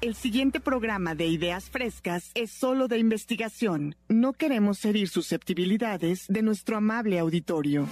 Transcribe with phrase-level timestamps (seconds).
[0.00, 3.96] el siguiente programa de Ideas Frescas es solo de investigación.
[4.08, 7.88] No queremos herir susceptibilidades de nuestro amable auditorio.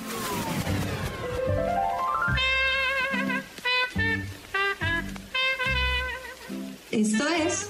[6.91, 7.69] Esto es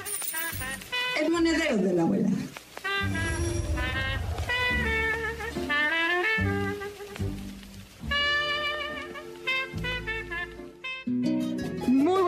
[1.23, 2.30] El Monedero de la Abuela.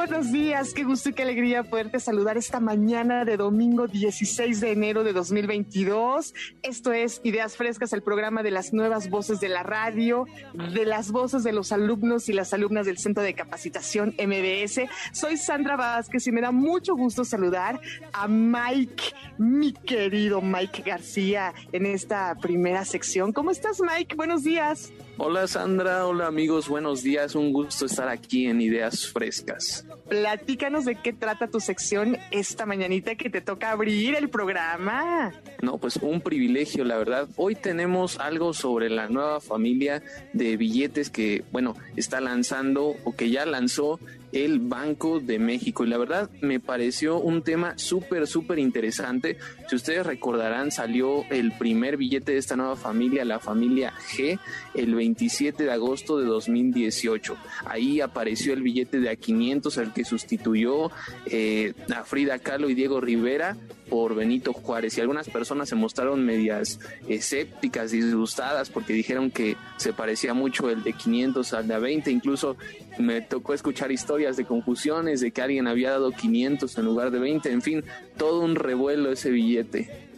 [0.09, 4.71] Buenos días, qué gusto y qué alegría poderte saludar esta mañana de domingo 16 de
[4.71, 6.33] enero de 2022.
[6.63, 11.11] Esto es Ideas Frescas, el programa de las nuevas voces de la radio, de las
[11.11, 14.83] voces de los alumnos y las alumnas del Centro de Capacitación MBS.
[15.11, 17.81] Soy Sandra Vázquez y me da mucho gusto saludar
[18.13, 23.33] a Mike, mi querido Mike García, en esta primera sección.
[23.33, 24.15] ¿Cómo estás, Mike?
[24.15, 24.93] Buenos días.
[25.19, 29.87] Hola Sandra, hola amigos, buenos días, un gusto estar aquí en Ideas Frescas.
[30.11, 35.33] Platícanos de qué trata tu sección esta mañanita que te toca abrir el programa.
[35.63, 37.29] No, pues un privilegio, la verdad.
[37.37, 40.03] Hoy tenemos algo sobre la nueva familia
[40.35, 43.99] de billetes que, bueno, está lanzando o que ya lanzó
[44.33, 45.85] el Banco de México.
[45.85, 49.39] Y la verdad me pareció un tema súper, súper interesante.
[49.69, 54.39] Si ustedes recordarán, salió el primer billete de esta nueva familia, la familia G,
[54.75, 57.37] el 27 de agosto de 2018.
[57.65, 60.91] Ahí apareció el billete de A500, el que sustituyó
[61.27, 63.57] eh, a Frida Kahlo y Diego Rivera
[63.89, 69.93] por Benito Juárez y algunas personas se mostraron medias escépticas, disgustadas porque dijeron que se
[69.93, 72.57] parecía mucho el de 500 al de 20, incluso
[72.99, 77.19] me tocó escuchar historias de confusiones de que alguien había dado 500 en lugar de
[77.19, 77.85] 20, en fin,
[78.17, 79.56] todo un revuelo ese billete.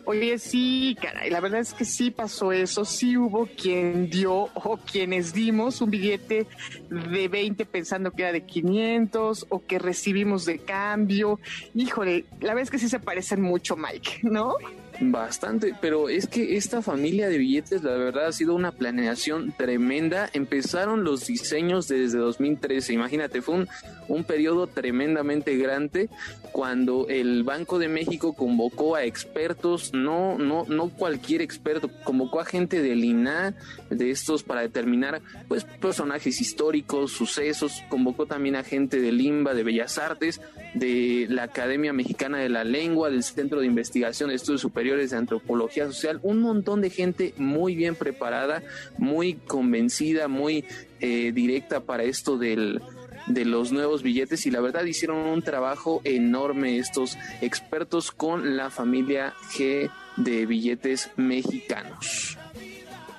[0.08, 4.78] Oye, sí, caray, la verdad es que sí pasó eso, sí hubo quien dio o
[4.78, 6.46] quienes dimos un billete
[6.88, 11.38] de 20 pensando que era de 500 o que recibimos de cambio.
[11.74, 14.54] Híjole, la verdad es que sí se parecen mucho, Mike, ¿no?
[15.00, 20.28] Bastante, pero es que esta familia de billetes, la verdad, ha sido una planeación tremenda.
[20.32, 22.94] Empezaron los diseños desde 2013.
[22.94, 23.68] Imagínate, fue un,
[24.08, 26.08] un periodo tremendamente grande
[26.52, 32.44] cuando el Banco de México convocó a expertos, no, no, no cualquier experto, convocó a
[32.44, 33.54] gente del INA,
[33.90, 39.62] de estos para determinar, pues, personajes históricos, sucesos, convocó también a gente del IMBA, de
[39.62, 40.40] Bellas Artes,
[40.74, 45.16] de la Academia Mexicana de la Lengua, del Centro de Investigación de Estudios Superiores de
[45.16, 48.62] antropología social, un montón de gente muy bien preparada,
[48.98, 50.64] muy convencida, muy
[51.00, 52.82] eh, directa para esto del,
[53.28, 58.70] de los nuevos billetes y la verdad hicieron un trabajo enorme estos expertos con la
[58.70, 62.38] familia G de billetes mexicanos.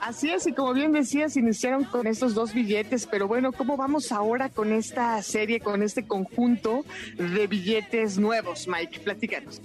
[0.02, 4.12] Así es, y como bien decías, iniciaron con estos dos billetes, pero bueno, ¿cómo vamos
[4.12, 6.86] ahora con esta serie, con este conjunto
[7.18, 9.02] de billetes nuevos, Mike?
[9.02, 9.62] Platícanos.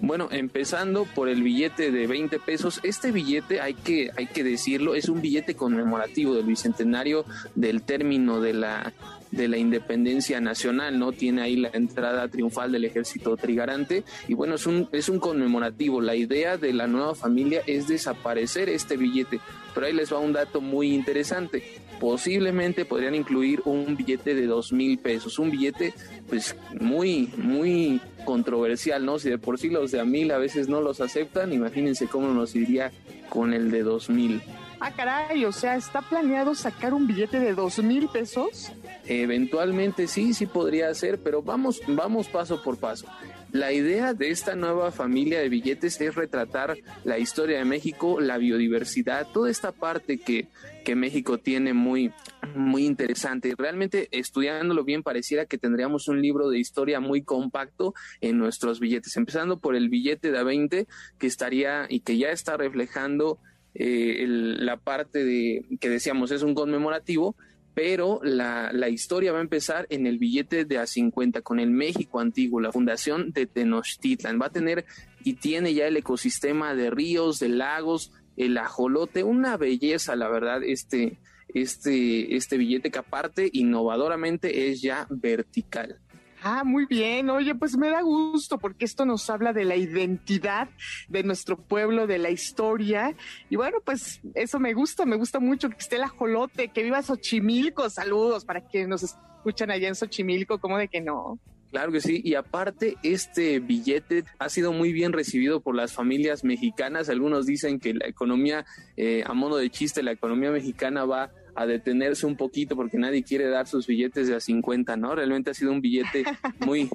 [0.00, 4.94] Bueno, empezando por el billete de 20 pesos, este billete hay que, hay que decirlo,
[4.94, 8.92] es un billete conmemorativo del bicentenario del término de la
[9.30, 11.12] de la independencia nacional, ¿no?
[11.12, 16.00] Tiene ahí la entrada triunfal del ejército trigarante y bueno, es un, es un conmemorativo.
[16.00, 19.40] La idea de la nueva familia es desaparecer este billete,
[19.74, 21.62] pero ahí les va un dato muy interesante.
[22.00, 25.94] Posiblemente podrían incluir un billete de dos mil pesos, un billete
[26.28, 29.18] pues muy, muy controversial, ¿no?
[29.18, 32.28] Si de por sí los de a mil a veces no los aceptan, imagínense cómo
[32.34, 32.92] nos iría
[33.30, 34.42] con el de dos mil.
[34.80, 38.70] Ah, caray, o sea, ¿está planeado sacar un billete de dos mil pesos?
[39.06, 43.06] Eventualmente sí, sí podría ser, pero vamos, vamos paso por paso.
[43.50, 48.36] La idea de esta nueva familia de billetes es retratar la historia de México, la
[48.36, 50.48] biodiversidad, toda esta parte que,
[50.88, 52.12] que México tiene muy,
[52.54, 53.54] muy interesante.
[53.58, 57.92] Realmente estudiándolo bien pareciera que tendríamos un libro de historia muy compacto
[58.22, 60.86] en nuestros billetes, empezando por el billete de A20
[61.18, 63.38] que estaría y que ya está reflejando
[63.74, 67.36] eh, la parte de que decíamos es un conmemorativo,
[67.74, 72.18] pero la, la, historia va a empezar en el billete de A50 con el México
[72.18, 74.40] antiguo, la fundación de Tenochtitlan.
[74.40, 74.86] Va a tener
[75.22, 80.62] y tiene ya el ecosistema de ríos, de lagos, el ajolote, una belleza, la verdad,
[80.62, 81.18] este,
[81.48, 85.98] este, este billete que aparte innovadoramente es ya vertical.
[86.40, 87.30] Ah, muy bien.
[87.30, 90.68] Oye, pues me da gusto porque esto nos habla de la identidad
[91.08, 93.16] de nuestro pueblo, de la historia.
[93.50, 97.02] Y bueno, pues eso me gusta, me gusta mucho que esté el ajolote, que viva
[97.02, 97.90] Xochimilco.
[97.90, 101.40] Saludos para quienes nos escuchan allá en Xochimilco, ¿cómo de que no?
[101.70, 106.42] Claro que sí, y aparte este billete ha sido muy bien recibido por las familias
[106.42, 107.10] mexicanas.
[107.10, 108.64] Algunos dicen que la economía,
[108.96, 113.22] eh, a modo de chiste, la economía mexicana va a detenerse un poquito porque nadie
[113.22, 115.14] quiere dar sus billetes de a 50, ¿no?
[115.14, 116.24] Realmente ha sido un billete
[116.64, 116.88] muy,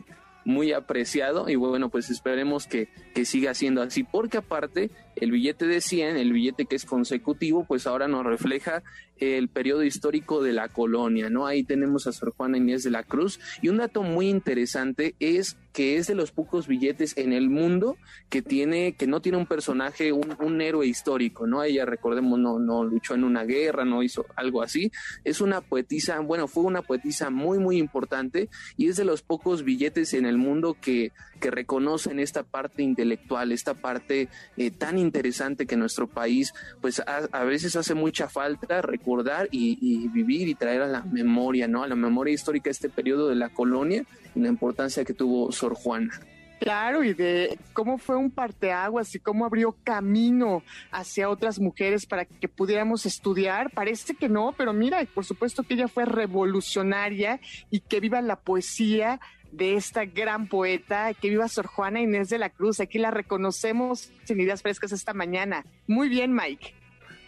[0.46, 5.66] muy apreciado y bueno, pues esperemos que, que siga siendo así, porque aparte el billete
[5.68, 8.84] de 100, el billete que es consecutivo, pues ahora nos refleja
[9.18, 11.46] el periodo histórico de la colonia, ¿no?
[11.46, 15.58] Ahí tenemos a Sor Juana Inés de la Cruz y un dato muy interesante es
[15.74, 17.98] que es de los pocos billetes en el mundo
[18.30, 21.64] que tiene que no tiene un personaje, un, un héroe histórico, ¿no?
[21.64, 24.92] Ella, recordemos, no, no luchó en una guerra, no hizo algo así.
[25.24, 29.64] Es una poetisa, bueno, fue una poetisa muy, muy importante y es de los pocos
[29.64, 35.66] billetes en el mundo que, que reconocen esta parte intelectual, esta parte eh, tan interesante
[35.66, 40.84] que nuestro país, pues a, veces hace mucha falta recordar y, y, vivir y traer
[40.84, 41.84] a la memoria, ¿no?
[41.84, 44.06] A la memoria histórica este periodo de la colonia
[44.36, 46.20] y la importancia que tuvo Sor Juana.
[46.64, 52.24] Claro, y de cómo fue un parteaguas y cómo abrió camino hacia otras mujeres para
[52.24, 53.70] que pudiéramos estudiar.
[53.72, 58.38] Parece que no, pero mira, por supuesto que ella fue revolucionaria y que viva la
[58.38, 59.20] poesía
[59.52, 62.80] de esta gran poeta, que viva Sor Juana Inés de la Cruz.
[62.80, 65.66] Aquí la reconocemos en Ideas Frescas esta mañana.
[65.86, 66.74] Muy bien, Mike.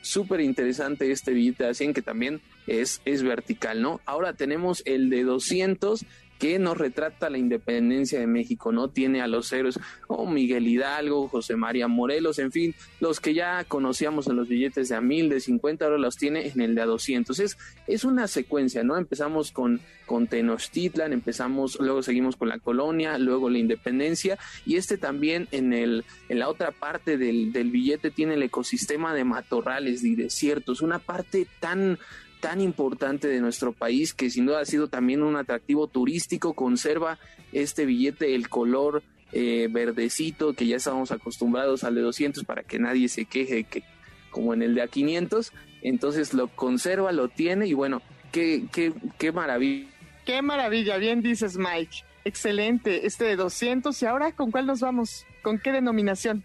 [0.02, 4.02] Súper interesante este billete de 100 que también es, es vertical, ¿no?
[4.06, 6.06] Ahora tenemos el de 200
[6.40, 8.90] que nos retrata la independencia de México, ¿no?
[8.90, 13.64] Tiene a los héroes como Miguel Hidalgo, José María Morelos, en fin, los que ya
[13.64, 16.82] conocíamos en los billetes de a mil, de 50, ahora los tiene en el de
[16.82, 17.40] a 200.
[17.40, 18.98] Es, es una secuencia, ¿no?
[18.98, 24.98] Empezamos con, con Tenochtitlan, empezamos, luego seguimos con la colonia, luego la independencia, y este
[24.98, 30.04] también en, el, en la otra parte del, del billete tiene el ecosistema de matorrales
[30.04, 31.98] y desiertos, una parte tan
[32.46, 37.18] tan importante de nuestro país que sin duda ha sido también un atractivo turístico, conserva
[37.54, 39.02] este billete el color
[39.32, 43.82] eh, verdecito que ya estábamos acostumbrados al de 200 para que nadie se queje que
[44.30, 48.94] como en el de a 500, entonces lo conserva, lo tiene y bueno, qué, qué,
[49.18, 49.88] qué maravilla.
[50.24, 55.26] Qué maravilla, bien dices Mike, excelente, este de 200 y ahora con cuál nos vamos,
[55.42, 56.44] con qué denominación.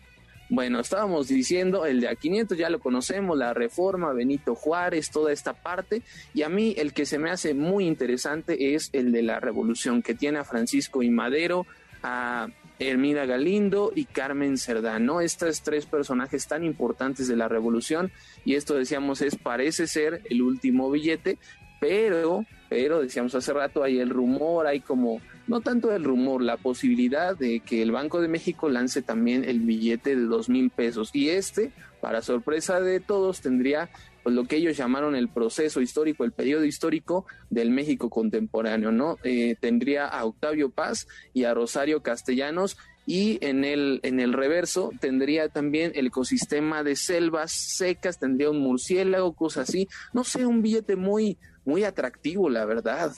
[0.50, 5.32] Bueno, estábamos diciendo el de a 500, ya lo conocemos, la reforma, Benito Juárez, toda
[5.32, 6.02] esta parte.
[6.34, 10.02] Y a mí el que se me hace muy interesante es el de la revolución,
[10.02, 11.66] que tiene a Francisco y Madero,
[12.02, 12.48] a
[12.80, 15.20] Hermida Galindo y Carmen Cerdán, ¿no?
[15.20, 18.10] Estos tres personajes tan importantes de la revolución.
[18.44, 21.38] Y esto decíamos es, parece ser el último billete,
[21.78, 26.56] pero, pero decíamos hace rato, hay el rumor, hay como no tanto el rumor, la
[26.56, 31.10] posibilidad de que el Banco de México lance también el billete de dos mil pesos.
[31.12, 33.90] Y este, para sorpresa de todos, tendría
[34.22, 39.18] pues, lo que ellos llamaron el proceso histórico, el periodo histórico del México contemporáneo, ¿no?
[39.24, 44.92] Eh, tendría a Octavio Paz y a Rosario Castellanos y en el, en el reverso
[45.00, 49.88] tendría también el ecosistema de selvas secas, tendría un murciélago, cosas así.
[50.12, 53.12] No sé, un billete muy, muy atractivo, la verdad.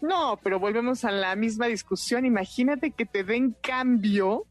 [0.00, 2.24] No, pero volvemos a la misma discusión.
[2.24, 4.44] Imagínate que te den cambio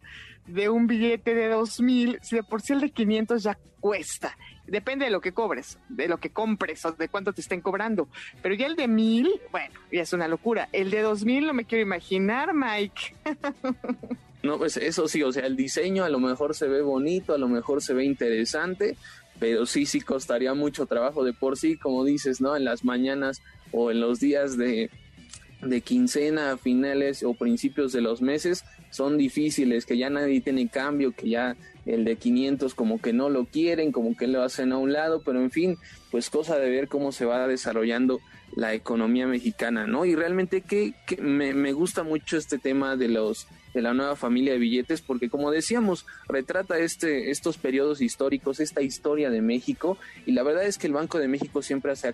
[0.46, 4.38] de un billete de dos mil, si de por sí el de 500 ya cuesta.
[4.66, 8.10] Depende de lo que cobres, de lo que compres o de cuánto te estén cobrando.
[8.42, 10.68] Pero ya el de mil, bueno, ya es una locura.
[10.74, 13.16] El de dos mil no me quiero imaginar, Mike.
[14.44, 17.38] no, pues eso sí, o sea, el diseño a lo mejor se ve bonito, a
[17.38, 18.98] lo mejor se ve interesante,
[19.40, 22.56] pero sí, sí costaría mucho trabajo de por sí, como dices, ¿no?
[22.56, 23.42] En las mañanas
[23.72, 24.90] o en los días de,
[25.62, 31.12] de quincena finales o principios de los meses son difíciles, que ya nadie tiene cambio,
[31.12, 34.78] que ya el de 500 como que no lo quieren, como que lo hacen a
[34.78, 35.78] un lado, pero en fin,
[36.12, 38.20] pues cosa de ver cómo se va desarrollando
[38.56, 40.06] la economía mexicana, ¿no?
[40.06, 44.16] Y realmente que, que me, me, gusta mucho este tema de los de la nueva
[44.16, 49.98] familia de billetes porque como decíamos retrata este estos periodos históricos esta historia de México
[50.26, 52.14] y la verdad es que el Banco de México siempre se ha,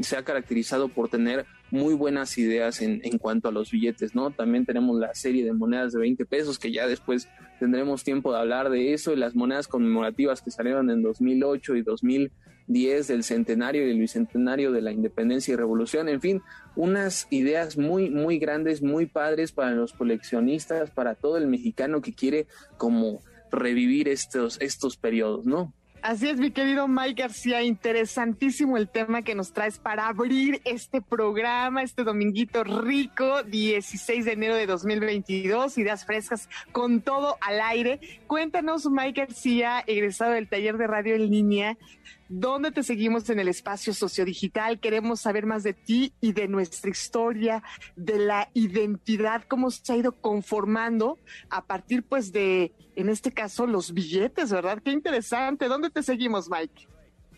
[0.00, 4.30] se ha caracterizado por tener muy buenas ideas en, en cuanto a los billetes, ¿no?
[4.30, 8.38] También tenemos la serie de monedas de 20 pesos que ya después tendremos tiempo de
[8.38, 13.84] hablar de eso y las monedas conmemorativas que salieron en 2008 y 2010 del centenario
[13.84, 16.42] y del bicentenario de la independencia y revolución, en fin,
[16.76, 22.14] unas ideas muy, muy grandes, muy padres para los coleccionistas, para todo el mexicano que
[22.14, 22.46] quiere
[22.78, 25.74] como revivir estos, estos periodos, ¿no?
[26.02, 31.02] Así es, mi querido Mike García, interesantísimo el tema que nos traes para abrir este
[31.02, 38.00] programa, este dominguito rico, 16 de enero de 2022, ideas frescas con todo al aire.
[38.26, 41.76] Cuéntanos, Mike García, egresado del taller de radio en línea,
[42.32, 44.78] ¿Dónde te seguimos en el espacio sociodigital?
[44.78, 47.60] Queremos saber más de ti y de nuestra historia,
[47.96, 51.18] de la identidad, cómo se ha ido conformando
[51.50, 54.80] a partir, pues, de, en este caso, los billetes, ¿verdad?
[54.80, 55.66] Qué interesante.
[55.66, 56.86] ¿Dónde te seguimos, Mike?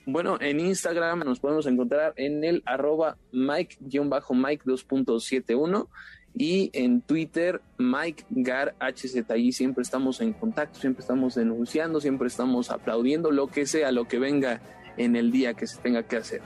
[0.05, 5.89] Bueno, en Instagram nos podemos encontrar en el arroba Mike-Mike 2.71
[6.35, 9.53] y en Twitter Mike Gar HZI.
[9.53, 14.19] Siempre estamos en contacto, siempre estamos denunciando, siempre estamos aplaudiendo lo que sea, lo que
[14.19, 14.61] venga
[14.97, 16.43] en el día que se tenga que hacer.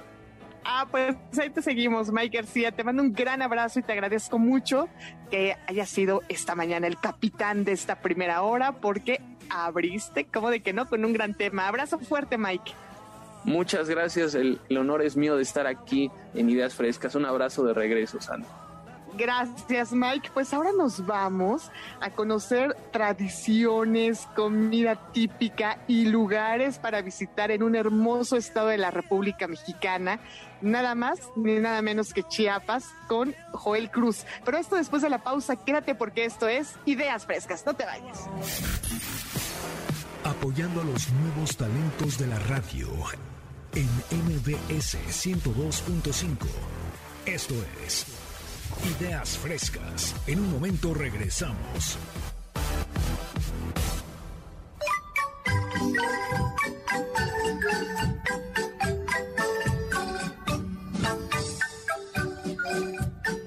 [0.68, 2.72] Ah, pues ahí te seguimos, Mike García.
[2.72, 4.88] Te mando un gran abrazo y te agradezco mucho
[5.30, 10.60] que hayas sido esta mañana el capitán de esta primera hora porque abriste, como de
[10.60, 11.68] que no, con un gran tema.
[11.68, 12.72] Abrazo fuerte, Mike.
[13.44, 17.14] Muchas gracias, el, el honor es mío de estar aquí en Ideas Frescas.
[17.14, 18.65] Un abrazo de regreso, Sandra.
[19.16, 20.30] Gracias, Mike.
[20.34, 21.70] Pues ahora nos vamos
[22.00, 28.90] a conocer tradiciones, comida típica y lugares para visitar en un hermoso estado de la
[28.90, 30.20] República Mexicana.
[30.60, 34.24] Nada más ni nada menos que Chiapas con Joel Cruz.
[34.44, 37.64] Pero esto después de la pausa, quédate porque esto es Ideas Frescas.
[37.64, 38.28] No te vayas.
[40.24, 42.88] Apoyando a los nuevos talentos de la radio
[43.74, 46.46] en MBS 102.5.
[47.26, 47.54] Esto
[47.84, 48.06] es
[48.98, 50.14] Ideas frescas.
[50.26, 51.98] En un momento regresamos.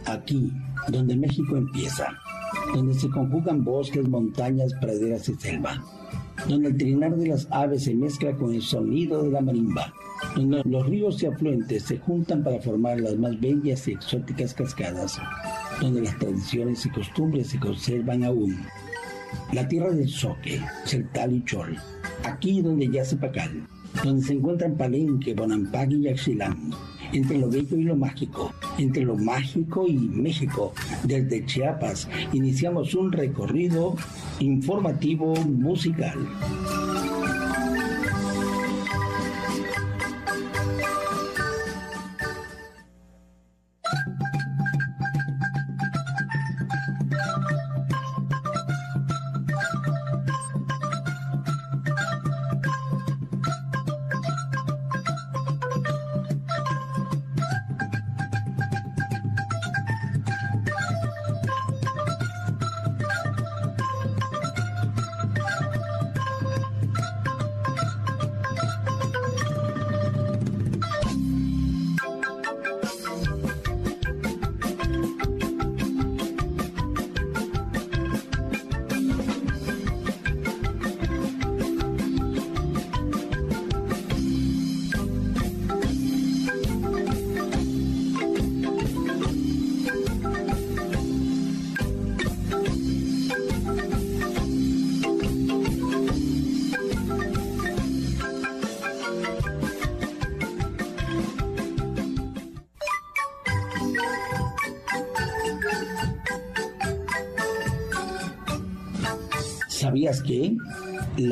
[0.06, 0.52] Aquí,
[0.90, 2.08] donde México empieza,
[2.74, 5.84] donde se conjugan bosques, montañas, praderas y selva,
[6.48, 9.94] donde el trinar de las aves se mezcla con el sonido de la marimba
[10.36, 15.20] los ríos y afluentes se juntan para formar las más bellas y exóticas cascadas,
[15.82, 18.58] donde las tradiciones y costumbres se conservan aún.
[19.54, 21.78] La tierra del Soque, Celtal y Chol,
[22.24, 23.68] aquí donde yace Pacal,
[24.04, 26.72] donde se encuentran Palenque, Bonampagui y Axilán,
[27.14, 30.74] entre lo bello y lo mágico, entre lo mágico y México.
[31.04, 33.96] Desde Chiapas iniciamos un recorrido
[34.40, 36.18] informativo musical.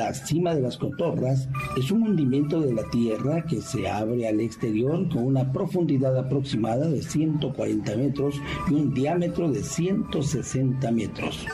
[0.07, 4.39] La cima de las cotorras es un hundimiento de la Tierra que se abre al
[4.39, 8.35] exterior con una profundidad aproximada de 140 metros
[8.69, 11.45] y un diámetro de 160 metros?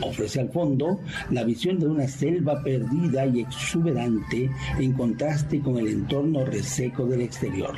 [0.00, 4.48] Ofrece al fondo la visión de una selva perdida y exuberante
[4.78, 7.74] en contraste con el entorno reseco del exterior.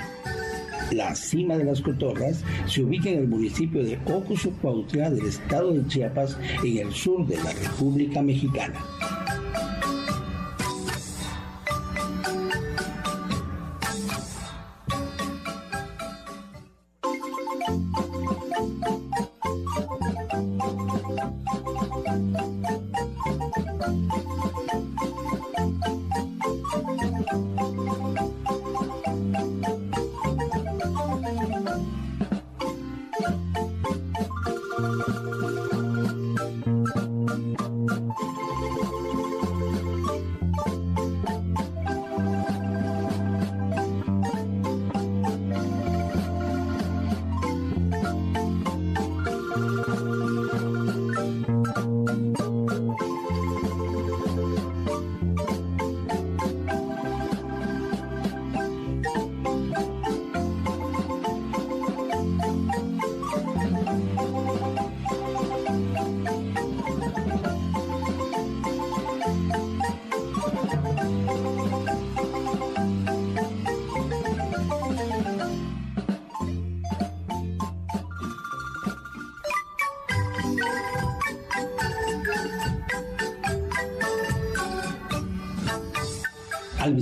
[0.91, 5.87] La cima de las cotorras se ubica en el municipio de Ocosocuautla del estado de
[5.87, 8.85] Chiapas, en el sur de la República Mexicana.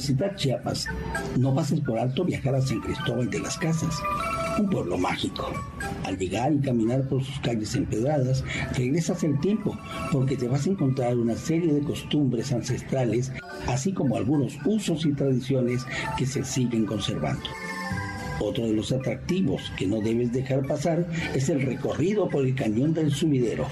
[0.02, 0.88] Visitar Chiapas,
[1.38, 4.02] no pases por alto viajar a San Cristóbal de las Casas,
[4.58, 5.52] un pueblo mágico.
[6.04, 8.42] Al llegar y caminar por sus calles empedradas,
[8.76, 9.78] regresas el tiempo
[10.10, 13.30] porque te vas a encontrar una serie de costumbres ancestrales,
[13.68, 15.86] así como algunos usos y tradiciones
[16.18, 17.48] que se siguen conservando.
[18.40, 22.92] Otro de los atractivos que no debes dejar pasar es el recorrido por el cañón
[22.92, 23.68] del sumidero.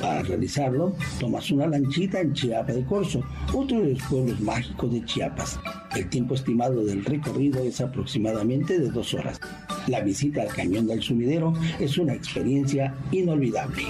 [0.00, 5.04] Para realizarlo, tomas una lanchita en Chiapa de Corzo, otro de los pueblos mágicos de
[5.04, 5.60] Chiapas.
[5.94, 9.38] El tiempo estimado del recorrido es aproximadamente de dos horas.
[9.86, 13.84] La visita al cañón del sumidero es una experiencia inolvidable.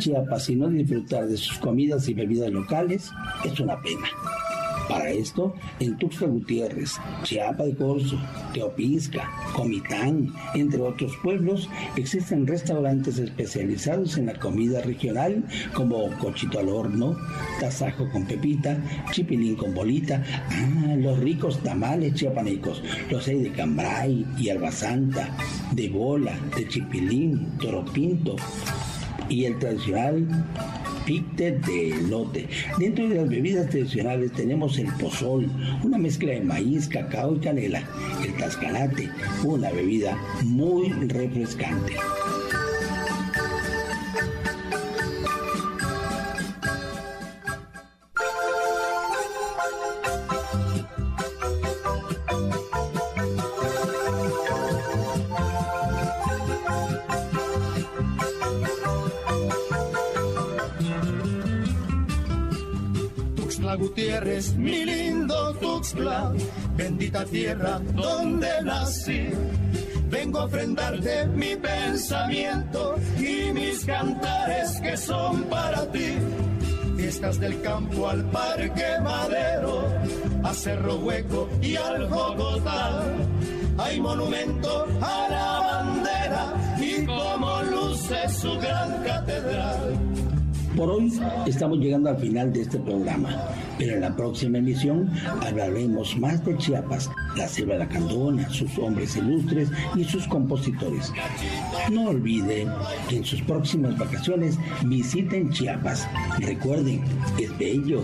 [0.00, 3.10] Chiapas y no disfrutar de sus comidas y bebidas locales
[3.44, 4.08] es una pena.
[4.88, 8.18] Para esto, en Tuxtla Gutiérrez, Chiapa de Corzo,
[8.52, 16.70] Teopisca, Comitán, entre otros pueblos, existen restaurantes especializados en la comida regional como cochito al
[16.70, 17.16] horno,
[17.60, 18.82] tasajo con pepita,
[19.12, 22.82] chipilín con bolita, ah, los ricos tamales chiapanecos,
[23.12, 25.36] los hay de cambray y albasanta,
[25.70, 28.34] de bola, de chipilín, toropinto,
[29.30, 30.26] y el tradicional
[31.06, 32.46] picte de elote.
[32.78, 35.50] Dentro de las bebidas tradicionales tenemos el pozol,
[35.82, 37.82] una mezcla de maíz, cacao y canela,
[38.22, 39.08] el tascalate,
[39.44, 41.94] una bebida muy refrescante.
[64.40, 66.32] Gutiérrez, mi lindo Tuxtla,
[66.76, 69.28] bendita tierra donde nací.
[70.08, 76.16] Vengo a ofrendarte mi pensamiento y mis cantares que son para ti.
[76.96, 79.84] Fiestas del campo al parque madero,
[80.42, 83.04] a Cerro Hueco y al Bogotá.
[83.78, 90.09] Hay monumento a la bandera y como luce su gran catedral
[90.80, 91.12] por hoy
[91.44, 93.28] estamos llegando al final de este programa,
[93.76, 95.10] pero en la próxima emisión
[95.42, 101.12] hablaremos más de Chiapas, la selva de la Candona, sus hombres ilustres y sus compositores.
[101.92, 102.70] No olviden
[103.10, 106.08] que en sus próximas vacaciones visiten Chiapas.
[106.38, 107.02] Recuerden,
[107.38, 108.02] es bello,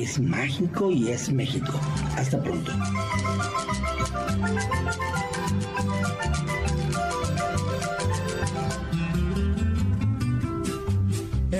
[0.00, 1.78] es mágico y es México.
[2.16, 2.72] Hasta pronto.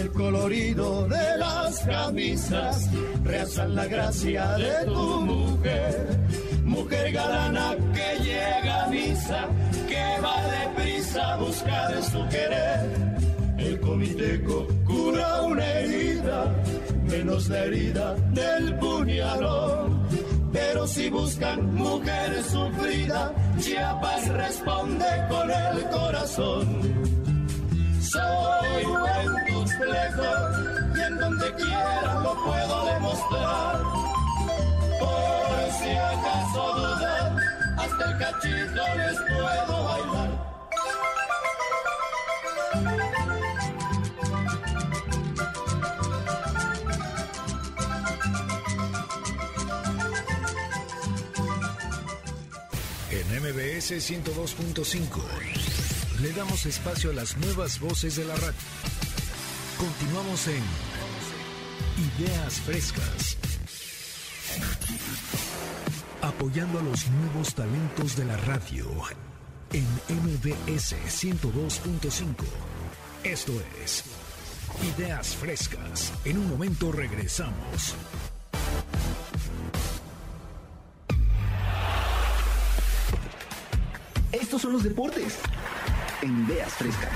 [0.07, 2.89] El colorido de las camisas
[3.25, 6.21] realzan la gracia de tu mujer.
[6.63, 9.49] Mujer galana que llega a misa,
[9.89, 13.17] que va deprisa a buscar su querer.
[13.59, 16.55] El comiteco cura una herida,
[17.11, 20.07] menos la herida del puñalón.
[20.53, 27.16] Pero si buscan mujeres sufridas, Chiapas responde con el corazón.
[28.13, 29.31] Soy buen
[30.95, 33.83] y en donde quiera lo puedo demostrar.
[35.01, 37.39] Por si acaso dudan,
[37.77, 40.31] hasta el cachito les puedo bailar.
[53.11, 55.76] En MBS 102.5
[56.21, 58.55] le damos espacio a las nuevas voces de la radio
[59.79, 60.63] Continuamos en
[62.19, 63.37] Ideas Frescas.
[66.23, 68.87] Apoyando a los nuevos talentos de la radio
[69.73, 72.45] en MBS 102.5.
[73.23, 73.53] Esto
[73.85, 74.05] es
[74.97, 76.13] Ideas Frescas.
[76.25, 77.95] En un momento regresamos.
[84.33, 85.39] Estos son los deportes
[86.27, 87.13] en Ideas Frescas.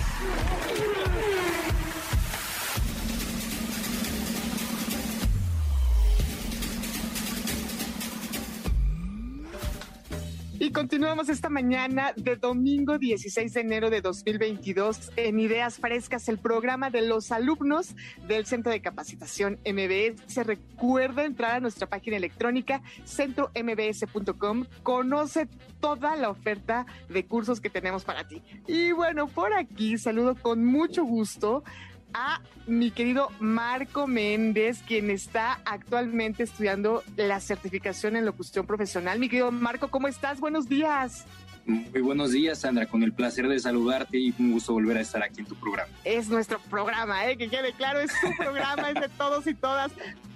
[10.72, 16.90] Continuamos esta mañana de domingo 16 de enero de 2022 en Ideas Frescas, el programa
[16.90, 17.96] de los alumnos
[18.28, 20.22] del Centro de Capacitación MBS.
[20.26, 24.66] Se recuerda entrar a nuestra página electrónica centrombs.com.
[24.84, 25.48] Conoce
[25.80, 28.42] toda la oferta de cursos que tenemos para ti.
[28.68, 31.64] Y bueno, por aquí saludo con mucho gusto
[32.14, 39.18] a mi querido Marco Méndez, quien está actualmente estudiando la certificación en locución profesional.
[39.18, 40.40] Mi querido Marco, ¿cómo estás?
[40.40, 41.26] Buenos días.
[41.66, 45.22] Muy buenos días, Sandra, con el placer de saludarte y un gusto volver a estar
[45.22, 45.92] aquí en tu programa.
[46.04, 47.36] Es nuestro programa, ¿eh?
[47.36, 49.92] que quede claro, es tu programa, es de todos y todas.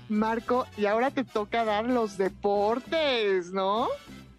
[0.09, 3.89] Marco, y ahora te toca dar los deportes, ¿no?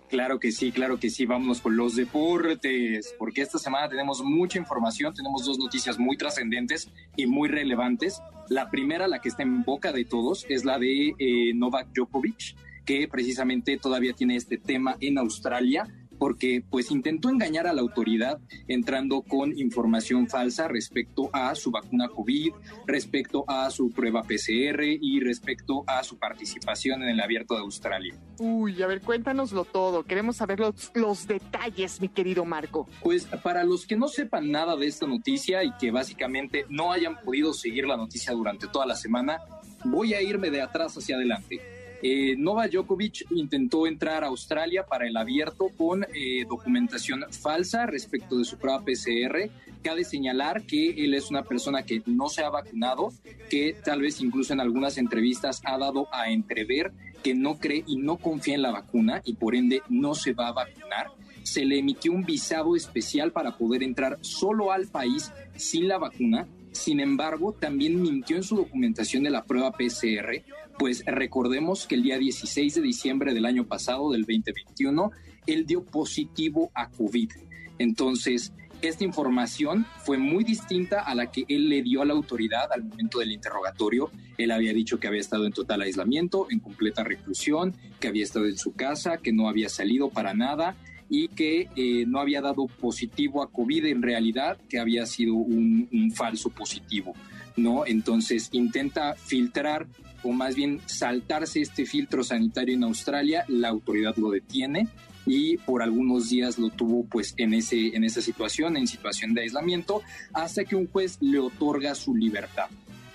[0.10, 1.26] Claro que sí, claro que sí.
[1.26, 6.90] Vámonos con los deportes, porque esta semana tenemos mucha información, tenemos dos noticias muy trascendentes
[7.16, 8.22] y muy relevantes.
[8.50, 12.56] La primera, la que está en boca de todos, es la de eh, Novak Djokovic,
[12.86, 18.40] que precisamente todavía tiene este tema en Australia porque pues intentó engañar a la autoridad
[18.68, 22.54] entrando con información falsa respecto a su vacuna COVID,
[22.88, 28.16] respecto a su prueba PCR y respecto a su participación en el abierto de Australia.
[28.38, 30.04] Uy, a ver, cuéntanoslo todo.
[30.04, 32.88] Queremos saber los, los detalles, mi querido Marco.
[33.02, 37.18] Pues para los que no sepan nada de esta noticia y que básicamente no hayan
[37.22, 39.40] podido seguir la noticia durante toda la semana,
[39.84, 41.75] voy a irme de atrás hacia adelante.
[42.08, 48.38] Eh, Nova Djokovic intentó entrar a Australia para el abierto con eh, documentación falsa respecto
[48.38, 49.50] de su prueba PCR.
[49.82, 53.12] Cabe señalar que él es una persona que no se ha vacunado,
[53.50, 57.98] que tal vez incluso en algunas entrevistas ha dado a entrever que no cree y
[57.98, 61.08] no confía en la vacuna y por ende no se va a vacunar.
[61.42, 66.48] Se le emitió un visado especial para poder entrar solo al país sin la vacuna.
[66.76, 70.44] Sin embargo, también mintió en su documentación de la prueba PCR
[70.78, 75.12] pues recordemos que el día 16 de diciembre del año pasado, del 2021,
[75.48, 77.32] él dio positivo a COVID.
[77.78, 82.72] Entonces, esta información fue muy distinta a la que él le dio a la autoridad
[82.74, 84.12] al momento del interrogatorio.
[84.38, 88.46] Él había dicho que había estado en total aislamiento, en completa reclusión, que había estado
[88.46, 90.76] en su casa, que no había salido para nada
[91.10, 95.88] y que eh, no había dado positivo a COVID en realidad, que había sido un,
[95.92, 97.14] un falso positivo.
[97.58, 97.86] ¿no?
[97.86, 99.88] Entonces intenta filtrar
[100.24, 104.88] o más bien saltarse este filtro sanitario en Australia, la autoridad lo detiene
[105.26, 109.42] y por algunos días lo tuvo pues en, ese, en esa situación, en situación de
[109.42, 110.02] aislamiento,
[110.34, 112.68] hasta que un juez le otorga su libertad.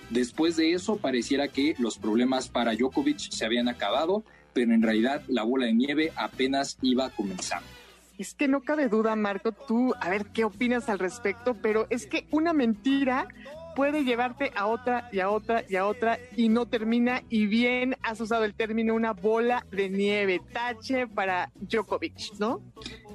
[0.09, 5.23] Después de eso pareciera que los problemas para Djokovic se habían acabado, pero en realidad
[5.27, 7.61] la bola de nieve apenas iba a comenzar.
[8.21, 12.05] Es que no cabe duda, Marco, tú, a ver qué opinas al respecto, pero es
[12.05, 13.27] que una mentira
[13.75, 17.23] puede llevarte a otra y a otra y a otra y no termina.
[17.29, 22.61] Y bien has usado el término una bola de nieve, tache para Djokovic, ¿no?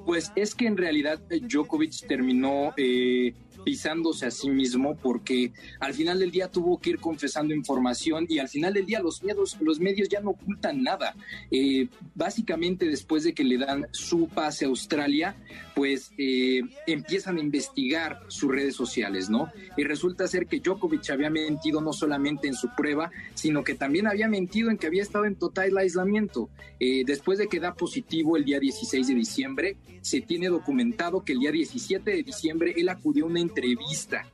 [0.04, 3.32] Pues es que en realidad eh, Djokovic terminó eh,
[3.66, 8.38] pisándose a sí mismo porque al final del día tuvo que ir confesando información y
[8.38, 11.16] al final del día los medios, los medios ya no ocultan nada.
[11.50, 15.34] Eh, básicamente después de que le dan su pase a Australia,
[15.74, 19.50] pues eh, empiezan a investigar sus redes sociales, ¿no?
[19.76, 24.06] Y resulta ser que Djokovic había mentido no solamente en su prueba, sino que también
[24.06, 26.48] había mentido en que había estado en total aislamiento.
[26.78, 31.32] Eh, después de que da positivo el día 16 de diciembre, se tiene documentado que
[31.32, 34.26] el día 17 de diciembre él acudió a una entrevista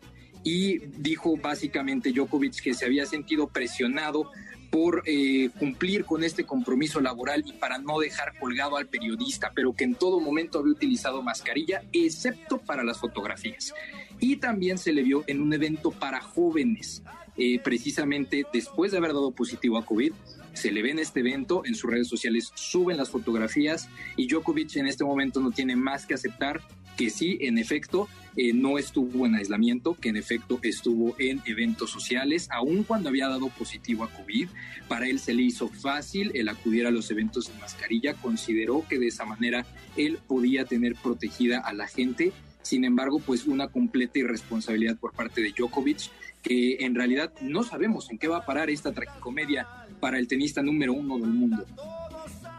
[0.44, 4.30] y dijo básicamente Djokovic que se había sentido presionado
[4.70, 9.74] por eh, cumplir con este compromiso laboral y para no dejar colgado al periodista, pero
[9.74, 13.74] que en todo momento había utilizado mascarilla, excepto para las fotografías.
[14.18, 17.02] Y también se le vio en un evento para jóvenes,
[17.36, 20.12] eh, precisamente después de haber dado positivo a COVID,
[20.54, 24.76] se le ve en este evento, en sus redes sociales suben las fotografías y Djokovic
[24.76, 26.62] en este momento no tiene más que aceptar
[26.96, 31.90] que sí, en efecto, eh, no estuvo en aislamiento, que en efecto estuvo en eventos
[31.90, 34.48] sociales, aun cuando había dado positivo a COVID.
[34.88, 38.98] Para él se le hizo fácil el acudir a los eventos en mascarilla, consideró que
[38.98, 42.32] de esa manera él podía tener protegida a la gente.
[42.62, 46.10] Sin embargo, pues una completa irresponsabilidad por parte de Djokovic,
[46.42, 49.66] que en realidad no sabemos en qué va a parar esta tragicomedia
[50.00, 51.66] para el tenista número uno del mundo.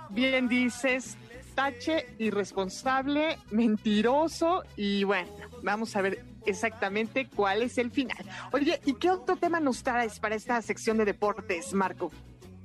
[0.10, 1.18] bien dices,
[1.54, 5.30] tache, irresponsable, mentiroso y bueno,
[5.62, 8.18] vamos a ver exactamente cuál es el final.
[8.52, 12.12] Oye, ¿y qué otro tema nos traes para esta sección de deportes, Marco?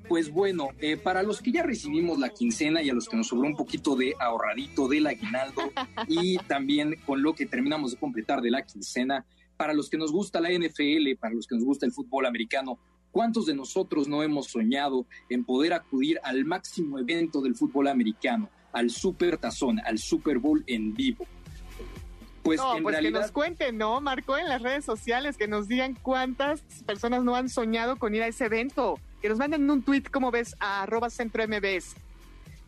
[0.09, 3.29] Pues bueno, eh, para los que ya recibimos la quincena y a los que nos
[3.29, 5.71] sobró un poquito de ahorradito del aguinaldo
[6.09, 9.27] y también con lo que terminamos de completar de la quincena,
[9.59, 12.79] para los que nos gusta la NFL, para los que nos gusta el fútbol americano,
[13.11, 18.49] ¿cuántos de nosotros no hemos soñado en poder acudir al máximo evento del fútbol americano,
[18.73, 21.27] al Super Tazón, al Super Bowl en vivo?
[22.43, 24.01] Pues, no, pues que nos cuenten, ¿no?
[24.01, 28.23] Marco en las redes sociales, que nos digan cuántas personas no han soñado con ir
[28.23, 28.99] a ese evento.
[29.21, 31.95] Que nos manden un tweet, como ves, a arroba centro MBS.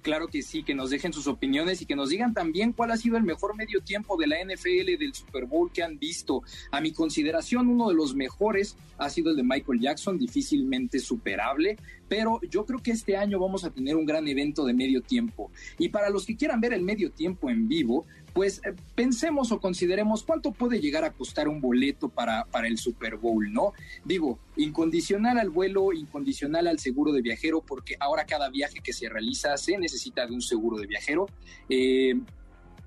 [0.03, 2.97] Claro que sí, que nos dejen sus opiniones y que nos digan también cuál ha
[2.97, 6.43] sido el mejor medio tiempo de la NFL del Super Bowl que han visto.
[6.71, 11.77] A mi consideración, uno de los mejores ha sido el de Michael Jackson, difícilmente superable,
[12.11, 15.53] pero yo creo que este año vamos a tener un gran evento de medio tiempo.
[15.79, 19.61] Y para los que quieran ver el medio tiempo en vivo, pues eh, pensemos o
[19.61, 23.75] consideremos cuánto puede llegar a costar un boleto para, para el Super Bowl, ¿no?
[24.05, 29.09] Digo, incondicional al vuelo, incondicional al seguro de viajero, porque ahora cada viaje que se
[29.09, 31.29] realiza se necesita de un seguro de viajero.
[31.69, 32.15] Eh,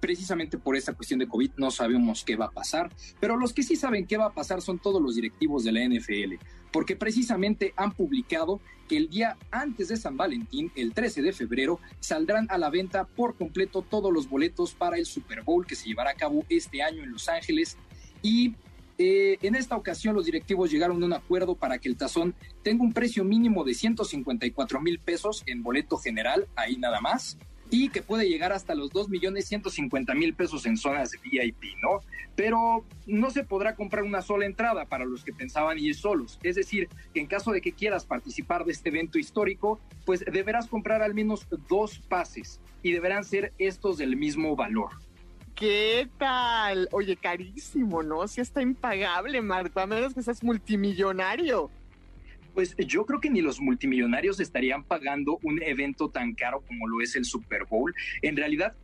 [0.03, 3.63] precisamente por esta cuestión de COVID no sabemos qué va a pasar, pero los que
[3.63, 7.73] sí saben qué va a pasar son todos los directivos de la NFL, porque precisamente
[7.77, 12.57] han publicado que el día antes de San Valentín, el 13 de febrero, saldrán a
[12.57, 16.15] la venta por completo todos los boletos para el Super Bowl que se llevará a
[16.15, 17.77] cabo este año en Los Ángeles.
[18.21, 18.55] Y
[18.97, 22.83] eh, en esta ocasión los directivos llegaron a un acuerdo para que el tazón tenga
[22.83, 27.37] un precio mínimo de 154 mil pesos en boleto general, ahí nada más,
[27.73, 32.01] y que puede llegar hasta los 2.150.000 pesos en zonas de VIP, ¿no?
[32.35, 36.37] Pero no se podrá comprar una sola entrada para los que pensaban ir solos.
[36.43, 40.67] Es decir, que en caso de que quieras participar de este evento histórico, pues deberás
[40.67, 44.91] comprar al menos dos pases y deberán ser estos del mismo valor.
[45.55, 46.87] ¿Qué tal?
[46.91, 48.27] Oye, carísimo, ¿no?
[48.27, 51.71] Si está impagable, Marco, a menos que seas multimillonario.
[52.53, 57.01] Pues yo creo que ni los multimillonarios estarían pagando un evento tan caro como lo
[57.01, 57.93] es el Super Bowl.
[58.21, 58.75] En realidad,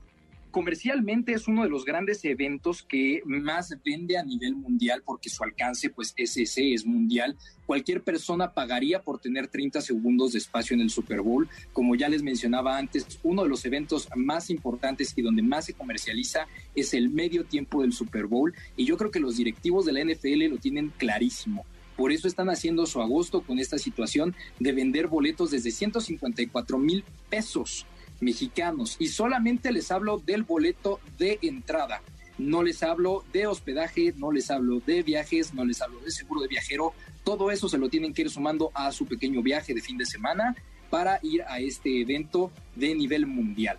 [0.51, 5.43] comercialmente es uno de los grandes eventos que más vende a nivel mundial porque su
[5.43, 7.37] alcance pues es ese, es mundial.
[7.65, 11.47] Cualquier persona pagaría por tener 30 segundos de espacio en el Super Bowl.
[11.71, 15.73] Como ya les mencionaba antes, uno de los eventos más importantes y donde más se
[15.73, 19.93] comercializa es el medio tiempo del Super Bowl y yo creo que los directivos de
[19.93, 21.65] la NFL lo tienen clarísimo
[21.99, 27.03] por eso están haciendo su agosto con esta situación de vender boletos desde 154 mil
[27.29, 27.85] pesos
[28.21, 28.95] mexicanos.
[28.99, 32.01] Y solamente les hablo del boleto de entrada.
[32.37, 36.39] No les hablo de hospedaje, no les hablo de viajes, no les hablo de seguro
[36.39, 36.93] de viajero.
[37.25, 40.05] Todo eso se lo tienen que ir sumando a su pequeño viaje de fin de
[40.05, 40.55] semana
[40.89, 43.77] para ir a este evento de nivel mundial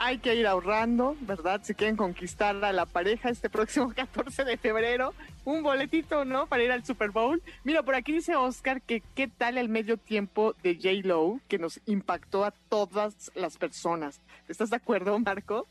[0.00, 1.60] hay que ir ahorrando, ¿verdad?
[1.62, 5.12] Si quieren conquistar a la pareja este próximo 14 de febrero,
[5.44, 6.46] un boletito, ¿no?
[6.46, 7.42] Para ir al Super Bowl.
[7.64, 11.06] Mira, por aquí dice Oscar que qué tal el medio tiempo de J.
[11.06, 14.22] Lo que nos impactó a todas las personas.
[14.48, 15.68] ¿Estás de acuerdo, Marco?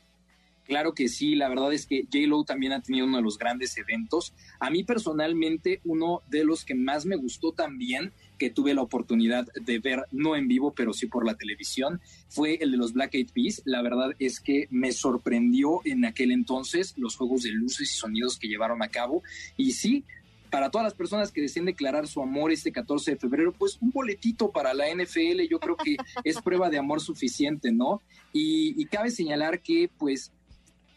[0.70, 3.76] Claro que sí, la verdad es que J-Lo también ha tenido uno de los grandes
[3.76, 4.32] eventos.
[4.60, 9.48] A mí personalmente, uno de los que más me gustó también que tuve la oportunidad
[9.52, 13.14] de ver, no en vivo, pero sí por la televisión, fue el de los Black
[13.14, 13.62] Eyed Peas.
[13.64, 18.38] La verdad es que me sorprendió en aquel entonces los juegos de luces y sonidos
[18.38, 19.24] que llevaron a cabo.
[19.56, 20.04] Y sí,
[20.50, 23.90] para todas las personas que deseen declarar su amor este 14 de febrero, pues un
[23.90, 28.00] boletito para la NFL, yo creo que es prueba de amor suficiente, ¿no?
[28.32, 30.32] Y, y cabe señalar que, pues,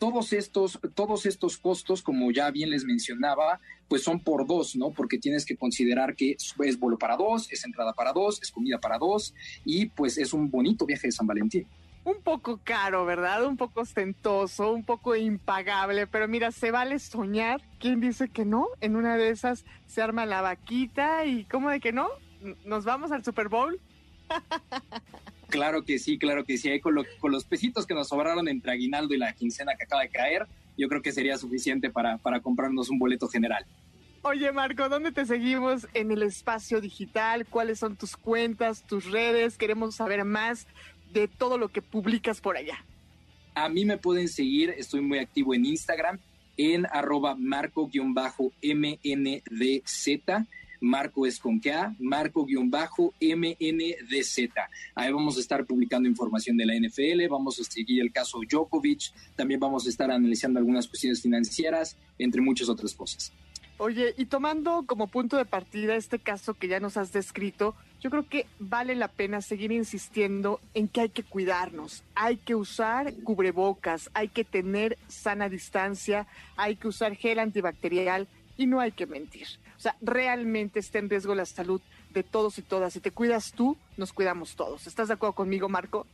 [0.04, 4.92] todos estos, todos estos costos, como ya bien les mencionaba, pues son por dos, ¿no?
[4.92, 8.80] Porque tienes que considerar que es vuelo para dos, es entrada para dos, es comida
[8.80, 11.66] para dos y pues es un bonito viaje de San Valentín.
[12.04, 13.46] Un poco caro, ¿verdad?
[13.46, 17.62] Un poco ostentoso, un poco impagable, pero mira, se vale soñar.
[17.80, 18.68] ¿Quién dice que no?
[18.82, 22.10] En una de esas se arma la vaquita y ¿cómo de que no?
[22.66, 23.80] ¿Nos vamos al Super Bowl?
[25.54, 26.68] Claro que sí, claro que sí.
[26.68, 30.02] Ahí con, con los pesitos que nos sobraron entre aguinaldo y la quincena que acaba
[30.02, 33.64] de caer, yo creo que sería suficiente para, para comprarnos un boleto general.
[34.24, 37.46] Oye, Marco, ¿dónde te seguimos en el espacio digital?
[37.46, 39.60] ¿Cuáles son tus cuentas, tus redes?
[39.60, 40.66] Queremos saber más
[41.12, 42.84] de todo lo que publicas por allá.
[43.54, 46.18] A mí me pueden seguir, estoy muy activo en Instagram,
[46.58, 47.94] en arroba marco-mndz.
[50.84, 52.50] Marco es con A, Marco-MNDZ.
[54.96, 59.14] Ahí vamos a estar publicando información de la NFL, vamos a seguir el caso Djokovic,
[59.38, 63.32] también vamos a estar analizando algunas cuestiones financieras, entre muchas otras cosas.
[63.78, 68.10] Oye, y tomando como punto de partida este caso que ya nos has descrito, yo
[68.10, 73.14] creo que vale la pena seguir insistiendo en que hay que cuidarnos, hay que usar
[73.24, 79.08] cubrebocas, hay que tener sana distancia, hay que usar gel antibacterial y no hay que
[79.08, 79.48] mentir.
[79.84, 81.82] O sea, realmente está en riesgo la salud
[82.14, 82.94] de todos y todas.
[82.94, 84.88] Si te cuidas tú, nos cuidamos todos.
[84.88, 86.08] ¿Estás de acuerdo conmigo, Marco?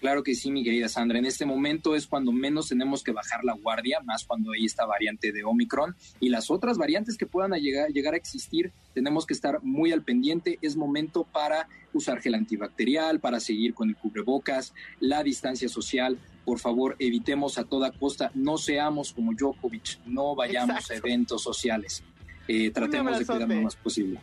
[0.00, 1.18] Claro que sí, mi querida Sandra.
[1.18, 4.84] En este momento es cuando menos tenemos que bajar la guardia, más cuando hay esta
[4.84, 9.32] variante de Omicron y las otras variantes que puedan llegar, llegar a existir, tenemos que
[9.32, 10.58] estar muy al pendiente.
[10.60, 16.18] Es momento para usar gel antibacterial, para seguir con el cubrebocas, la distancia social.
[16.44, 22.04] Por favor, evitemos a toda costa, no seamos como Djokovic, no vayamos a eventos sociales.
[22.48, 24.20] Eh, tratemos de cuidarnos lo más posible.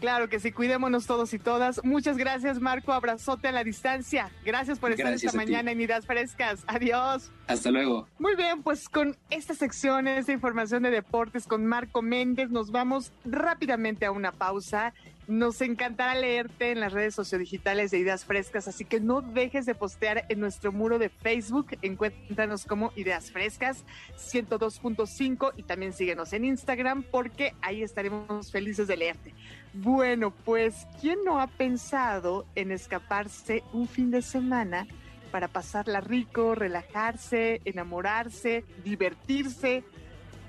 [0.00, 1.82] Claro que sí, cuidémonos todos y todas.
[1.82, 2.92] Muchas gracias, Marco.
[2.92, 4.30] Abrazote a la distancia.
[4.44, 6.62] Gracias por estar esta mañana en Idas Frescas.
[6.66, 7.30] Adiós.
[7.46, 8.06] Hasta luego.
[8.18, 13.12] Muy bien, pues con esta sección, esta información de deportes con Marco Méndez, nos vamos
[13.24, 14.92] rápidamente a una pausa.
[15.26, 19.74] Nos encantará leerte en las redes sociodigitales de Ideas Frescas, así que no dejes de
[19.74, 21.78] postear en nuestro muro de Facebook.
[21.80, 23.84] Encuéntranos como Ideas Frescas
[24.18, 29.34] 102.5 y también síguenos en Instagram porque ahí estaremos felices de leerte.
[29.72, 34.86] Bueno, pues, ¿quién no ha pensado en escaparse un fin de semana
[35.30, 39.84] para pasarla rico, relajarse, enamorarse, divertirse,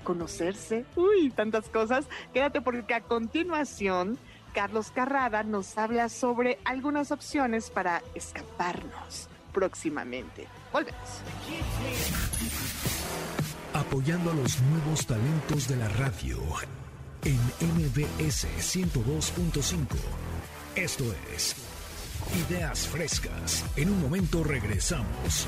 [0.04, 0.84] conocerse?
[0.96, 2.06] Uy, tantas cosas.
[2.34, 4.18] Quédate porque a continuación
[4.56, 10.48] Carlos Carrada nos habla sobre algunas opciones para escaparnos próximamente.
[10.72, 10.98] Volvemos.
[13.74, 16.38] Apoyando a los nuevos talentos de la radio
[17.22, 19.88] en MBS 102.5.
[20.74, 21.54] Esto es
[22.48, 23.62] Ideas Frescas.
[23.76, 25.46] En un momento regresamos.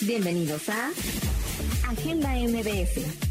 [0.00, 0.88] Bienvenidos a
[1.90, 3.23] Agenda MBS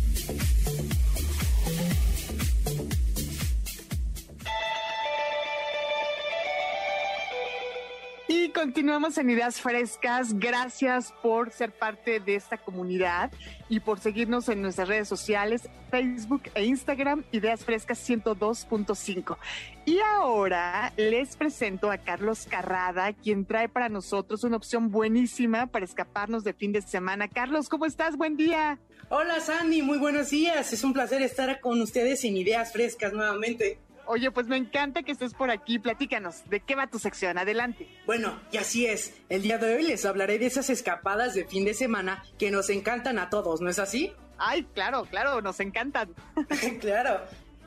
[8.83, 10.37] continuamos en Ideas Frescas.
[10.37, 13.31] Gracias por ser parte de esta comunidad
[13.69, 19.37] y por seguirnos en nuestras redes sociales, Facebook e Instagram, Ideas Frescas 102.5.
[19.85, 25.85] Y ahora les presento a Carlos Carrada, quien trae para nosotros una opción buenísima para
[25.85, 27.29] escaparnos de fin de semana.
[27.29, 28.17] Carlos, ¿cómo estás?
[28.17, 28.79] Buen día.
[29.07, 30.73] Hola Sandy, muy buenos días.
[30.73, 33.79] Es un placer estar con ustedes en Ideas Frescas nuevamente.
[34.05, 35.79] Oye, pues me encanta que estés por aquí.
[35.79, 37.37] Platícanos, ¿de qué va tu sección?
[37.37, 37.87] Adelante.
[38.05, 39.13] Bueno, y así es.
[39.29, 42.69] El día de hoy les hablaré de esas escapadas de fin de semana que nos
[42.69, 44.13] encantan a todos, ¿no es así?
[44.37, 46.13] Ay, claro, claro, nos encantan.
[46.81, 47.21] claro.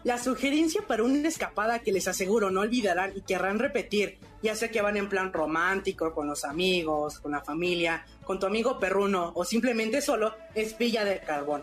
[0.05, 4.71] La sugerencia para una escapada que les aseguro no olvidarán y querrán repetir, ya sea
[4.71, 9.33] que van en plan romántico, con los amigos, con la familia, con tu amigo perruno
[9.35, 11.63] o simplemente solo, es Villa del Carbón.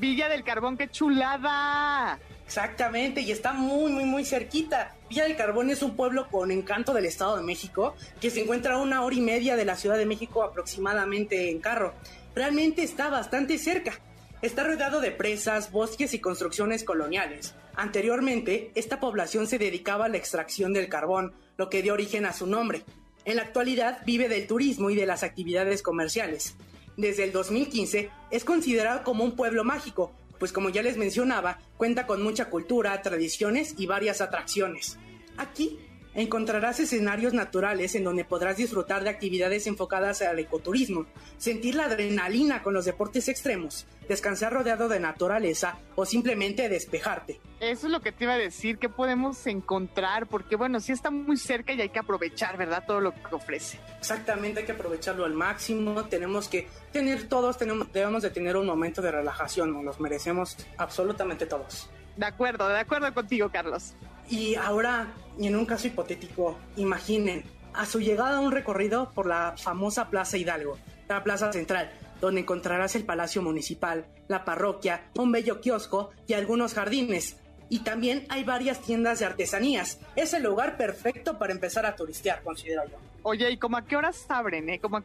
[0.00, 2.18] Villa del Carbón, qué chulada.
[2.46, 4.94] Exactamente, y está muy, muy, muy cerquita.
[5.08, 8.74] Villa del Carbón es un pueblo con encanto del Estado de México, que se encuentra
[8.74, 11.94] a una hora y media de la Ciudad de México aproximadamente en carro.
[12.36, 13.98] Realmente está bastante cerca.
[14.42, 17.54] Está rodeado de presas, bosques y construcciones coloniales.
[17.74, 22.32] Anteriormente, esta población se dedicaba a la extracción del carbón, lo que dio origen a
[22.32, 22.84] su nombre.
[23.24, 26.54] En la actualidad vive del turismo y de las actividades comerciales.
[26.96, 32.06] Desde el 2015 es considerado como un pueblo mágico, pues como ya les mencionaba, cuenta
[32.06, 34.98] con mucha cultura, tradiciones y varias atracciones.
[35.36, 35.78] Aquí
[36.16, 42.62] encontrarás escenarios naturales en donde podrás disfrutar de actividades enfocadas al ecoturismo, sentir la adrenalina
[42.62, 47.40] con los deportes extremos, descansar rodeado de naturaleza o simplemente despejarte.
[47.60, 51.10] Eso es lo que te iba a decir, que podemos encontrar, porque bueno, sí está
[51.10, 52.84] muy cerca y hay que aprovechar, ¿verdad?
[52.86, 53.78] Todo lo que ofrece.
[53.98, 58.66] Exactamente, hay que aprovecharlo al máximo, tenemos que tener todos, tenemos, debemos de tener un
[58.66, 61.90] momento de relajación, nos los merecemos absolutamente todos.
[62.16, 63.94] De acuerdo, de acuerdo contigo, Carlos.
[64.28, 65.08] Y ahora,
[65.38, 67.44] en un caso hipotético, imaginen
[67.74, 71.90] a su llegada a un recorrido por la famosa Plaza Hidalgo, la Plaza Central,
[72.20, 77.36] donde encontrarás el Palacio Municipal, la parroquia, un bello kiosco y algunos jardines.
[77.68, 79.98] Y también hay varias tiendas de artesanías.
[80.14, 82.96] Es el lugar perfecto para empezar a turistear, considero yo.
[83.28, 84.68] Oye, ¿y como a qué horas abren?
[84.68, 84.78] Eh?
[84.78, 85.02] ¿Como a,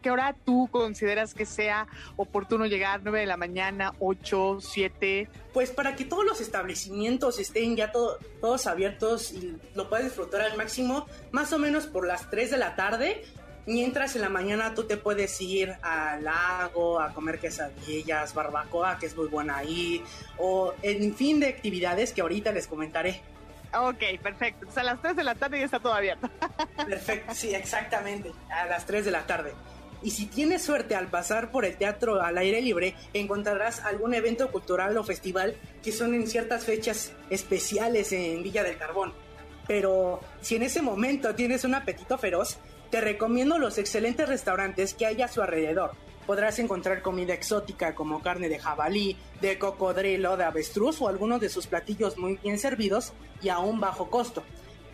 [0.00, 3.02] qué, hora tú consideras que sea oportuno llegar?
[3.02, 5.28] ¿9 de la mañana, 8, 7?
[5.52, 10.56] Pues para que todos los establecimientos estén ya todos abiertos y lo puedas disfrutar al
[10.56, 13.24] máximo, más o menos por las 3 de la tarde,
[13.66, 19.06] Mientras en la mañana tú te puedes ir al lago a comer quesadillas, barbacoa, que
[19.06, 20.02] es muy buena ahí,
[20.36, 23.22] o en fin de actividades que ahorita les comentaré.
[23.76, 24.66] Ok, perfecto.
[24.74, 26.30] a las 3 de la tarde ya está todo abierto.
[26.88, 28.32] Perfecto, sí, exactamente.
[28.50, 29.52] A las 3 de la tarde.
[30.02, 34.50] Y si tienes suerte al pasar por el teatro al aire libre, encontrarás algún evento
[34.52, 39.14] cultural o festival que son en ciertas fechas especiales en Villa del Carbón.
[39.66, 42.58] Pero si en ese momento tienes un apetito feroz,
[42.90, 45.92] te recomiendo los excelentes restaurantes que hay a su alrededor.
[46.26, 51.50] Podrás encontrar comida exótica como carne de jabalí, de cocodrilo, de avestruz o algunos de
[51.50, 53.12] sus platillos muy bien servidos
[53.42, 54.42] y a un bajo costo.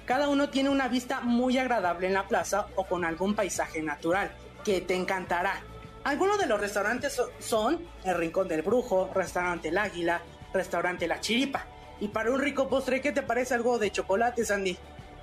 [0.06, 4.32] Cada uno tiene una vista muy agradable en la plaza o con algún paisaje natural
[4.64, 5.62] que te encantará.
[6.02, 10.20] Algunos de los restaurantes son el Rincón del Brujo, Restaurante El Águila,
[10.52, 11.66] Restaurante La Chiripa.
[12.00, 14.76] Y para un rico postre, ¿qué te parece algo de chocolate, Sandy?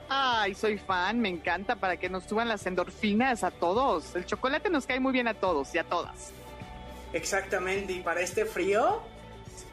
[0.09, 4.15] Ay, soy fan, me encanta para que nos suban las endorfinas a todos.
[4.15, 6.31] El chocolate nos cae muy bien a todos y a todas.
[7.13, 9.01] Exactamente, y para este frío,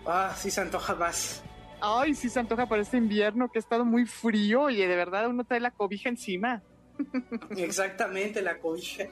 [0.06, 1.42] ah, sí se antoja más.
[1.80, 5.28] Ay, sí se antoja para este invierno que ha estado muy frío y de verdad
[5.28, 6.62] uno trae la cobija encima.
[7.56, 9.04] Exactamente, la cobija.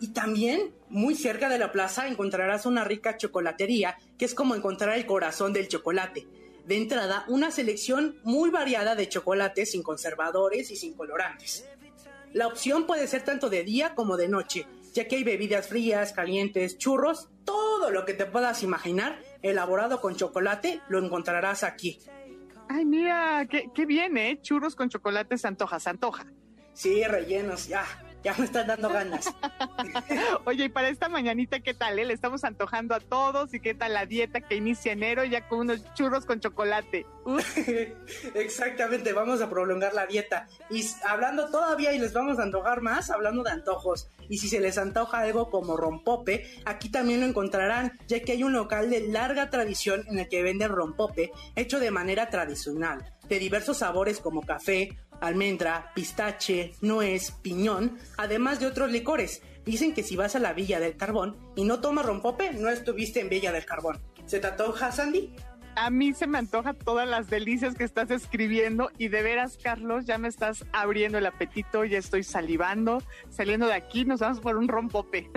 [0.00, 4.96] Y también, muy cerca de la plaza, encontrarás una rica chocolatería, que es como encontrar
[4.96, 6.26] el corazón del chocolate.
[6.66, 11.68] De entrada, una selección muy variada de chocolates sin conservadores y sin colorantes.
[12.32, 16.12] La opción puede ser tanto de día como de noche, ya que hay bebidas frías,
[16.12, 21.98] calientes, churros, todo lo que te puedas imaginar elaborado con chocolate lo encontrarás aquí.
[22.68, 24.38] Ay, mira, qué, qué bien, ¿eh?
[24.42, 26.26] Churros con chocolate se antoja, se antoja.
[26.72, 27.84] Sí, rellenos, ya
[28.22, 29.32] ya me están dando ganas.
[30.44, 31.98] Oye, y para esta mañanita, ¿qué tal?
[31.98, 32.04] Eh?
[32.04, 35.60] Le estamos antojando a todos y qué tal la dieta que inicia enero ya con
[35.60, 37.06] unos churros con chocolate.
[38.34, 40.46] Exactamente, vamos a prolongar la dieta.
[40.70, 44.10] Y hablando todavía y les vamos a antojar más, hablando de antojos.
[44.28, 48.42] Y si se les antoja algo como rompope, aquí también lo encontrarán, ya que hay
[48.42, 53.38] un local de larga tradición en el que venden rompope hecho de manera tradicional, de
[53.38, 59.42] diversos sabores como café, almendra, pistache, nuez, piñón, además de otros licores.
[59.64, 63.20] Dicen que si vas a la Villa del Carbón y no tomas rompope, no estuviste
[63.20, 64.02] en Villa del Carbón.
[64.26, 65.32] ¿Se te antoja, Sandy?
[65.76, 70.06] A mí se me antoja todas las delicias que estás escribiendo y de veras, Carlos,
[70.06, 73.00] ya me estás abriendo el apetito, ya estoy salivando.
[73.28, 75.30] Saliendo de aquí nos vamos por un rompope.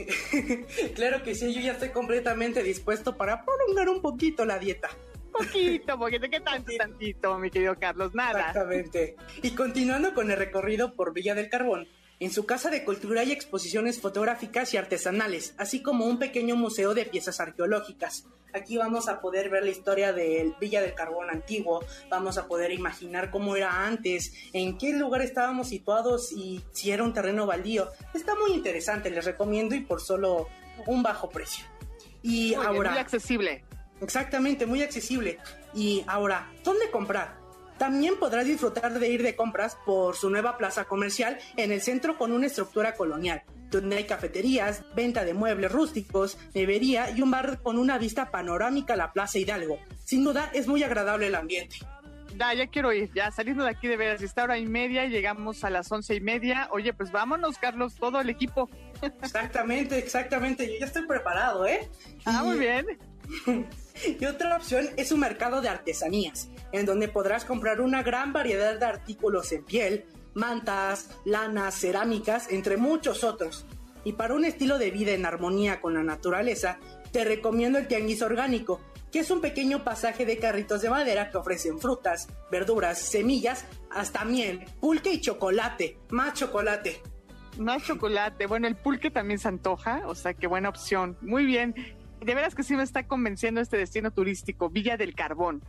[0.94, 4.88] claro que sí, yo ya estoy completamente dispuesto para prolongar un poquito la dieta.
[5.32, 8.14] Poquito, poquito, ¿qué tanto, tantito, mi querido Carlos?
[8.14, 8.48] Nada.
[8.48, 9.16] Exactamente.
[9.42, 11.88] Y continuando con el recorrido por Villa del Carbón,
[12.20, 16.92] en su casa de cultura hay exposiciones fotográficas y artesanales, así como un pequeño museo
[16.92, 18.26] de piezas arqueológicas.
[18.52, 22.72] Aquí vamos a poder ver la historia del Villa del Carbón antiguo, vamos a poder
[22.72, 27.88] imaginar cómo era antes, en qué lugar estábamos situados y si era un terreno baldío.
[28.12, 30.48] Está muy interesante, les recomiendo y por solo
[30.86, 31.64] un bajo precio.
[32.22, 32.90] Y ahora...
[32.90, 33.64] muy accesible.
[34.00, 35.38] Exactamente, muy accesible.
[35.74, 37.38] Y ahora, ¿dónde comprar?
[37.80, 42.18] También podrás disfrutar de ir de compras por su nueva plaza comercial en el centro
[42.18, 47.62] con una estructura colonial, donde hay cafeterías, venta de muebles rústicos, nevería y un bar
[47.62, 49.78] con una vista panorámica a la Plaza Hidalgo.
[50.04, 51.76] Sin duda es muy agradable el ambiente.
[52.36, 55.64] Ya, ya quiero ir, ya saliendo de aquí de veras, esta hora y media, llegamos
[55.64, 56.68] a las once y media.
[56.72, 58.68] Oye, pues vámonos, Carlos, todo el equipo.
[59.22, 61.88] Exactamente, exactamente, yo ya estoy preparado, ¿eh?
[62.26, 62.86] Ah, muy bien.
[64.06, 68.78] Y otra opción es un mercado de artesanías, en donde podrás comprar una gran variedad
[68.78, 73.66] de artículos en piel, mantas, lanas, cerámicas, entre muchos otros.
[74.04, 76.78] Y para un estilo de vida en armonía con la naturaleza,
[77.12, 78.80] te recomiendo el Tianguis Orgánico,
[79.12, 84.24] que es un pequeño pasaje de carritos de madera que ofrecen frutas, verduras, semillas, hasta
[84.24, 87.02] miel, pulque y chocolate, más chocolate.
[87.58, 88.46] Más chocolate.
[88.46, 91.18] Bueno, el pulque también se antoja, o sea, qué buena opción.
[91.20, 91.74] Muy bien
[92.20, 95.62] de veras que sí me está convenciendo este destino turístico, Villa del Carbón.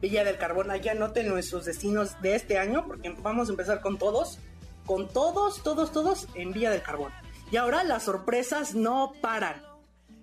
[0.00, 3.98] Villa del Carbón, allá anoten nuestros destinos de este año, porque vamos a empezar con
[3.98, 4.38] todos,
[4.84, 7.12] con todos, todos, todos en Villa del Carbón.
[7.50, 9.62] Y ahora las sorpresas no paran.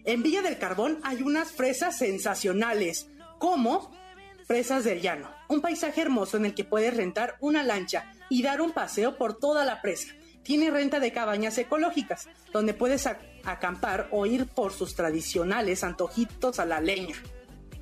[0.06, 3.08] En Villa del Carbón hay unas fresas sensacionales,
[3.40, 3.92] como
[4.46, 8.62] Fresas del Llano, un paisaje hermoso en el que puedes rentar una lancha y dar
[8.62, 10.14] un paseo por toda la presa
[10.44, 13.08] tiene renta de cabañas ecológicas, donde puedes
[13.44, 17.16] acampar o ir por sus tradicionales antojitos a la leña.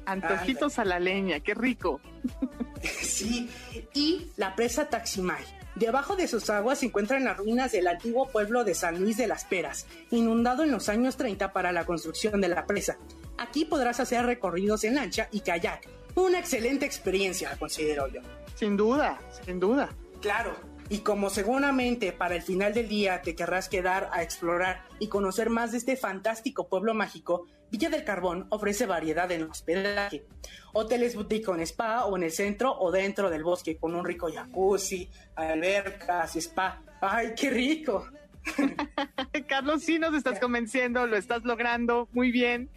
[0.05, 2.01] Antojitos a la leña, qué rico.
[2.82, 3.49] sí,
[3.93, 5.43] y la presa Taximay.
[5.76, 9.28] Debajo de sus aguas se encuentran las ruinas del antiguo pueblo de San Luis de
[9.28, 12.97] las Peras, inundado en los años 30 para la construcción de la presa.
[13.38, 15.88] Aquí podrás hacer recorridos en lancha y kayak.
[16.16, 18.20] Una excelente experiencia, considero yo.
[18.55, 19.89] Sin duda, sin duda.
[20.20, 20.55] Claro,
[20.91, 25.49] y como seguramente para el final del día te querrás quedar a explorar y conocer
[25.49, 30.25] más de este fantástico pueblo mágico, Villa del Carbón ofrece variedad en hospedaje.
[30.73, 34.29] Hoteles boutique con spa o en el centro o dentro del bosque con un rico
[34.29, 36.81] jacuzzi, albercas, spa.
[36.99, 38.05] ¡Ay, qué rico!
[39.47, 42.69] Carlos, sí nos estás convenciendo, lo estás logrando muy bien.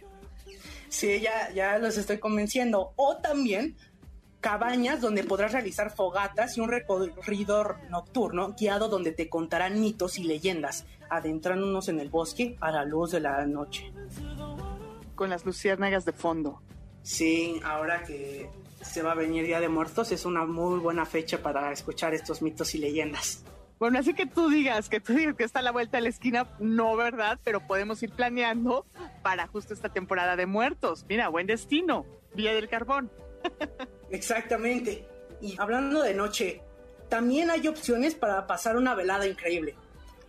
[0.87, 2.93] Sí, ya, ya los estoy convenciendo.
[2.95, 3.75] O también
[4.45, 10.23] cabañas donde podrás realizar fogatas y un recorrido nocturno guiado donde te contarán mitos y
[10.23, 13.91] leyendas, adentrándonos en el bosque a la luz de la noche.
[15.15, 16.61] Con las luciérnagas de fondo.
[17.01, 18.47] Sí, ahora que
[18.83, 22.43] se va a venir Día de Muertos, es una muy buena fecha para escuchar estos
[22.43, 23.43] mitos y leyendas.
[23.79, 26.09] Bueno, así que tú digas, que tú digas que está a la vuelta de la
[26.09, 27.39] esquina, no, ¿verdad?
[27.43, 28.85] Pero podemos ir planeando
[29.23, 31.03] para justo esta temporada de muertos.
[31.09, 33.09] Mira, buen destino, Día del Carbón.
[34.09, 35.07] Exactamente.
[35.41, 36.61] Y hablando de noche,
[37.09, 39.75] también hay opciones para pasar una velada increíble.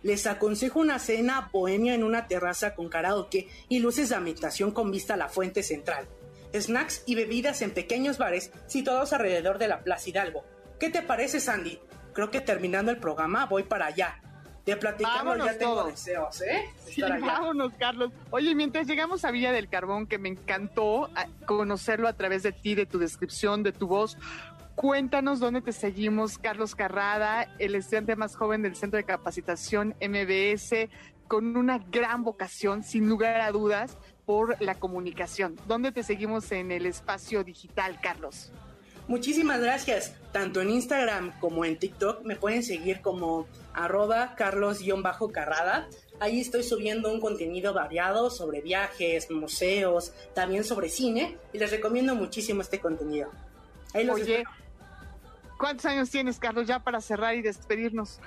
[0.03, 4.91] Les aconsejo una cena bohemia en una terraza con karaoke y luces de ambientación con
[4.91, 6.07] vista a la fuente central.
[6.53, 10.45] Snacks y bebidas en pequeños bares situados alrededor de la Plaza Hidalgo.
[10.79, 11.79] ¿Qué te parece, Sandy?
[12.13, 14.21] Creo que terminando el programa voy para allá.
[14.67, 16.65] Te platicamos, ya tengo deseos, ¿eh?
[16.85, 18.11] Sí, vámonos, Carlos.
[18.31, 21.09] Oye, mientras llegamos a Villa del Carbón, que me encantó
[21.45, 24.17] conocerlo a través de ti, de tu descripción, de tu voz,
[24.75, 30.89] Cuéntanos dónde te seguimos, Carlos Carrada, el estudiante más joven del Centro de Capacitación MBS,
[31.27, 35.55] con una gran vocación, sin lugar a dudas, por la comunicación.
[35.65, 38.51] ¿Dónde te seguimos en el espacio digital, Carlos?
[39.07, 40.13] Muchísimas gracias.
[40.31, 45.87] Tanto en Instagram como en TikTok me pueden seguir como arroba carlos-carrada.
[46.19, 52.15] Ahí estoy subiendo un contenido variado sobre viajes, museos, también sobre cine y les recomiendo
[52.15, 53.31] muchísimo este contenido.
[53.93, 54.43] Oye,
[55.57, 58.19] ¿cuántos años tienes, Carlos, ya para cerrar y despedirnos?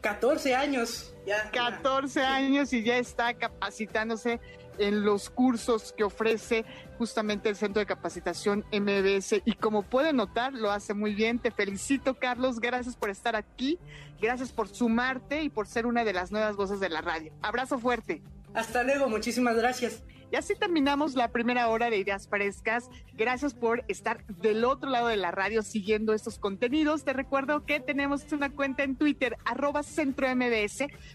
[0.00, 1.14] 14 años.
[1.24, 4.40] Ya, 14 años y ya está capacitándose
[4.78, 6.64] en los cursos que ofrece
[6.98, 11.38] justamente el Centro de Capacitación MBS y como pueden notar lo hace muy bien.
[11.38, 13.78] Te felicito Carlos, gracias por estar aquí,
[14.20, 17.32] gracias por sumarte y por ser una de las nuevas voces de la radio.
[17.42, 18.22] Abrazo fuerte.
[18.54, 20.02] Hasta luego, muchísimas gracias.
[20.34, 22.90] Y así terminamos la primera hora de Ideas Frescas.
[23.12, 27.04] Gracias por estar del otro lado de la radio siguiendo estos contenidos.
[27.04, 30.26] Te recuerdo que tenemos una cuenta en Twitter, arroba Centro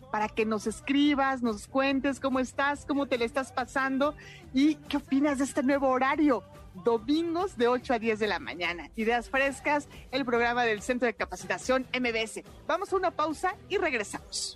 [0.10, 4.16] para que nos escribas, nos cuentes cómo estás, cómo te le estás pasando
[4.54, 6.42] y qué opinas de este nuevo horario.
[6.86, 8.90] Domingos de 8 a 10 de la mañana.
[8.96, 12.42] Ideas Frescas, el programa del Centro de Capacitación MBS.
[12.68, 14.56] Vamos a una pausa y regresamos.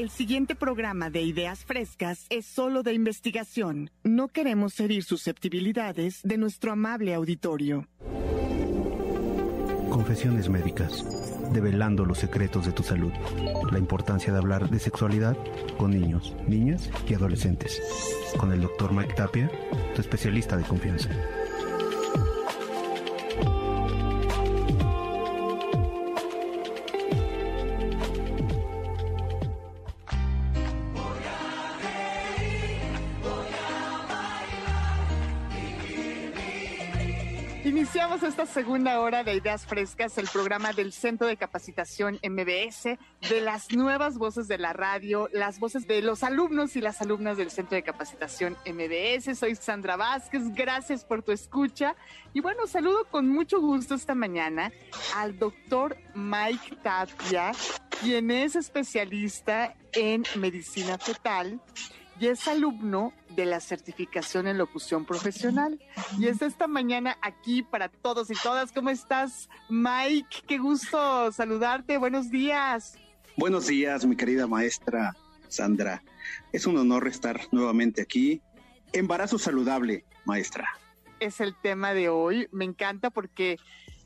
[0.00, 3.90] el siguiente programa de Ideas Frescas es solo de investigación.
[4.02, 7.86] No queremos herir susceptibilidades de nuestro amable auditorio.
[9.90, 11.04] Confesiones médicas.
[11.52, 13.12] Develando los secretos de tu salud.
[13.70, 15.36] La importancia de hablar de sexualidad
[15.76, 17.82] con niños, niñas y adolescentes.
[18.38, 19.50] Con el doctor Mike Tapia,
[19.94, 21.10] tu especialista de confianza.
[38.30, 42.96] Esta segunda hora de Ideas Frescas, el programa del Centro de Capacitación MBS,
[43.28, 47.36] de las nuevas voces de la radio, las voces de los alumnos y las alumnas
[47.36, 49.36] del Centro de Capacitación MBS.
[49.36, 51.96] Soy Sandra Vázquez, gracias por tu escucha.
[52.32, 54.70] Y bueno, saludo con mucho gusto esta mañana
[55.16, 57.50] al doctor Mike Tapia,
[58.00, 61.60] quien es especialista en medicina fetal
[62.20, 65.80] y es alumno de la certificación en locución profesional.
[66.18, 68.72] Y es esta mañana aquí para todos y todas.
[68.72, 70.42] ¿Cómo estás, Mike?
[70.46, 71.96] Qué gusto saludarte.
[71.96, 72.98] Buenos días.
[73.36, 75.16] Buenos días, mi querida maestra
[75.48, 76.02] Sandra.
[76.52, 78.42] Es un honor estar nuevamente aquí.
[78.92, 80.68] Embarazo saludable, maestra.
[81.20, 82.48] Es el tema de hoy.
[82.52, 83.56] Me encanta porque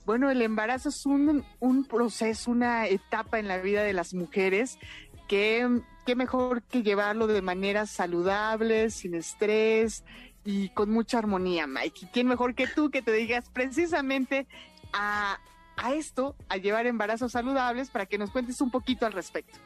[0.06, 4.78] bueno, el embarazo es un, un, proceso, una etapa en la vida de las mujeres
[5.26, 10.04] que qué mejor que llevarlo de manera saludable, sin estrés
[10.44, 12.00] y con mucha armonía, Mike.
[12.02, 14.46] ¿Y quién mejor que tú que te digas precisamente
[14.92, 15.38] a,
[15.76, 19.58] a esto, a llevar embarazos saludables, para que nos cuentes un poquito al respecto?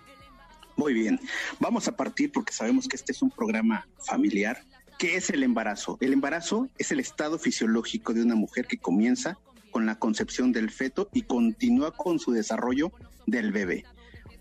[0.77, 1.21] Muy bien,
[1.59, 4.63] vamos a partir porque sabemos que este es un programa familiar.
[4.99, 5.99] ¿Qué es el embarazo?
[6.01, 9.39] El embarazo es el estado fisiológico de una mujer que comienza
[9.73, 12.93] con la concepción del feto y continúa con su desarrollo
[13.27, 13.85] del bebé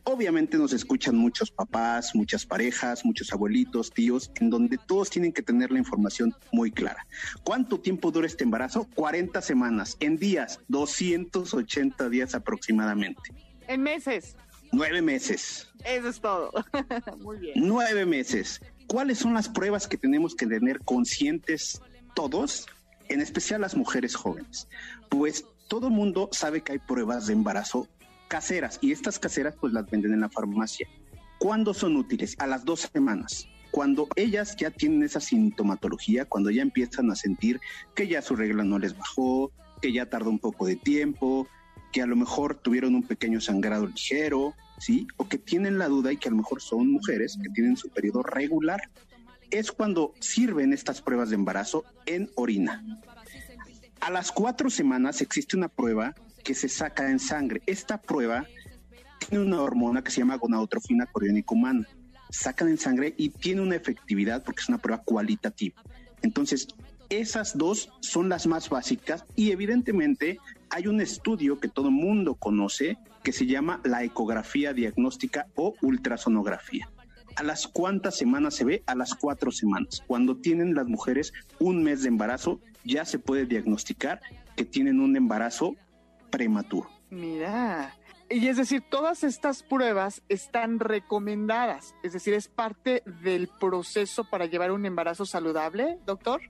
[0.10, 5.42] Obviamente nos escuchan muchos papás, muchas parejas, muchos abuelitos, tíos, en donde todos tienen que
[5.42, 7.06] tener la información muy clara.
[7.44, 8.88] ¿Cuánto tiempo dura este embarazo?
[8.96, 9.98] 40 semanas.
[10.00, 13.34] En días, 280 días aproximadamente.
[13.68, 14.38] En meses.
[14.72, 15.68] Nueve meses.
[15.84, 16.54] Eso es todo.
[17.20, 17.56] muy bien.
[17.58, 18.62] Nueve meses.
[18.88, 21.82] ¿Cuáles son las pruebas que tenemos que tener conscientes
[22.16, 22.66] todos,
[23.10, 24.70] en especial las mujeres jóvenes?
[25.10, 27.90] Pues todo mundo sabe que hay pruebas de embarazo
[28.28, 30.88] caseras y estas caseras pues las venden en la farmacia.
[31.40, 32.36] ¿Cuándo son útiles?
[32.40, 33.48] A las dos semanas.
[33.72, 37.60] Cuando ellas ya tienen esa sintomatología, cuando ya empiezan a sentir
[37.96, 39.52] que ya su regla no les bajó,
[39.82, 41.48] que ya tardó un poco de tiempo,
[41.92, 45.08] que a lo mejor tuvieron un pequeño sangrado ligero, ¿sí?
[45.18, 47.90] O que tienen la duda y que a lo mejor son mujeres que tienen su
[47.90, 48.82] periodo regular.
[49.52, 52.84] Es cuando sirven estas pruebas de embarazo en orina.
[54.02, 56.16] A las cuatro semanas existe una prueba
[56.48, 57.62] que se saca en sangre.
[57.66, 58.46] Esta prueba
[59.20, 61.86] tiene una hormona que se llama gonadotrofina coriónica humana.
[62.30, 65.76] Sacan en sangre y tiene una efectividad porque es una prueba cualitativa.
[66.22, 66.70] Entonces,
[67.10, 70.40] esas dos son las más básicas y evidentemente
[70.70, 76.90] hay un estudio que todo mundo conoce que se llama la ecografía diagnóstica o ultrasonografía.
[77.36, 78.84] ¿A las cuántas semanas se ve?
[78.86, 80.02] A las cuatro semanas.
[80.08, 84.22] Cuando tienen las mujeres un mes de embarazo, ya se puede diagnosticar
[84.56, 85.76] que tienen un embarazo
[86.30, 86.90] prematuro.
[87.10, 87.94] Mira,
[88.30, 94.48] y es decir, todas estas pruebas están recomendadas, es decir, es parte del proceso para
[94.48, 96.42] llevar un embarazo saludable, doctor.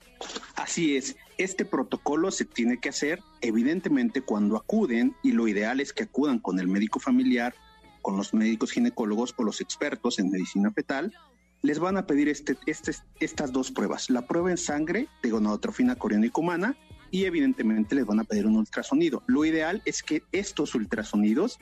[0.55, 5.93] Así es, este protocolo se tiene que hacer evidentemente cuando acuden y lo ideal es
[5.93, 7.53] que acudan con el médico familiar,
[8.01, 11.13] con los médicos ginecólogos o los expertos en medicina fetal.
[11.61, 15.95] Les van a pedir este, este, estas dos pruebas, la prueba en sangre de gonadotrofina
[15.95, 16.75] coriónica humana
[17.11, 19.23] y evidentemente les van a pedir un ultrasonido.
[19.27, 21.59] Lo ideal es que estos ultrasonidos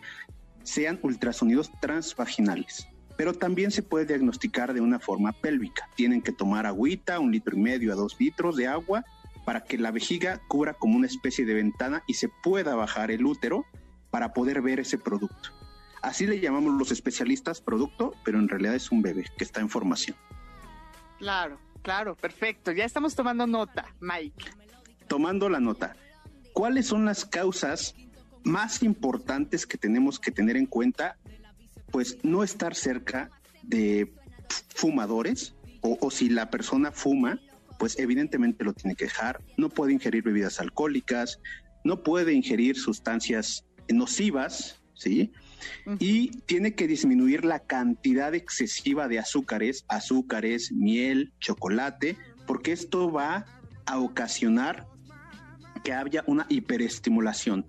[0.63, 2.87] sean ultrasonidos transvaginales,
[3.17, 5.89] pero también se puede diagnosticar de una forma pélvica.
[5.95, 9.05] Tienen que tomar agüita, un litro y medio a dos litros de agua
[9.45, 13.25] para que la vejiga cubra como una especie de ventana y se pueda bajar el
[13.25, 13.65] útero
[14.09, 15.49] para poder ver ese producto.
[16.01, 19.69] Así le llamamos los especialistas producto, pero en realidad es un bebé que está en
[19.69, 20.17] formación.
[21.19, 22.71] Claro, claro, perfecto.
[22.71, 24.64] Ya estamos tomando nota, Mike
[25.07, 25.95] tomando la nota,
[26.53, 27.95] ¿cuáles son las causas
[28.43, 31.17] más importantes que tenemos que tener en cuenta?
[31.91, 33.29] Pues no estar cerca
[33.63, 34.13] de
[34.75, 37.39] fumadores o, si la persona fuma,
[37.77, 41.39] pues evidentemente lo tiene que dejar, no puede ingerir bebidas alcohólicas,
[41.83, 45.31] no puede ingerir sustancias nocivas, ¿sí?
[45.99, 53.45] Y tiene que disminuir la cantidad excesiva de azúcares, azúcares, miel, chocolate, porque esto va
[53.85, 54.87] a ocasionar
[55.85, 57.65] que haya una hiperestimulación.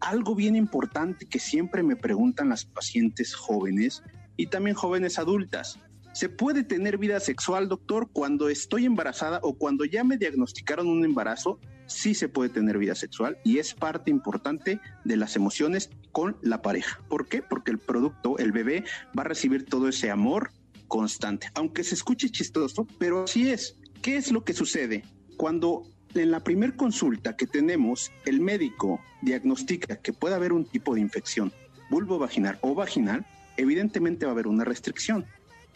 [0.00, 4.02] Algo bien importante que siempre me preguntan las pacientes jóvenes
[4.36, 5.78] y también jóvenes adultas.
[6.12, 11.04] ¿Se puede tener vida sexual, doctor, cuando estoy embarazada o cuando ya me diagnosticaron un
[11.04, 11.60] embarazo?
[11.86, 16.62] Sí se puede tener vida sexual y es parte importante de las emociones con la
[16.62, 17.00] pareja.
[17.08, 17.40] ¿Por qué?
[17.40, 18.84] Porque el producto, el bebé,
[19.16, 20.50] va a recibir todo ese amor
[20.88, 21.48] constante.
[21.54, 23.76] Aunque se escuche chistoso, pero así es.
[24.02, 25.04] ¿Qué es lo que sucede?
[25.36, 25.84] Cuando
[26.14, 31.00] en la primer consulta que tenemos, el médico diagnostica que puede haber un tipo de
[31.00, 31.52] infección
[31.90, 33.24] vulvovaginal o vaginal,
[33.56, 35.26] evidentemente va a haber una restricción.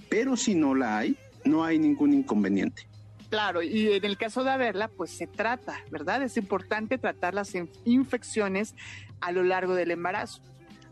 [0.08, 2.86] Pero si no la hay, no hay ningún inconveniente.
[3.30, 6.22] Claro, y en el caso de haberla, pues se trata, ¿verdad?
[6.22, 7.52] Es importante tratar las
[7.84, 8.74] infecciones
[9.20, 10.40] a lo largo del embarazo.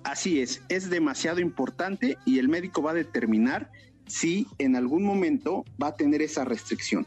[0.03, 3.71] Así es, es demasiado importante y el médico va a determinar
[4.09, 7.07] si en algún momento va a tener esa restricción.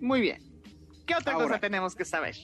[0.00, 0.51] Muy bien.
[1.16, 2.36] ¿Qué otra cosa tenemos que saber?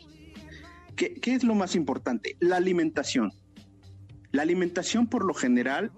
[0.96, 2.36] ¿qué, ¿Qué es lo más importante?
[2.40, 3.32] La alimentación.
[4.30, 5.92] La alimentación por lo general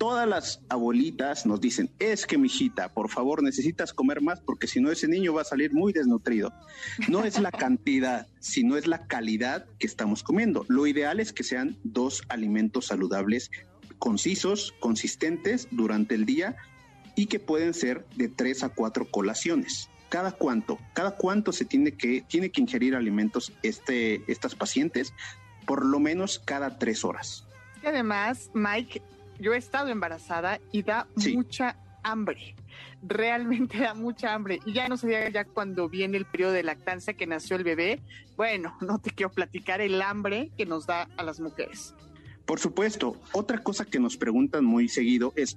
[0.00, 4.80] todas las abuelitas nos dicen, es que mijita, por favor, necesitas comer más porque si
[4.80, 6.54] no ese niño va a salir muy desnutrido.
[7.08, 10.64] No es la cantidad, sino es la calidad que estamos comiendo.
[10.68, 13.50] Lo ideal es que sean dos alimentos saludables,
[13.98, 16.56] concisos, consistentes durante el día
[17.14, 21.92] y que pueden ser de tres a cuatro colaciones cada cuánto, cada cuánto se tiene
[21.92, 25.14] que, tiene que ingerir alimentos este, estas pacientes,
[25.66, 27.46] por lo menos cada tres horas.
[27.82, 29.00] Y además, Mike,
[29.38, 32.54] yo he estado embarazada y da mucha hambre.
[33.02, 34.60] Realmente da mucha hambre.
[34.66, 37.64] Y ya no se diga ya cuando viene el periodo de lactancia que nació el
[37.64, 38.00] bebé.
[38.36, 41.94] Bueno, no te quiero platicar el hambre que nos da a las mujeres.
[42.44, 45.56] Por supuesto, otra cosa que nos preguntan muy seguido es,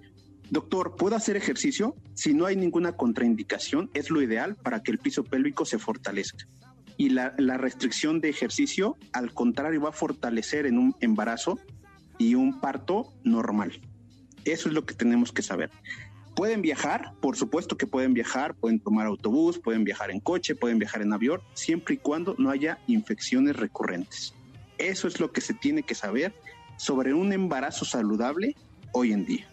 [0.54, 1.96] Doctor, ¿puedo hacer ejercicio?
[2.14, 6.46] Si no hay ninguna contraindicación, es lo ideal para que el piso pélvico se fortalezca.
[6.96, 11.58] Y la, restricción de ejercicio, al contrario, va a fortalecer en un embarazo
[12.20, 13.82] y un parto normal.
[14.46, 15.72] Eso es lo que tenemos que saber.
[16.36, 20.78] Pueden viajar, por supuesto que pueden viajar, pueden tomar autobús, pueden viajar en coche, pueden
[20.78, 24.36] viajar en avión, siempre y cuando no haya infecciones recurrentes.
[24.78, 26.32] Eso es lo que se tiene que saber
[26.78, 28.56] sobre un embarazo saludable
[28.92, 29.48] hoy en día.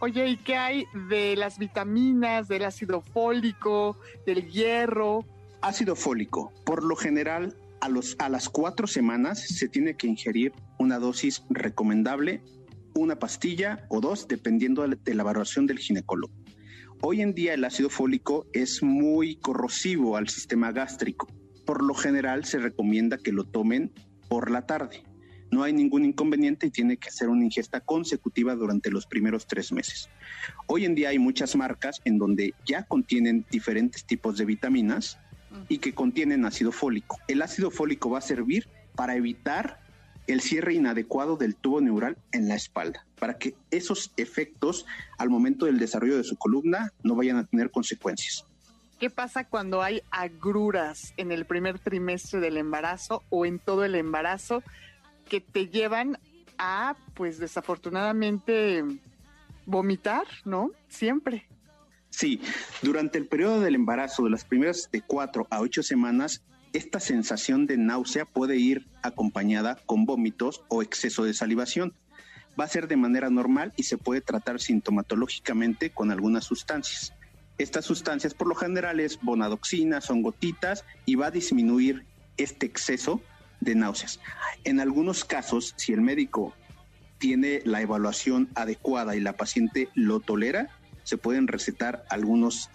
[0.00, 5.24] Oye, ¿y qué hay de las vitaminas, del ácido fólico, del hierro?
[5.60, 6.52] Ácido fólico.
[6.64, 11.42] Por lo general, a, los, a las cuatro semanas se tiene que ingerir una dosis
[11.50, 12.42] recomendable,
[12.94, 16.32] una pastilla o dos, dependiendo de la evaluación del ginecólogo.
[17.02, 21.26] Hoy en día el ácido fólico es muy corrosivo al sistema gástrico.
[21.66, 23.92] Por lo general se recomienda que lo tomen
[24.28, 25.07] por la tarde
[25.50, 29.72] no hay ningún inconveniente y tiene que hacer una ingesta consecutiva durante los primeros tres
[29.72, 30.08] meses.
[30.66, 35.18] Hoy en día hay muchas marcas en donde ya contienen diferentes tipos de vitaminas
[35.68, 37.18] y que contienen ácido fólico.
[37.28, 39.80] El ácido fólico va a servir para evitar
[40.26, 44.84] el cierre inadecuado del tubo neural en la espalda, para que esos efectos
[45.16, 48.44] al momento del desarrollo de su columna no vayan a tener consecuencias.
[48.98, 53.94] ¿Qué pasa cuando hay agruras en el primer trimestre del embarazo o en todo el
[53.94, 54.62] embarazo?
[55.28, 56.18] Que te llevan
[56.58, 58.84] a, pues desafortunadamente,
[59.66, 60.70] vomitar, ¿no?
[60.88, 61.46] Siempre.
[62.10, 62.40] Sí,
[62.82, 67.66] durante el periodo del embarazo, de las primeras de cuatro a ocho semanas, esta sensación
[67.66, 71.94] de náusea puede ir acompañada con vómitos o exceso de salivación.
[72.58, 77.14] Va a ser de manera normal y se puede tratar sintomatológicamente con algunas sustancias.
[77.56, 82.04] Estas sustancias por lo general es bonadoxina, son gotitas y va a disminuir
[82.36, 83.20] este exceso
[83.60, 84.20] de náuseas.
[84.64, 86.54] En algunos casos, si el médico
[87.18, 90.68] tiene la evaluación adecuada y la paciente lo tolera,
[91.02, 92.70] se pueden recetar algunos,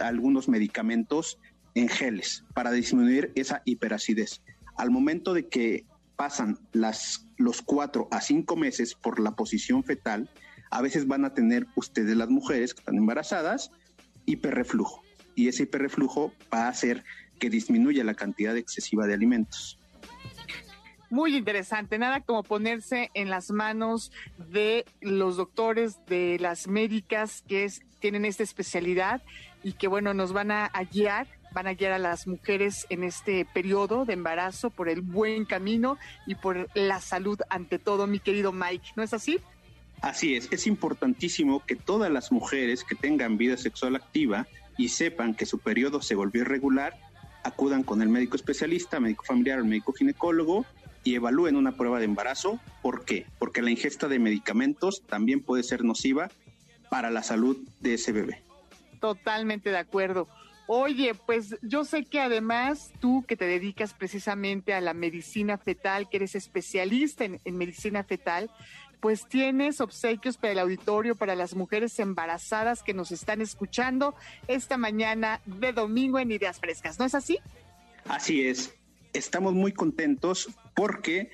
[0.00, 1.38] algunos medicamentos
[1.74, 4.42] en geles para disminuir esa hiperacidez.
[4.76, 5.84] Al momento de que
[6.16, 10.30] pasan las, los cuatro a cinco meses por la posición fetal,
[10.70, 13.70] a veces van a tener ustedes las mujeres que están embarazadas
[14.24, 15.02] hiperreflujo
[15.34, 17.04] y ese hiperreflujo va a hacer
[17.38, 19.78] que disminuya la cantidad excesiva de alimentos
[21.12, 21.98] muy interesante.
[21.98, 28.42] Nada como ponerse en las manos de los doctores, de las médicas que tienen esta
[28.42, 29.22] especialidad
[29.62, 33.44] y que, bueno, nos van a, guiar, van a guiar a las mujeres en este
[33.44, 38.50] periodo de embarazo por el buen camino y por la salud ante todo, mi querido
[38.50, 38.92] Mike.
[38.96, 39.38] ¿No es así?
[40.00, 44.48] Así es, es importantísimo que todas las mujeres que tengan vida sexual activa
[44.78, 46.98] y sepan que su periodo se volvió irregular,
[47.44, 50.64] acudan con el médico especialista, médico familiar o médico ginecólogo
[51.04, 52.60] y evalúen una prueba de embarazo.
[52.80, 53.26] ¿Por qué?
[53.38, 56.30] Porque la ingesta de medicamentos también puede ser nociva
[56.90, 58.42] para la salud de ese bebé.
[59.00, 60.28] Totalmente de acuerdo.
[60.66, 66.08] Oye, pues yo sé que además tú que te dedicas precisamente a la medicina fetal,
[66.08, 68.50] que eres especialista en, en, medicina fetal,
[69.00, 74.14] pues tienes obsequios para el auditorio, para las mujeres embarazadas que nos están escuchando
[74.46, 77.38] esta mañana de domingo en Ideas Frescas, ¿no es así?
[78.06, 78.72] Así es
[79.12, 81.30] estamos muy contentos porque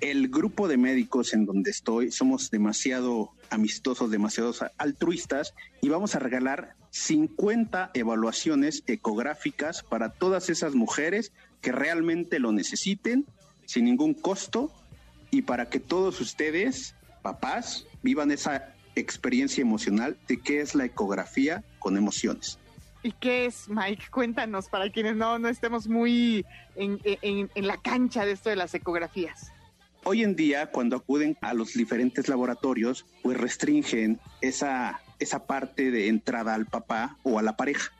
[0.00, 6.18] el grupo de médicos en donde estoy somos demasiado amistosos, demasiado altruistas y vamos a
[6.18, 13.26] regalar 50 evaluaciones ecográficas para todas esas mujeres que realmente lo necesiten
[13.64, 14.72] sin ningún costo
[15.30, 21.64] y para que todos ustedes, papás, vivan esa experiencia emocional de qué es la ecografía
[21.78, 22.58] con emociones.
[23.04, 24.06] ¿Y qué es, Mike?
[24.10, 29.52] Cuéntanos para quienes no, no estemos muy en, la cancha de esto de las ecografías.
[30.04, 36.08] Hoy en día, cuando acuden a los diferentes laboratorios, pues restringen esa, esa parte de
[36.08, 37.92] entrada al papá o a la pareja.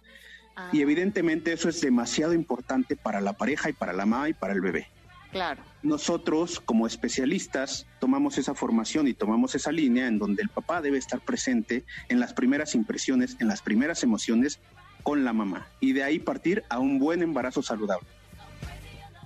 [0.72, 0.82] Y ah.
[0.82, 4.62] evidentemente eso es demasiado importante para la pareja y para la mamá y para el
[4.62, 4.88] bebé.
[5.32, 5.62] Claro.
[5.82, 10.96] Nosotros, como especialistas, tomamos esa formación y tomamos esa línea en donde el papá debe
[10.96, 14.60] estar presente en las primeras impresiones, en las primeras emociones
[15.04, 18.08] con la mamá y de ahí partir a un buen embarazo saludable.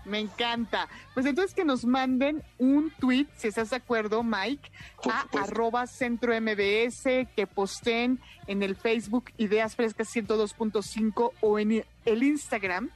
[0.04, 0.88] Me encanta.
[1.14, 4.70] Pues entonces que nos manden un tweet, si estás de acuerdo, Mike,
[5.10, 7.04] a arroba centro MBS,
[7.36, 12.90] que posten en el Facebook Ideas Frescas 102.5 o en el Instagram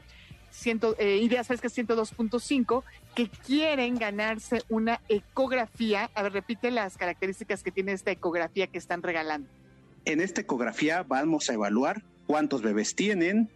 [0.98, 2.82] eh, Ideas Frescas 102.5
[3.14, 6.10] que quieren ganarse una ecografía.
[6.14, 9.48] A ver, repite las características que tiene esta ecografía que están regalando.
[10.04, 12.02] En esta ecografía vamos a evaluar
[12.32, 13.50] cuántos bebés tienen,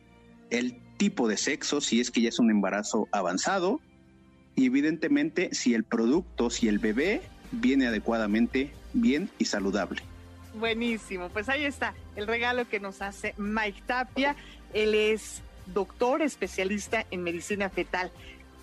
[0.50, 3.80] el tipo de sexo, si es que ya es un embarazo avanzado,
[4.54, 7.22] y evidentemente si el producto, si el bebé
[7.52, 10.02] viene adecuadamente bien y saludable.
[10.60, 14.36] Buenísimo, pues ahí está el regalo que nos hace Mike Tapia.
[14.74, 15.40] Él es
[15.72, 18.12] doctor especialista en medicina fetal.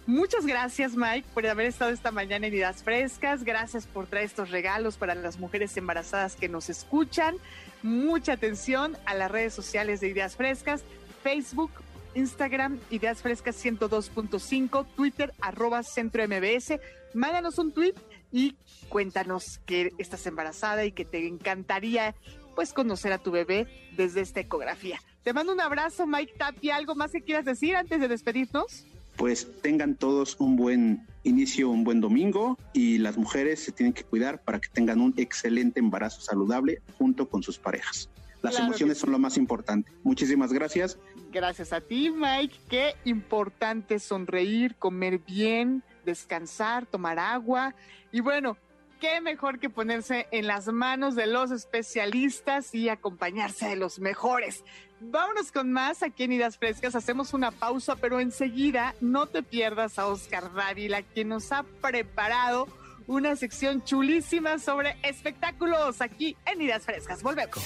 [0.05, 3.45] Muchas gracias, Mike, por haber estado esta mañana en Ideas Frescas.
[3.45, 7.37] Gracias por traer estos regalos para las mujeres embarazadas que nos escuchan.
[7.83, 10.83] Mucha atención a las redes sociales de Ideas Frescas,
[11.23, 11.71] Facebook,
[12.15, 16.81] Instagram, Ideas Frescas 102.5, Twitter, arroba Centro MBS.
[17.13, 17.93] Mándanos un tweet
[18.29, 18.57] y
[18.89, 22.13] cuéntanos que estás embarazada y que te encantaría
[22.55, 24.99] pues conocer a tu bebé desde esta ecografía.
[25.23, 26.75] Te mando un abrazo, Mike Tapia.
[26.75, 28.85] ¿Algo más que quieras decir antes de despedirnos?
[29.15, 34.03] Pues tengan todos un buen inicio, un buen domingo y las mujeres se tienen que
[34.03, 38.09] cuidar para que tengan un excelente embarazo saludable junto con sus parejas.
[38.41, 39.89] Las emociones son lo más importante.
[40.03, 40.99] Muchísimas gracias.
[41.31, 42.57] Gracias a ti, Mike.
[42.69, 47.73] Qué importante sonreír, comer bien, descansar, tomar agua.
[48.11, 48.57] Y bueno,
[48.99, 54.65] qué mejor que ponerse en las manos de los especialistas y acompañarse de los mejores.
[55.05, 56.95] Vámonos con más aquí en Idas Frescas.
[56.95, 62.67] Hacemos una pausa, pero enseguida no te pierdas a Oscar Dávila, quien nos ha preparado
[63.07, 67.21] una sección chulísima sobre espectáculos aquí en Idas Frescas.
[67.21, 67.59] Volvemos.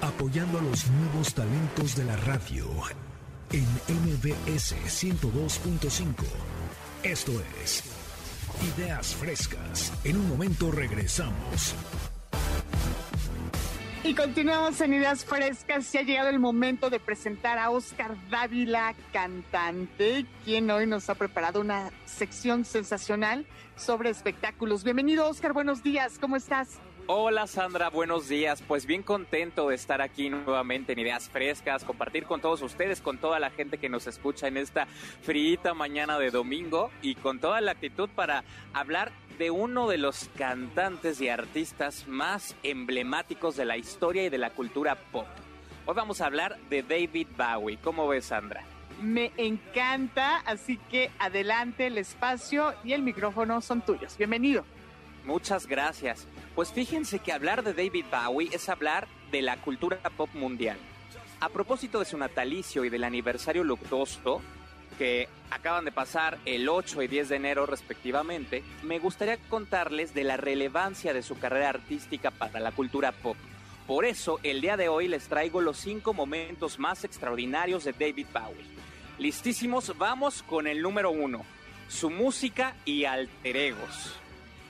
[0.00, 2.66] Apoyando a los nuevos talentos de la radio
[3.50, 6.14] en MBS 102.5.
[7.02, 7.84] Esto es
[8.76, 9.92] Ideas Frescas.
[10.04, 11.74] En un momento regresamos.
[14.08, 15.92] Y continuamos en Ideas Frescas.
[15.92, 21.14] Ya ha llegado el momento de presentar a Oscar Dávila, cantante, quien hoy nos ha
[21.14, 23.44] preparado una sección sensacional
[23.76, 24.82] sobre espectáculos.
[24.82, 25.52] Bienvenido, Oscar.
[25.52, 26.18] Buenos días.
[26.18, 26.78] ¿Cómo estás?
[27.10, 28.62] Hola Sandra, buenos días.
[28.68, 33.16] Pues bien contento de estar aquí nuevamente en Ideas Frescas, compartir con todos ustedes, con
[33.16, 34.84] toda la gente que nos escucha en esta
[35.22, 38.44] frita mañana de domingo y con toda la actitud para
[38.74, 44.36] hablar de uno de los cantantes y artistas más emblemáticos de la historia y de
[44.36, 45.28] la cultura pop.
[45.86, 47.78] Hoy vamos a hablar de David Bowie.
[47.82, 48.64] ¿Cómo ves, Sandra?
[49.00, 54.18] Me encanta, así que adelante el espacio y el micrófono son tuyos.
[54.18, 54.66] Bienvenido.
[55.28, 56.26] Muchas gracias.
[56.54, 60.78] Pues fíjense que hablar de David Bowie es hablar de la cultura pop mundial.
[61.40, 64.40] A propósito de su natalicio y del aniversario luctuoso,
[64.96, 70.24] que acaban de pasar el 8 y 10 de enero respectivamente, me gustaría contarles de
[70.24, 73.36] la relevancia de su carrera artística para la cultura pop.
[73.86, 78.28] Por eso, el día de hoy les traigo los 5 momentos más extraordinarios de David
[78.32, 78.64] Bowie.
[79.18, 81.44] Listísimos, vamos con el número 1,
[81.86, 84.18] su música y alter egos.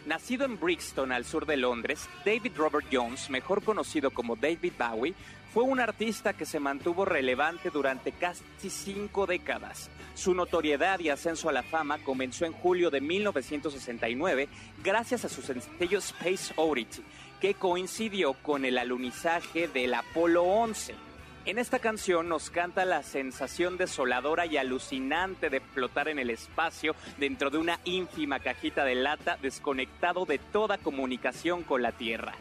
[0.06, 5.14] Nacido en Brixton, al sur de Londres, David Robert Jones, mejor conocido como David Bowie,
[5.52, 9.90] fue un artista que se mantuvo relevante durante casi cinco décadas.
[10.14, 14.48] Su notoriedad y ascenso a la fama comenzó en julio de 1969
[14.82, 17.02] gracias a su sencillo Space Oddity,
[17.40, 21.07] que coincidió con el alunizaje del Apolo 11.
[21.48, 26.94] En esta canción nos canta la sensación desoladora y alucinante de flotar en el espacio
[27.16, 32.34] dentro de una ínfima cajita de lata desconectado de toda comunicación con la Tierra.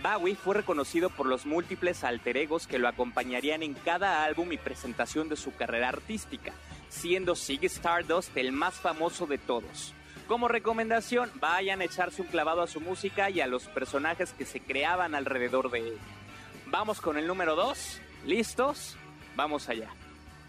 [0.00, 4.56] Bowie fue reconocido por los múltiples alter egos que lo acompañarían en cada álbum y
[4.56, 6.52] presentación de su carrera artística,
[6.88, 9.94] siendo Ziggy Stardust el más famoso de todos.
[10.28, 14.44] Como recomendación, vayan a echarse un clavado a su música y a los personajes que
[14.44, 15.98] se creaban alrededor de él.
[16.66, 18.00] Vamos con el número 2.
[18.26, 18.96] ¿Listos?
[19.36, 19.90] Vamos allá.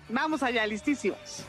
[0.10, 1.46] Vamos allá, listísimos.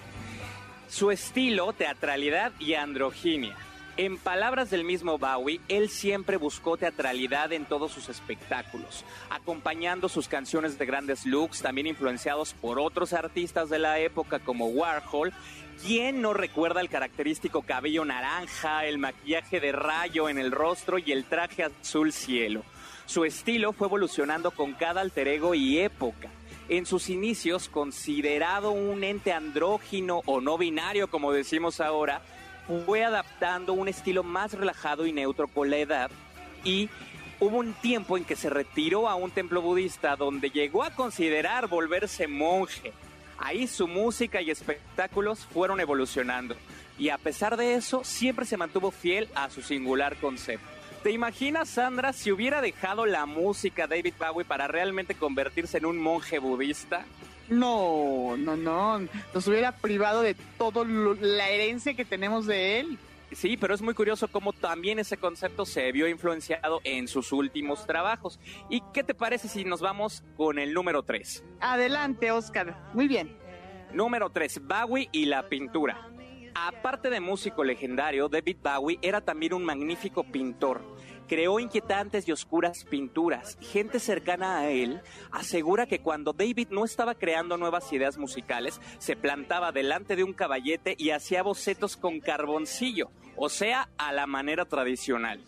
[0.88, 3.56] Su estilo, teatralidad y androginia.
[3.98, 10.28] En palabras del mismo Bowie, él siempre buscó teatralidad en todos sus espectáculos, acompañando sus
[10.28, 15.32] canciones de grandes looks, también influenciados por otros artistas de la época como Warhol.
[15.82, 21.12] ¿Quién no recuerda el característico cabello naranja, el maquillaje de rayo en el rostro y
[21.12, 22.64] el traje azul cielo?
[23.06, 26.28] Su estilo fue evolucionando con cada alter ego y época.
[26.68, 32.20] En sus inicios, considerado un ente andrógino o no binario, como decimos ahora,
[32.84, 36.10] fue adaptando un estilo más relajado y neutro con la edad
[36.64, 36.90] y
[37.38, 41.68] hubo un tiempo en que se retiró a un templo budista donde llegó a considerar
[41.68, 42.92] volverse monje.
[43.38, 46.56] Ahí su música y espectáculos fueron evolucionando
[46.98, 50.75] y a pesar de eso siempre se mantuvo fiel a su singular concepto.
[51.06, 55.98] ¿Te imaginas, Sandra, si hubiera dejado la música David Bowie para realmente convertirse en un
[55.98, 57.06] monje budista?
[57.48, 58.98] No, no, no.
[59.32, 62.98] Nos hubiera privado de toda la herencia que tenemos de él.
[63.30, 67.86] Sí, pero es muy curioso cómo también ese concepto se vio influenciado en sus últimos
[67.86, 68.40] trabajos.
[68.68, 71.44] ¿Y qué te parece si nos vamos con el número 3?
[71.60, 72.90] Adelante, Oscar.
[72.94, 73.38] Muy bien.
[73.92, 76.10] Número 3, Bowie y la pintura.
[76.58, 80.80] Aparte de músico legendario, David Bowie era también un magnífico pintor.
[81.28, 83.58] creó inquietantes y oscuras pinturas.
[83.60, 85.02] Gente cercana a él
[85.32, 90.32] asegura que cuando David no estaba creando nuevas ideas musicales, se plantaba delante de un
[90.32, 95.44] caballete y hacía bocetos con carboncillo, o sea, a la manera tradicional.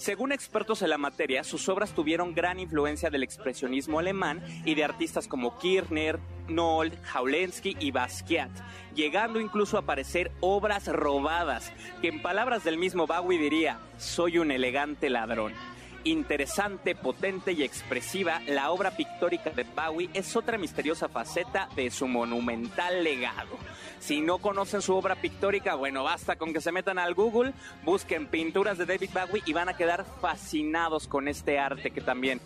[0.00, 4.82] Según expertos en la materia, sus obras tuvieron gran influencia del expresionismo alemán y de
[4.82, 8.48] artistas como Kirchner, Noll, Jaulensky y Basquiat,
[8.94, 11.70] llegando incluso a aparecer obras robadas,
[12.00, 15.52] que en palabras del mismo Bowie diría, soy un elegante ladrón.
[16.04, 22.08] Interesante, potente y expresiva, la obra pictórica de Bowie es otra misteriosa faceta de su
[22.08, 23.58] monumental legado.
[23.98, 27.52] Si no conocen su obra pictórica, bueno, basta con que se metan al Google,
[27.84, 32.40] busquen pinturas de David Bowie y van a quedar fascinados con este arte que también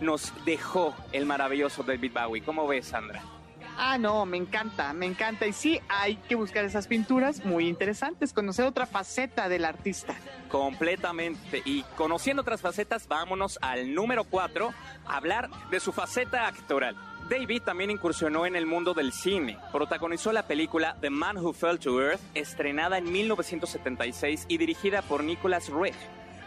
[0.00, 2.42] nos dejó el maravilloso David Bowie.
[2.42, 3.35] ¿Cómo ves, Sandra?
[3.78, 5.46] Ah, no, me encanta, me encanta.
[5.46, 10.14] Y sí, hay que buscar esas pinturas muy interesantes, conocer otra faceta del artista.
[10.48, 11.62] Completamente.
[11.64, 14.72] Y conociendo otras facetas, vámonos al número 4,
[15.06, 16.96] hablar de su faceta actoral.
[17.28, 19.58] David también incursionó en el mundo del cine.
[19.72, 25.24] Protagonizó la película The Man Who Fell to Earth, estrenada en 1976 y dirigida por
[25.24, 25.92] Nicholas Ray.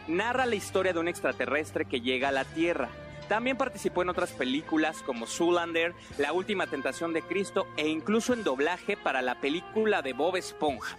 [0.08, 2.90] Narra la historia de un extraterrestre que llega a la Tierra
[3.30, 8.44] también participó en otras películas como Zoolander, La Última Tentación de Cristo e incluso en
[8.44, 10.98] doblaje para la película de Bob Esponja.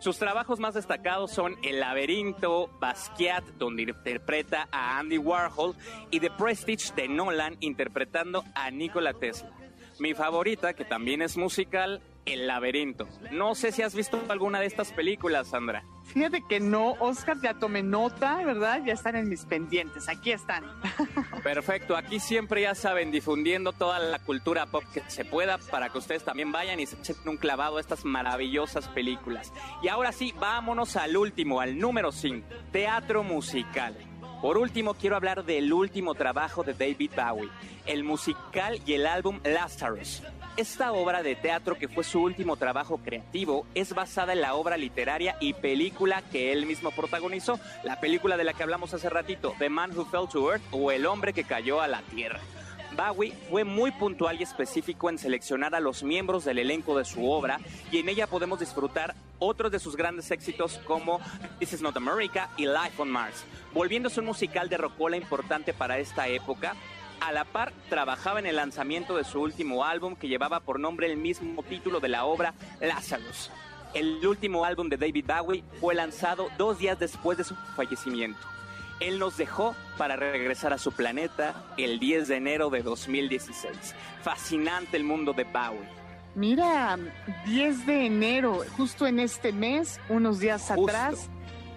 [0.00, 5.74] Sus trabajos más destacados son El laberinto, Basquiat, donde interpreta a Andy Warhol,
[6.10, 9.50] y The Prestige de Nolan, interpretando a Nikola Tesla.
[9.98, 13.08] Mi favorita, que también es musical, El laberinto.
[13.30, 15.84] No sé si has visto alguna de estas películas, Sandra.
[16.04, 18.82] Fíjate que no, Oscar, ya tomé nota, ¿verdad?
[18.84, 20.64] Ya están en mis pendientes, aquí están.
[21.42, 25.98] Perfecto, aquí siempre ya saben, difundiendo toda la cultura pop que se pueda para que
[25.98, 29.52] ustedes también vayan y se echen un clavado a estas maravillosas películas.
[29.82, 33.96] Y ahora sí, vámonos al último, al número 5, teatro musical.
[34.40, 37.50] Por último, quiero hablar del último trabajo de David Bowie,
[37.86, 40.22] el musical y el álbum Lazarus.
[40.58, 44.76] Esta obra de teatro, que fue su último trabajo creativo, es basada en la obra
[44.76, 49.54] literaria y película que él mismo protagonizó, la película de la que hablamos hace ratito,
[49.60, 52.40] The Man Who Fell to Earth o El hombre que cayó a la tierra.
[52.96, 57.30] Bowie fue muy puntual y específico en seleccionar a los miembros del elenco de su
[57.30, 57.60] obra
[57.92, 61.20] y en ella podemos disfrutar otros de sus grandes éxitos como
[61.60, 65.98] This is Not America y Life on Mars, volviéndose un musical de rocola importante para
[65.98, 66.74] esta época
[67.20, 71.10] a la par, trabajaba en el lanzamiento de su último álbum que llevaba por nombre
[71.10, 73.50] el mismo título de la obra, Lazarus.
[73.94, 78.40] El último álbum de David Bowie fue lanzado dos días después de su fallecimiento.
[79.00, 83.94] Él nos dejó para regresar a su planeta el 10 de enero de 2016.
[84.22, 85.88] Fascinante el mundo de Bowie.
[86.34, 86.98] Mira,
[87.46, 91.30] 10 de enero, justo en este mes, unos días atrás.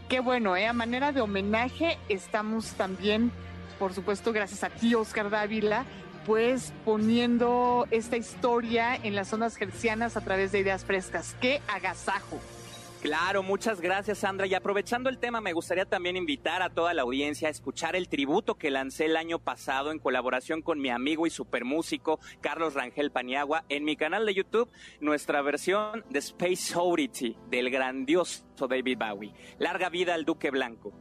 [0.09, 0.67] Qué bueno, ¿eh?
[0.67, 3.31] A manera de homenaje, estamos también
[3.81, 5.85] por supuesto, gracias a ti, Oscar Dávila,
[6.27, 11.35] pues poniendo esta historia en las zonas gercianas a través de ideas frescas.
[11.41, 12.39] ¡Qué agasajo!
[13.01, 14.45] Claro, muchas gracias Sandra.
[14.45, 18.07] Y aprovechando el tema, me gustaría también invitar a toda la audiencia a escuchar el
[18.07, 23.09] tributo que lancé el año pasado en colaboración con mi amigo y supermúsico Carlos Rangel
[23.09, 24.69] Paniagua en mi canal de YouTube,
[24.99, 29.33] nuestra versión de Space Oddity del grandioso David Bowie.
[29.57, 30.93] Larga vida al Duque Blanco.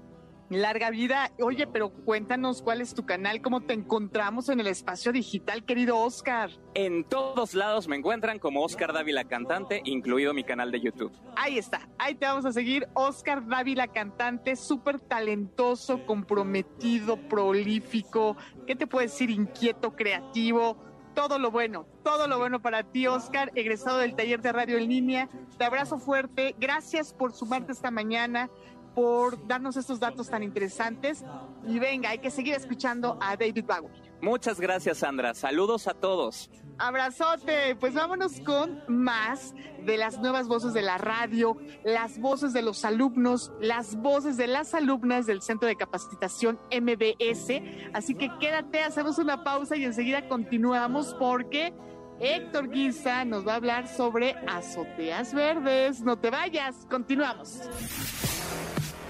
[0.51, 1.31] Larga vida.
[1.41, 5.97] Oye, pero cuéntanos cuál es tu canal, cómo te encontramos en el espacio digital, querido
[5.97, 6.51] Oscar.
[6.75, 11.13] En todos lados me encuentran como Oscar Dávila Cantante, incluido mi canal de YouTube.
[11.37, 12.89] Ahí está, ahí te vamos a seguir.
[12.95, 18.37] Oscar Dávila Cantante, súper talentoso, comprometido, prolífico,
[18.67, 19.31] ¿qué te puedo decir?
[19.31, 24.53] Inquieto, creativo todo lo bueno, todo lo bueno para ti, Oscar, egresado del taller de
[24.53, 25.29] radio en línea.
[25.59, 26.55] Te abrazo fuerte.
[26.59, 28.49] Gracias por sumarte esta mañana
[28.95, 31.25] por darnos estos datos tan interesantes.
[31.67, 34.11] Y venga, hay que seguir escuchando a David Bowie.
[34.23, 35.35] Muchas gracias, Sandra.
[35.35, 36.51] Saludos a todos.
[36.79, 37.77] Abrazote.
[37.77, 42.85] Pues vámonos con más de las nuevas voces de la radio, las voces de los
[42.85, 47.63] alumnos, las voces de las alumnas del Centro de Capacitación MBS.
[47.93, 51.73] Así que quédate, hacemos una pausa y enseguida continuamos porque
[52.19, 56.03] Héctor Guisa nos va a hablar sobre azoteas verdes.
[56.03, 57.61] No te vayas, continuamos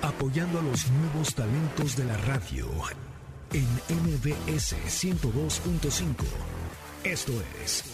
[0.03, 2.69] apoyando a los nuevos talentos de la radio
[3.53, 6.25] en MBS 102.5.
[7.05, 7.33] Esto
[7.63, 7.85] es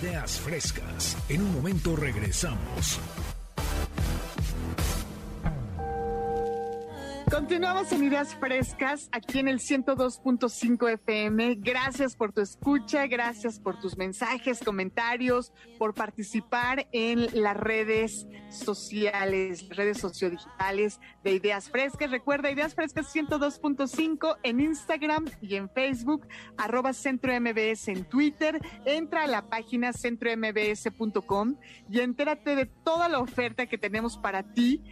[0.00, 1.16] Ideas Frescas.
[1.28, 2.98] En un momento regresamos.
[7.34, 11.56] Continuamos en Ideas Frescas aquí en el 102.5 FM.
[11.56, 19.68] Gracias por tu escucha, gracias por tus mensajes, comentarios, por participar en las redes sociales,
[19.70, 22.12] redes sociodigitales de Ideas Frescas.
[22.12, 28.60] Recuerda Ideas Frescas 102.5 en Instagram y en Facebook, arroba Centro MBS en Twitter.
[28.84, 31.56] Entra a la página centrombs.com
[31.90, 34.84] y entérate de toda la oferta que tenemos para ti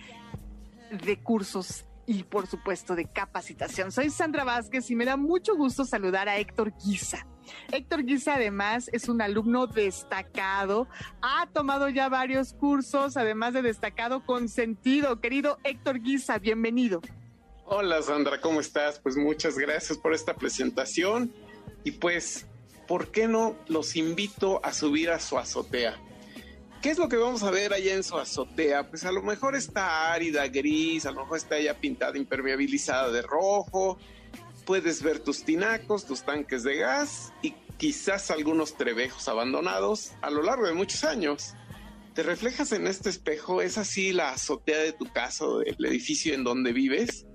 [0.91, 3.91] de cursos y por supuesto de capacitación.
[3.91, 7.27] Soy Sandra Vázquez y me da mucho gusto saludar a Héctor Guisa.
[7.73, 10.89] Héctor Guisa además es un alumno destacado,
[11.23, 15.21] ha tomado ya varios cursos, además de destacado con sentido.
[15.21, 17.01] Querido Héctor Guisa, bienvenido.
[17.65, 19.01] Hola Sandra, ¿cómo estás?
[19.01, 21.33] Pues muchas gracias por esta presentación
[21.85, 22.47] y pues,
[22.87, 25.99] ¿por qué no los invito a subir a su azotea?
[26.83, 28.89] ¿Qué es lo que vamos a ver allá en su azotea?
[28.89, 33.23] Pues a lo mejor está árida, gris, a lo mejor está ya pintada, impermeabilizada de
[33.23, 33.99] rojo.
[34.67, 40.43] Puedes ver tus tinacos, tus tanques de gas y quizás algunos trebejos abandonados a lo
[40.43, 41.55] largo de muchos años.
[42.15, 46.43] Te reflejas en este espejo, es así la azotea de tu casa, del edificio en
[46.43, 47.27] donde vives.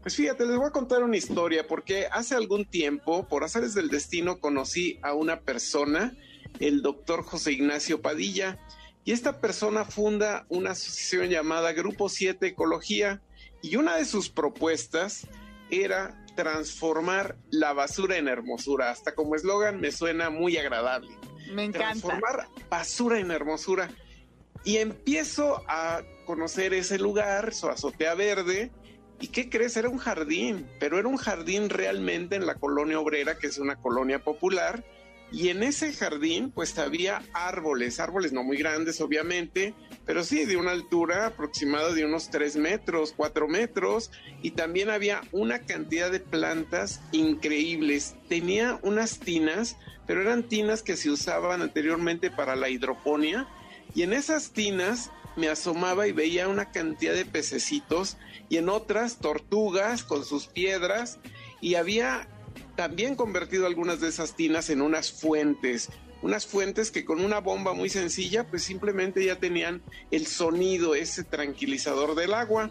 [0.00, 3.88] Pues fíjate, les voy a contar una historia porque hace algún tiempo, por azares del
[3.88, 6.16] destino, conocí a una persona,
[6.60, 8.60] el doctor José Ignacio Padilla
[9.04, 13.20] y esta persona funda una asociación llamada Grupo 7 Ecología
[13.60, 15.26] y una de sus propuestas
[15.70, 18.90] era transformar la basura en hermosura.
[18.90, 21.10] Hasta como eslogan me suena muy agradable.
[21.52, 21.88] Me encanta.
[21.90, 23.90] Transformar basura en hermosura.
[24.64, 28.70] Y empiezo a conocer ese lugar, su azotea verde.
[29.20, 29.76] ¿Y qué crees?
[29.76, 33.76] Era un jardín, pero era un jardín realmente en la colonia obrera, que es una
[33.76, 34.84] colonia popular
[35.32, 39.74] y en ese jardín, pues había árboles, árboles no muy grandes, obviamente,
[40.04, 44.10] pero sí de una altura aproximada de unos 3 metros, 4 metros.
[44.42, 48.14] Y también había una cantidad de plantas increíbles.
[48.28, 49.76] Tenía unas tinas,
[50.06, 53.48] pero eran tinas que se usaban anteriormente para la hidroponía.
[53.94, 58.18] Y en esas tinas me asomaba y veía una cantidad de pececitos
[58.50, 61.18] y en otras tortugas con sus piedras.
[61.62, 62.28] Y había
[62.76, 65.90] también convertido algunas de esas tinas en unas fuentes,
[66.22, 71.24] unas fuentes que con una bomba muy sencilla pues simplemente ya tenían el sonido, ese
[71.24, 72.70] tranquilizador del agua.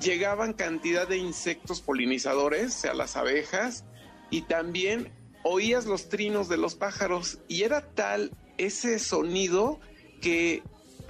[0.00, 3.84] Llegaban cantidad de insectos polinizadores, sea, las abejas,
[4.30, 5.12] y también
[5.44, 9.78] oías los trinos de los pájaros y era tal ese sonido
[10.20, 10.62] que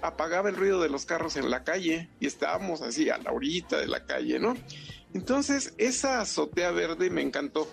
[0.02, 3.78] apagaba el ruido de los carros en la calle y estábamos así a la orillita
[3.78, 4.56] de la calle, ¿no?
[5.14, 7.68] Entonces esa azotea verde me encantó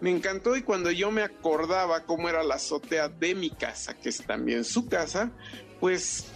[0.00, 4.08] me encantó y cuando yo me acordaba cómo era la azotea de mi casa, que
[4.08, 5.32] es también su casa,
[5.80, 6.26] pues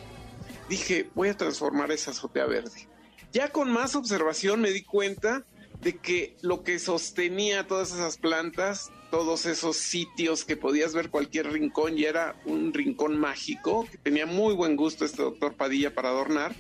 [0.69, 2.89] dije, voy a transformar esa azotea verde.
[3.33, 5.45] Ya con más observación me di cuenta
[5.81, 11.51] de que lo que sostenía todas esas plantas, todos esos sitios que podías ver cualquier
[11.51, 16.11] rincón, y era un rincón mágico, que tenía muy buen gusto este doctor Padilla para
[16.11, 16.55] adornar,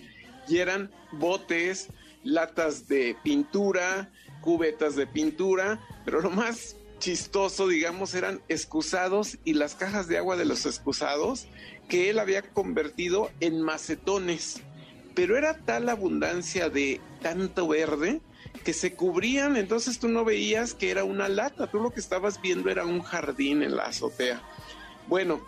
[0.48, 1.88] y eran botes,
[2.24, 9.74] latas de pintura, cubetas de pintura, pero lo más chistoso, digamos, eran excusados y las
[9.74, 11.48] cajas de agua de los excusados
[11.88, 14.61] que él había convertido en macetones.
[15.12, 18.20] Pero era tal abundancia de tanto verde
[18.64, 22.40] que se cubrían, entonces tú no veías que era una lata, tú lo que estabas
[22.40, 24.40] viendo era un jardín en la azotea.
[25.09, 25.44] Bueno,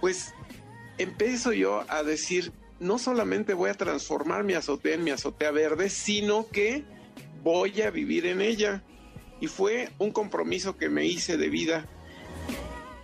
[0.00, 0.32] pues
[0.96, 5.90] empiezo yo a decir, no solamente voy a transformar mi azotea en mi azotea verde,
[5.90, 6.84] sino que
[7.42, 8.82] voy a vivir en ella
[9.40, 11.86] y fue un compromiso que me hice de vida.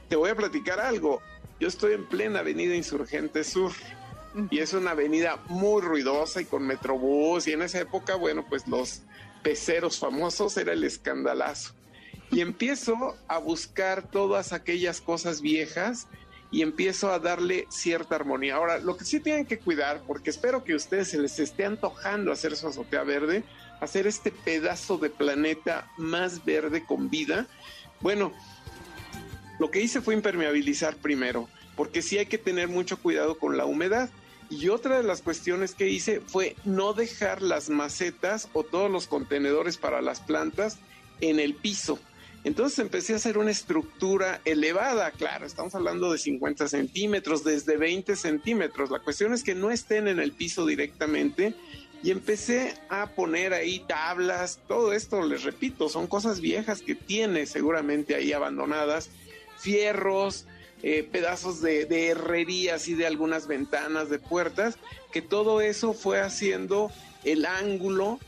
[0.09, 1.21] Te voy a platicar algo.
[1.61, 3.73] Yo estoy en plena avenida Insurgente Sur
[4.51, 8.67] y es una avenida muy ruidosa y con metrobús y en esa época, bueno, pues
[8.67, 9.03] los
[9.43, 11.75] peceros famosos era el escandalazo.
[12.31, 16.09] Y empiezo a buscar todas aquellas cosas viejas
[16.51, 18.57] y empiezo a darle cierta armonía.
[18.57, 21.65] Ahora, lo que sí tienen que cuidar, porque espero que a ustedes se les esté
[21.65, 23.45] antojando hacer su azotea verde,
[23.83, 27.47] hacer este pedazo de planeta más verde con vida?
[28.01, 28.33] Bueno,
[29.59, 33.65] lo que hice fue impermeabilizar primero, porque sí hay que tener mucho cuidado con la
[33.65, 34.09] humedad.
[34.51, 39.07] Y otra de las cuestiones que hice fue no dejar las macetas o todos los
[39.07, 40.79] contenedores para las plantas
[41.21, 41.99] en el piso.
[42.45, 48.17] Entonces empecé a hacer una estructura elevada, claro, estamos hablando de 50 centímetros, desde 20
[48.17, 48.91] centímetros.
[48.91, 51.55] La cuestión es que no estén en el piso directamente,
[52.03, 57.47] y empecé a poner ahí tablas, todo esto, les repito, son cosas viejas que tiene
[57.47, 59.11] seguramente ahí abandonadas,
[59.59, 60.47] fierros,
[60.83, 64.79] eh, pedazos de, de herrerías y de algunas ventanas, de puertas,
[65.13, 66.91] que todo eso fue haciendo
[67.23, 68.19] el ángulo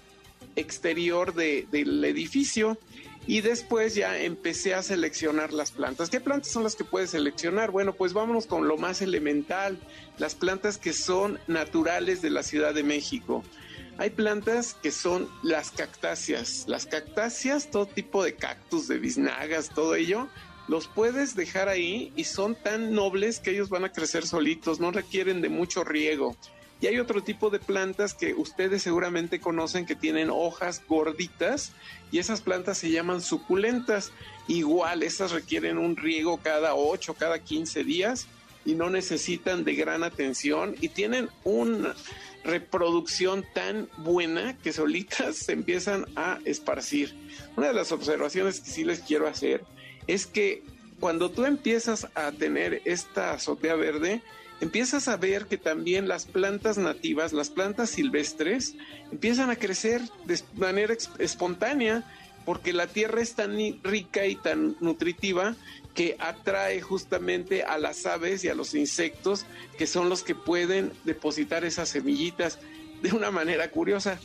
[0.55, 2.79] exterior de, del edificio
[3.27, 6.11] y después ya empecé a seleccionar las plantas.
[6.11, 7.71] ¿Qué plantas son las que puedes seleccionar?
[7.71, 9.79] Bueno, pues vámonos con lo más elemental,
[10.19, 13.43] las plantas que son naturales de la Ciudad de México.
[13.97, 16.65] Hay plantas que son las cactáceas.
[16.67, 20.29] Las cactáceas, todo tipo de cactus, de biznagas, todo ello,
[20.67, 24.91] los puedes dejar ahí y son tan nobles que ellos van a crecer solitos, no
[24.91, 26.37] requieren de mucho riego.
[26.85, 31.73] Y hay otro tipo de plantas que ustedes seguramente conocen que tienen hojas gorditas
[32.13, 34.13] y esas plantas se llaman suculentas.
[34.49, 38.27] Igual, estas requieren un riego cada 8, cada 15 días
[38.67, 41.95] y no necesitan de gran atención y tienen una
[42.45, 47.15] reproducción tan buena que solitas se empiezan a esparcir.
[47.57, 49.65] Una de las observaciones que sí les quiero hacer
[50.07, 50.63] es que
[51.01, 54.21] cuando tú empiezas a tener esta azotea verde,
[54.61, 58.75] empiezas a ver que también las plantas nativas, las plantas silvestres,
[59.11, 62.05] empiezan a crecer de manera espontánea
[62.45, 65.57] porque la tierra es tan rica y tan nutritiva
[65.95, 69.47] que atrae justamente a las aves y a los insectos
[69.79, 72.59] que son los que pueden depositar esas semillitas
[73.03, 74.19] de una manera curiosa.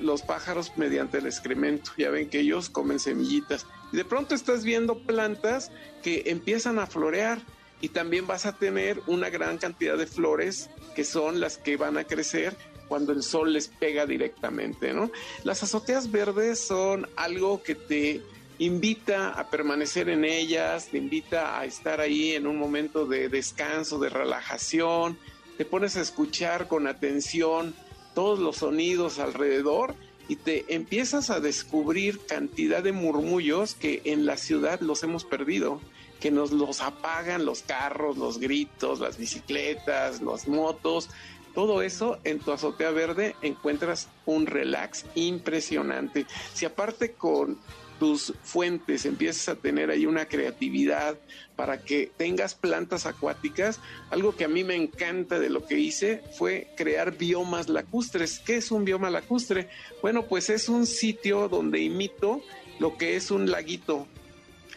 [0.00, 3.66] los pájaros mediante el excremento, ya ven que ellos comen semillitas.
[3.92, 5.70] Y de pronto estás viendo plantas
[6.02, 7.40] que empiezan a florear
[7.80, 11.96] y también vas a tener una gran cantidad de flores que son las que van
[11.98, 12.56] a crecer
[12.88, 15.10] cuando el sol les pega directamente, ¿no?
[15.44, 18.20] Las azoteas verdes son algo que te
[18.58, 23.98] invita a permanecer en ellas, te invita a estar ahí en un momento de descanso,
[23.98, 25.16] de relajación,
[25.56, 27.74] te pones a escuchar con atención
[28.14, 29.94] todos los sonidos alrededor
[30.28, 35.80] y te empiezas a descubrir cantidad de murmullos que en la ciudad los hemos perdido,
[36.20, 41.08] que nos los apagan los carros, los gritos, las bicicletas, las motos,
[41.54, 46.26] todo eso en tu azotea verde encuentras un relax impresionante.
[46.54, 47.58] Si aparte con
[47.98, 51.18] tus fuentes empiezas a tener ahí una creatividad
[51.56, 53.80] para que tengas plantas acuáticas,
[54.10, 58.38] algo que a mí me encanta de lo que hice fue crear biomas lacustres.
[58.38, 59.68] ¿Qué es un bioma lacustre?
[60.00, 62.40] Bueno, pues es un sitio donde imito
[62.78, 64.06] lo que es un laguito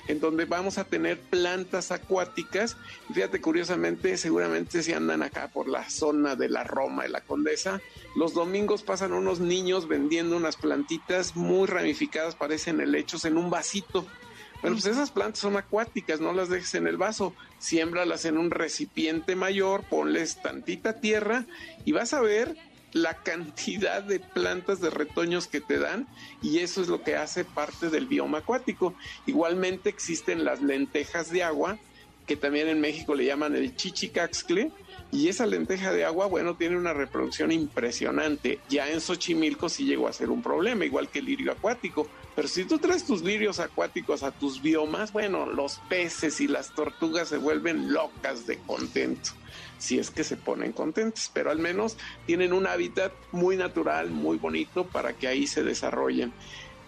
[0.08, 2.78] en donde vamos a tener plantas acuáticas.
[3.14, 7.82] Fíjate, curiosamente, seguramente si andan acá por la zona de la Roma y la Condesa,
[8.16, 14.06] los domingos pasan unos niños vendiendo unas plantitas muy ramificadas, parecen helechos, en un vasito.
[14.62, 18.50] Bueno, pues esas plantas son acuáticas, no las dejes en el vaso, siémbralas en un
[18.50, 21.46] recipiente mayor, ponles tantita tierra
[21.84, 22.56] y vas a ver
[22.94, 26.08] la cantidad de plantas de retoños que te dan
[26.42, 28.96] y eso es lo que hace parte del bioma acuático.
[29.26, 31.78] Igualmente existen las lentejas de agua,
[32.28, 34.72] que también en México le llaman el chichicaxcle,
[35.12, 38.60] y esa lenteja de agua, bueno, tiene una reproducción impresionante.
[38.68, 42.10] Ya en Xochimilco sí llegó a ser un problema, igual que el lirio acuático.
[42.36, 46.74] Pero si tú traes tus lirios acuáticos a tus biomas, bueno, los peces y las
[46.74, 49.34] tortugas se vuelven locas de contento
[49.78, 54.38] si es que se ponen contentos, pero al menos tienen un hábitat muy natural, muy
[54.38, 56.34] bonito para que ahí se desarrollen.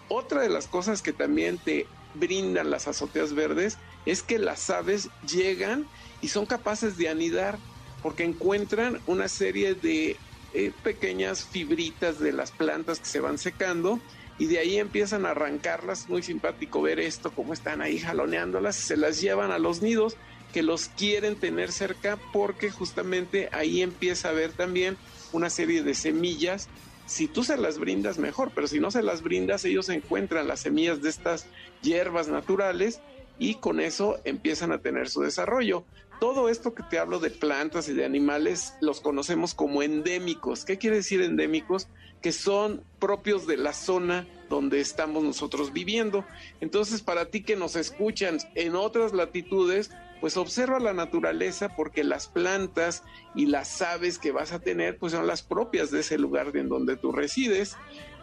[0.08, 5.10] Otra de las cosas que también te brindan las azoteas verdes es que las aves
[5.28, 5.86] llegan
[6.22, 7.58] y son capaces de anidar
[8.02, 10.16] porque encuentran una serie de
[10.54, 14.00] eh, pequeñas fibritas de las plantas que se van secando
[14.38, 16.08] y de ahí empiezan a arrancarlas.
[16.08, 20.16] Muy simpático ver esto, cómo están ahí jaloneándolas, se las llevan a los nidos
[20.56, 24.96] que los quieren tener cerca porque justamente ahí empieza a haber también
[25.32, 26.70] una serie de semillas.
[27.04, 30.60] Si tú se las brindas mejor, pero si no se las brindas, ellos encuentran las
[30.60, 31.46] semillas de estas
[31.82, 33.02] hierbas naturales
[33.38, 35.84] y con eso empiezan a tener su desarrollo.
[36.20, 40.64] Todo esto que te hablo de plantas y de animales los conocemos como endémicos.
[40.64, 41.88] ¿Qué quiere decir endémicos?
[42.22, 46.24] Que son propios de la zona donde estamos nosotros viviendo.
[46.62, 52.26] Entonces, para ti que nos escuchan en otras latitudes, pues observa la naturaleza porque las
[52.26, 53.02] plantas
[53.34, 56.68] y las aves que vas a tener pues son las propias de ese lugar en
[56.68, 57.76] donde tú resides.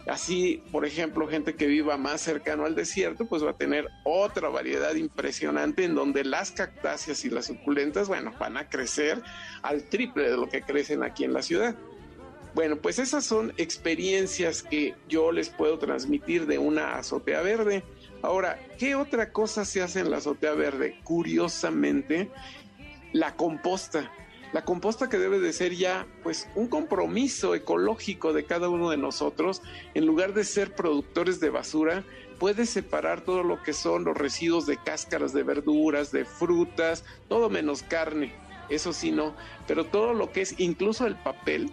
[0.06, 4.50] Así, por ejemplo, gente que viva más cercano al desierto, pues va a tener otra
[4.50, 9.22] variedad impresionante en donde las cactáceas y las suculentas, bueno, van a crecer
[9.62, 11.76] al triple de lo que crecen aquí en la ciudad.
[12.54, 17.84] Bueno, pues esas son experiencias que yo les puedo transmitir de una azotea verde.
[18.24, 20.98] Ahora, ¿qué otra cosa se hace en la azotea verde?
[21.04, 22.32] Curiosamente,
[23.12, 24.14] la composta.
[24.54, 28.96] La composta que debe de ser ya pues un compromiso ecológico de cada uno de
[28.96, 29.62] nosotros,
[29.94, 32.06] en lugar de ser productores de basura,
[32.40, 37.50] puede separar todo lo que son los residuos de cáscaras de verduras, de frutas, todo
[37.50, 38.32] menos carne,
[38.70, 39.36] eso sí no,
[39.68, 41.72] pero todo lo que es incluso el papel,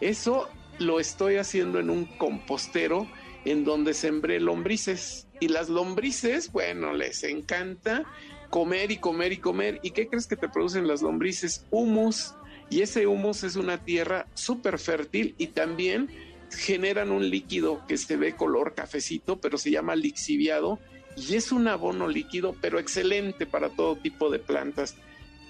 [0.00, 0.48] eso
[0.78, 3.08] lo estoy haciendo en un compostero
[3.44, 5.27] en donde sembré lombrices.
[5.40, 8.04] Y las lombrices, bueno, les encanta
[8.50, 9.80] comer y comer y comer.
[9.82, 11.64] ¿Y qué crees que te producen las lombrices?
[11.70, 12.34] Humus.
[12.70, 16.08] Y ese humus es una tierra súper fértil y también
[16.50, 20.78] generan un líquido que se ve color cafecito, pero se llama lixiviado
[21.16, 24.96] y es un abono líquido, pero excelente para todo tipo de plantas.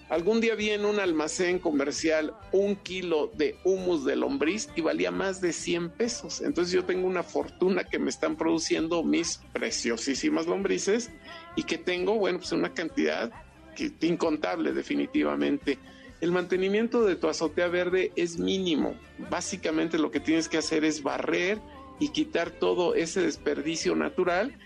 [0.09, 5.11] Algún día vi en un almacén comercial un kilo de humus de lombriz y valía
[5.11, 6.41] más de 100 pesos.
[6.41, 11.11] Entonces yo tengo una fortuna que me están produciendo mis preciosísimas lombrices
[11.57, 13.31] y que tengo, bueno, pues una cantidad
[13.77, 15.79] que, incontable definitivamente.
[16.23, 18.95] El mantenimiento de tu azotea verde es mínimo.
[19.31, 21.59] Básicamente lo que tienes que hacer es barrer
[22.01, 24.57] y quitar todo ese desperdicio natural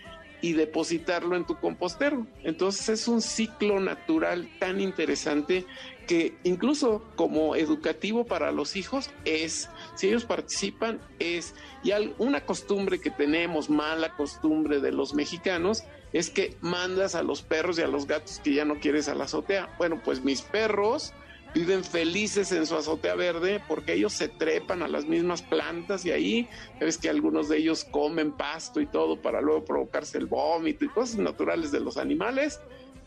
[0.43, 2.27] y depositarlo en tu compostero.
[2.43, 5.65] Entonces es un ciclo natural tan interesante
[6.05, 12.99] que incluso como educativo para los hijos es, si ellos participan, es, y una costumbre
[12.99, 17.87] que tenemos, mala costumbre de los mexicanos, es que mandas a los perros y a
[17.87, 19.73] los gatos que ya no quieres a la azotea.
[19.77, 21.13] Bueno, pues mis perros
[21.53, 26.11] viven felices en su azotea verde porque ellos se trepan a las mismas plantas y
[26.11, 26.49] ahí
[26.79, 30.89] ves que algunos de ellos comen pasto y todo para luego provocarse el vómito y
[30.89, 32.59] cosas naturales de los animales.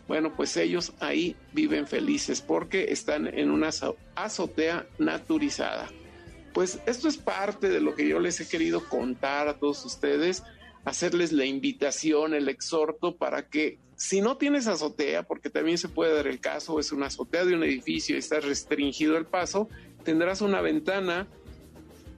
[0.07, 3.71] Bueno, pues ellos ahí viven felices porque están en una
[4.15, 5.89] azotea naturizada.
[6.55, 10.45] Pues esto es parte de lo que yo les he querido contar a todos ustedes
[10.87, 16.15] hacerles la invitación, el exhorto para que si no tienes azotea, porque también se puede
[16.15, 19.69] dar el caso, es una azotea de un edificio y está restringido el paso,
[20.05, 21.27] tendrás una ventana,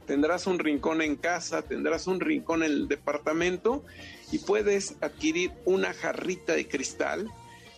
[0.05, 3.85] tendrás un rincón en casa, tendrás un rincón en el departamento
[4.33, 7.31] y puedes adquirir una jarrita de cristal.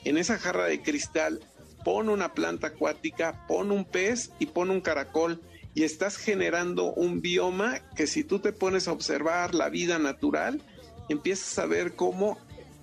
[0.05, 1.41] En esa jarra de cristal
[1.85, 5.43] pon una planta acuática, pon un pez y pon un caracol
[5.75, 10.63] y estás generando un bioma que si tú te pones a observar la vida natural,
[11.11, 12.39] empiezas a ver cómo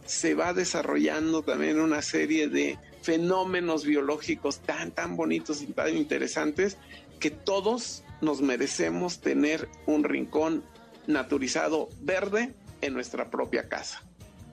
[0.07, 6.77] se va desarrollando también una serie de fenómenos biológicos tan, tan bonitos y tan interesantes
[7.19, 10.63] que todos nos merecemos tener un rincón
[11.07, 14.01] naturizado verde en nuestra propia casa.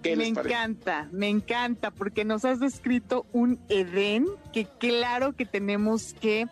[0.03, 6.47] me encanta, me encanta, porque nos has descrito un Edén que claro que tenemos que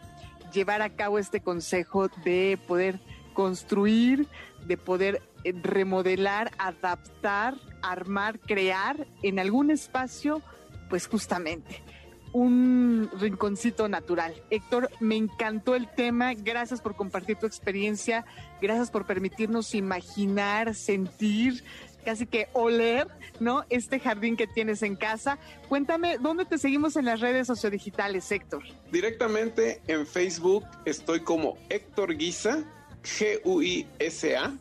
[0.52, 3.00] llevar a cabo este consejo de poder
[3.34, 4.26] construir,
[4.66, 10.42] de poder remodelar, adaptar, armar, crear en algún espacio,
[10.88, 11.82] pues justamente
[12.32, 14.34] un rinconcito natural.
[14.50, 18.24] Héctor, me encantó el tema, gracias por compartir tu experiencia,
[18.60, 21.62] gracias por permitirnos imaginar, sentir,
[22.04, 23.06] casi que oler,
[23.38, 23.64] ¿no?
[23.68, 25.38] Este jardín que tienes en casa.
[25.68, 28.62] Cuéntame, ¿dónde te seguimos en las redes sociodigitales, Héctor?
[28.90, 32.64] Directamente en Facebook estoy como Héctor Guisa,
[33.02, 34.52] G-U-I-S-A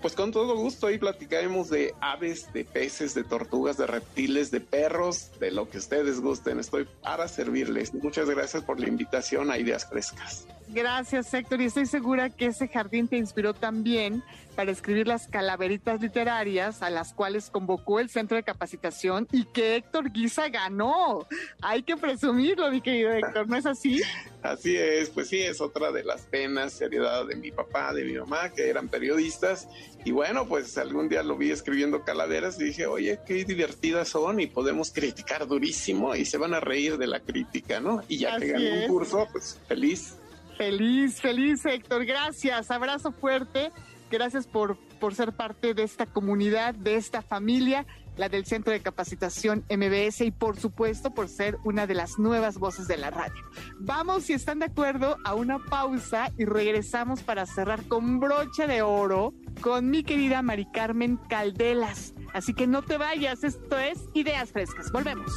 [0.00, 4.60] pues con todo gusto ahí platicaremos de aves, de peces, de tortugas, de reptiles, de
[4.60, 6.58] perros, de lo que ustedes gusten.
[6.58, 7.92] Estoy para servirles.
[7.94, 10.46] Muchas gracias por la invitación a Ideas Frescas.
[10.72, 11.60] Gracias, Héctor.
[11.60, 14.22] Y estoy segura que ese jardín te inspiró también
[14.54, 19.76] para escribir las calaveritas literarias a las cuales convocó el centro de capacitación y que
[19.76, 21.26] Héctor Guisa ganó.
[21.60, 24.00] Hay que presumirlo, mi querido Héctor, ¿no es así?
[24.42, 28.14] Así es, pues sí, es otra de las penas heredadas de mi papá, de mi
[28.14, 29.68] mamá, que eran periodistas.
[30.02, 34.40] Y bueno, pues algún día lo vi escribiendo calaveras y dije, oye, qué divertidas son
[34.40, 38.02] y podemos criticar durísimo y se van a reír de la crítica, ¿no?
[38.08, 40.14] Y ya que gané un curso, pues feliz.
[40.60, 43.72] Feliz, feliz Héctor, gracias, abrazo fuerte,
[44.10, 47.86] gracias por, por ser parte de esta comunidad, de esta familia,
[48.18, 52.58] la del Centro de Capacitación MBS y por supuesto por ser una de las nuevas
[52.58, 53.42] voces de la radio.
[53.78, 58.82] Vamos, si están de acuerdo, a una pausa y regresamos para cerrar con broche de
[58.82, 59.32] oro
[59.62, 62.12] con mi querida Mari Carmen Caldelas.
[62.34, 65.32] Así que no te vayas, esto es Ideas Frescas, volvemos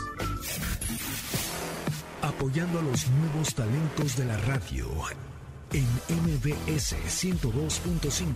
[2.44, 4.86] apoyando a los nuevos talentos de la radio
[5.72, 8.36] en MBS 102.5.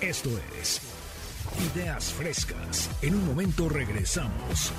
[0.00, 0.80] Esto es
[1.74, 2.88] Ideas Frescas.
[3.02, 4.72] En un momento regresamos.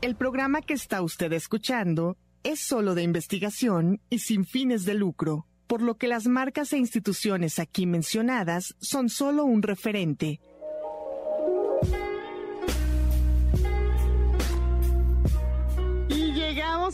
[0.00, 5.48] El programa que está usted escuchando es solo de investigación y sin fines de lucro,
[5.66, 10.38] por lo que las marcas e instituciones aquí mencionadas son solo un referente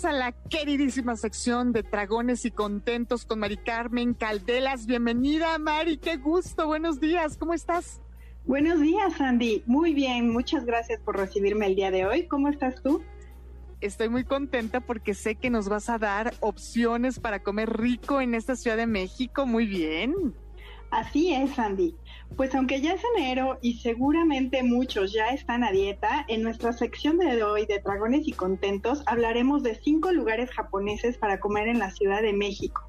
[0.04, 4.84] a la queridísima sección de Dragones y Contentos con Mari Carmen Caldelas.
[4.84, 6.66] Bienvenida, Mari, qué gusto.
[6.66, 8.02] Buenos días, ¿cómo estás?
[8.44, 9.62] Buenos días, Andy.
[9.64, 12.26] Muy bien, muchas gracias por recibirme el día de hoy.
[12.26, 13.02] ¿Cómo estás tú?
[13.80, 18.34] Estoy muy contenta porque sé que nos vas a dar opciones para comer rico en
[18.34, 19.46] esta Ciudad de México.
[19.46, 20.34] Muy bien.
[20.96, 21.94] Así es, Sandy.
[22.36, 27.18] Pues aunque ya es enero y seguramente muchos ya están a dieta, en nuestra sección
[27.18, 31.90] de hoy de Dragones y Contentos hablaremos de cinco lugares japoneses para comer en la
[31.90, 32.88] Ciudad de México.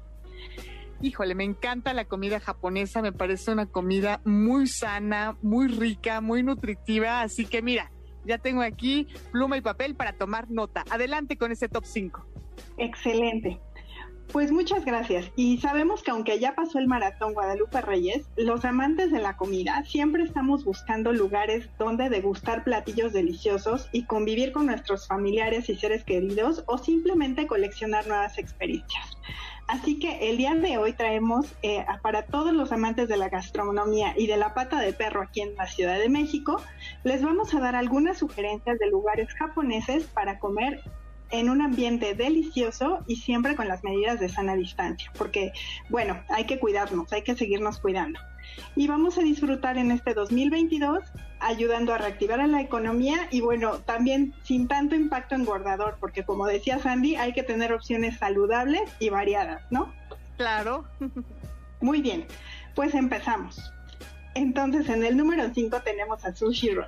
[1.02, 6.42] Híjole, me encanta la comida japonesa, me parece una comida muy sana, muy rica, muy
[6.42, 7.92] nutritiva, así que mira,
[8.24, 10.82] ya tengo aquí pluma y papel para tomar nota.
[10.88, 12.26] Adelante con ese top 5.
[12.78, 13.60] Excelente.
[14.32, 15.30] Pues muchas gracias.
[15.36, 19.82] Y sabemos que aunque ya pasó el maratón Guadalupe Reyes, los amantes de la comida
[19.86, 26.04] siempre estamos buscando lugares donde degustar platillos deliciosos y convivir con nuestros familiares y seres
[26.04, 29.16] queridos o simplemente coleccionar nuevas experiencias.
[29.66, 34.14] Así que el día de hoy traemos eh, para todos los amantes de la gastronomía
[34.16, 36.62] y de la pata de perro aquí en la Ciudad de México,
[37.04, 40.82] les vamos a dar algunas sugerencias de lugares japoneses para comer
[41.30, 45.52] en un ambiente delicioso y siempre con las medidas de sana distancia, porque
[45.88, 48.18] bueno, hay que cuidarnos, hay que seguirnos cuidando.
[48.76, 51.04] Y vamos a disfrutar en este 2022
[51.40, 56.46] ayudando a reactivar a la economía y bueno, también sin tanto impacto engordador, porque como
[56.46, 59.92] decía Sandy, hay que tener opciones saludables y variadas, ¿no?
[60.36, 60.84] Claro.
[61.80, 62.26] Muy bien,
[62.74, 63.72] pues empezamos.
[64.34, 66.86] Entonces, en el número 5 tenemos a Sushi Roll.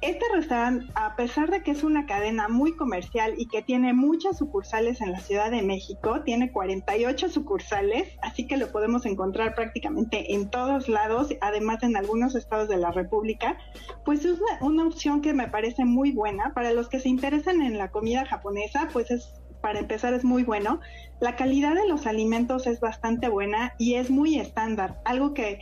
[0.00, 4.38] Este restaurante, a pesar de que es una cadena muy comercial y que tiene muchas
[4.38, 10.34] sucursales en la Ciudad de México, tiene 48 sucursales, así que lo podemos encontrar prácticamente
[10.34, 13.58] en todos lados, además en algunos estados de la República,
[14.04, 17.76] pues es una, opción que me parece muy buena para los que se interesan en
[17.76, 20.78] la comida japonesa, pues es para empezar es muy bueno.
[21.18, 25.58] La calidad de los alimentos es bastante buena y es muy estándar, algo que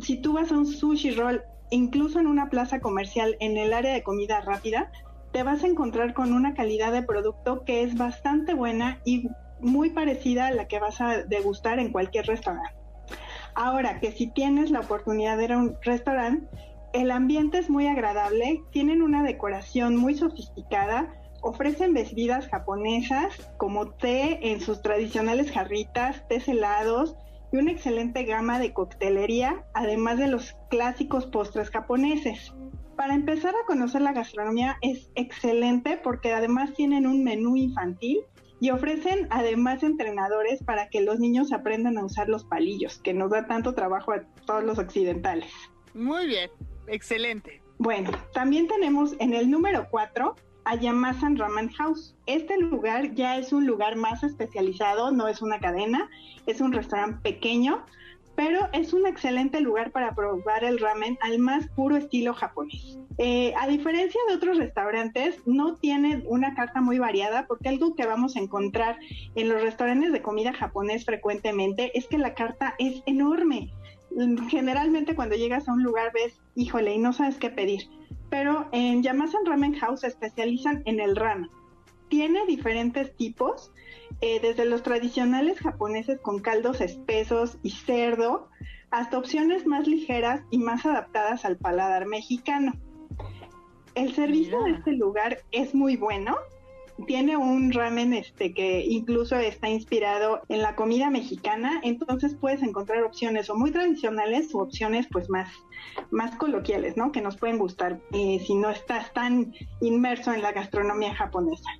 [0.00, 1.40] si tú vas a un sushi roll
[1.72, 4.92] incluso en una plaza comercial en el área de comida rápida,
[5.32, 9.28] te vas a encontrar con una calidad de producto que es bastante buena y
[9.58, 12.76] muy parecida a la que vas a degustar en cualquier restaurante.
[13.54, 16.46] Ahora que si tienes la oportunidad de ir a un restaurante,
[16.92, 24.50] el ambiente es muy agradable, tienen una decoración muy sofisticada, ofrecen bebidas japonesas como té
[24.52, 27.16] en sus tradicionales jarritas, tés helados,
[27.52, 32.52] y una excelente gama de coctelería, además de los clásicos postres japoneses.
[32.96, 38.20] Para empezar a conocer la gastronomía es excelente porque además tienen un menú infantil
[38.60, 43.30] y ofrecen además entrenadores para que los niños aprendan a usar los palillos, que nos
[43.30, 45.50] da tanto trabajo a todos los occidentales.
[45.94, 46.50] Muy bien,
[46.86, 47.60] excelente.
[47.78, 52.14] Bueno, también tenemos en el número 4 a Yamasan Ramen House.
[52.26, 56.08] Este lugar ya es un lugar más especializado, no es una cadena,
[56.46, 57.84] es un restaurante pequeño,
[58.34, 62.98] pero es un excelente lugar para probar el ramen al más puro estilo japonés.
[63.18, 68.06] Eh, a diferencia de otros restaurantes, no tiene una carta muy variada porque algo que
[68.06, 68.98] vamos a encontrar
[69.34, 73.72] en los restaurantes de comida japonés frecuentemente es que la carta es enorme.
[74.48, 77.88] Generalmente cuando llegas a un lugar ves, híjole, y no sabes qué pedir
[78.32, 81.50] pero en Yamasan Ramen House se especializan en el ramen.
[82.08, 83.70] Tiene diferentes tipos,
[84.22, 88.48] eh, desde los tradicionales japoneses con caldos espesos y cerdo,
[88.90, 92.72] hasta opciones más ligeras y más adaptadas al paladar mexicano.
[93.94, 96.34] El servicio de este lugar es muy bueno,
[97.06, 103.02] tiene un ramen este que incluso está inspirado en la comida mexicana, entonces puedes encontrar
[103.02, 105.48] opciones o muy tradicionales o opciones pues más,
[106.10, 107.12] más coloquiales, ¿no?
[107.12, 111.70] Que nos pueden gustar eh, si no estás tan inmerso en la gastronomía japonesa.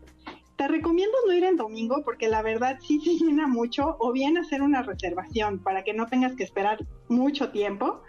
[0.62, 4.39] Te recomiendo no ir en domingo porque la verdad sí se llena mucho o bien
[4.39, 6.78] hacer una reservación para que no tengas que esperar
[7.09, 8.01] mucho tiempo.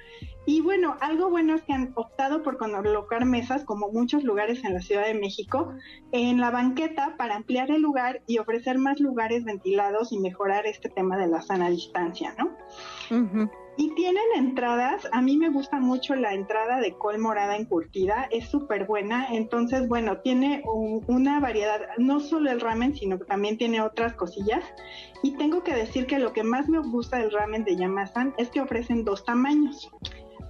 [0.46, 4.76] Y bueno, algo bueno es que han optado por colocar mesas, como muchos lugares en
[4.76, 5.74] la Ciudad de México,
[6.12, 10.90] en la banqueta para ampliar el lugar y ofrecer más lugares ventilados y mejorar este
[10.90, 12.56] tema de la sana distancia, ¿no?
[13.76, 18.48] Y tienen entradas, a mí me gusta mucho la entrada de col morada encurtida, es
[18.48, 23.82] súper buena, entonces bueno, tiene una variedad, no solo el ramen, sino que también tiene
[23.82, 24.64] otras cosillas.
[25.24, 28.50] Y tengo que decir que lo que más me gusta del ramen de Yamasan es
[28.50, 29.90] que ofrecen dos tamaños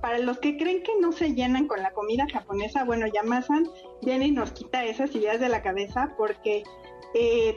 [0.04, 3.70] para los que creen que no se llenan con la comida japonesa, bueno, Yamasan
[4.02, 6.64] viene y nos quita esas ideas de la cabeza porque
[7.14, 7.56] eh,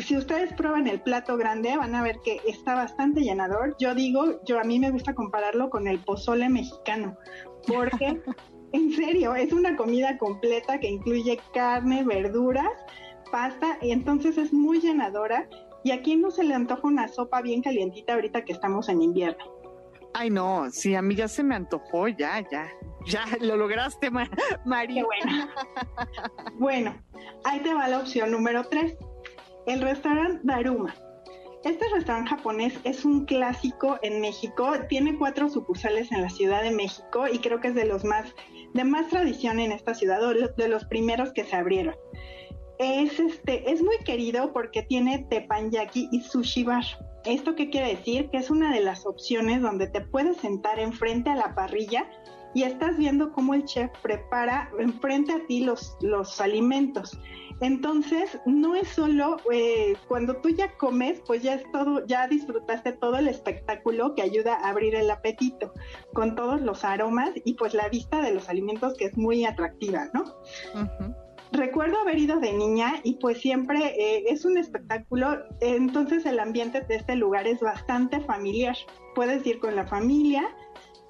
[0.00, 3.76] si ustedes prueban el plato grande van a ver que está bastante llenador.
[3.78, 7.16] Yo digo, yo a mí me gusta compararlo con el pozole mexicano,
[7.66, 8.20] porque
[8.72, 12.72] en serio es una comida completa que incluye carne, verduras,
[13.30, 15.48] pasta y entonces es muy llenadora.
[15.86, 19.44] Y aquí no se le antoja una sopa bien calientita ahorita que estamos en invierno.
[20.14, 22.68] Ay, no, sí, a mí ya se me antojó, ya, ya.
[23.06, 25.04] Ya lo lograste, María.
[25.04, 25.48] bueno.
[26.58, 26.94] bueno,
[27.44, 28.96] ahí te va la opción número tres.
[29.66, 30.94] El restaurante Daruma.
[31.64, 36.70] Este restaurante japonés es un clásico en México, tiene cuatro sucursales en la Ciudad de
[36.70, 38.34] México y creo que es de los más
[38.74, 40.20] de más tradición en esta ciudad,
[40.56, 41.94] de los primeros que se abrieron.
[42.78, 46.84] Es este es muy querido porque tiene tepanyaki y sushi bar.
[47.24, 48.28] ¿Esto qué quiere decir?
[48.28, 52.06] Que es una de las opciones donde te puedes sentar enfrente a la parrilla
[52.54, 57.18] y estás viendo cómo el chef prepara enfrente a ti los, los alimentos.
[57.60, 62.92] Entonces, no es solo eh, cuando tú ya comes, pues ya es todo, ya disfrutaste
[62.92, 65.72] todo el espectáculo que ayuda a abrir el apetito
[66.12, 70.08] con todos los aromas y pues la vista de los alimentos que es muy atractiva,
[70.12, 70.24] ¿no?
[71.52, 76.80] Recuerdo haber ido de niña y pues siempre eh, es un espectáculo, entonces el ambiente
[76.80, 78.76] de este lugar es bastante familiar.
[79.14, 80.48] Puedes ir con la familia,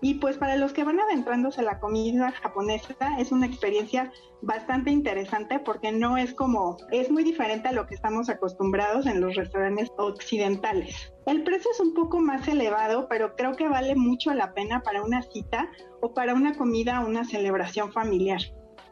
[0.04, 4.12] y pues para los que van adentrándose a la comida japonesa es una experiencia
[4.42, 9.22] bastante interesante porque no es como, es muy diferente a lo que estamos acostumbrados en
[9.22, 11.10] los restaurantes occidentales.
[11.24, 15.02] El precio es un poco más elevado, pero creo que vale mucho la pena para
[15.02, 15.70] una cita
[16.02, 18.42] o para una comida o una celebración familiar.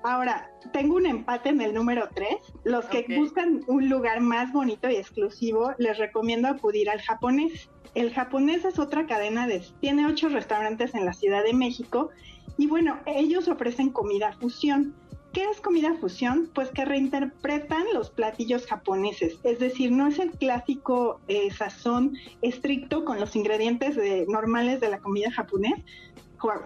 [0.04, 2.36] Ahora, tengo un empate en el número 3.
[2.64, 7.70] Los que buscan un lugar más bonito y exclusivo, les recomiendo acudir al japonés.
[7.94, 9.62] El japonés es otra cadena de...
[9.80, 12.10] Tiene ocho restaurantes en la Ciudad de México
[12.58, 14.94] y bueno, ellos ofrecen comida fusión.
[15.32, 16.50] ¿Qué es comida fusión?
[16.54, 23.06] Pues que reinterpretan los platillos japoneses, es decir, no es el clásico eh, sazón estricto
[23.06, 23.96] con los ingredientes
[24.28, 25.82] normales de la comida japonés,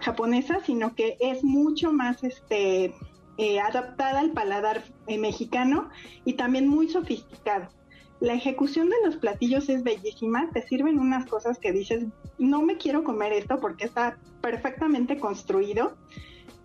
[0.01, 2.93] japonesa, sino que es mucho más este,
[3.37, 5.89] eh, adaptada al paladar eh, mexicano
[6.25, 7.69] y también muy sofisticado.
[8.19, 12.05] La ejecución de los platillos es bellísima, te sirven unas cosas que dices,
[12.39, 15.95] no me quiero comer esto porque está perfectamente construido.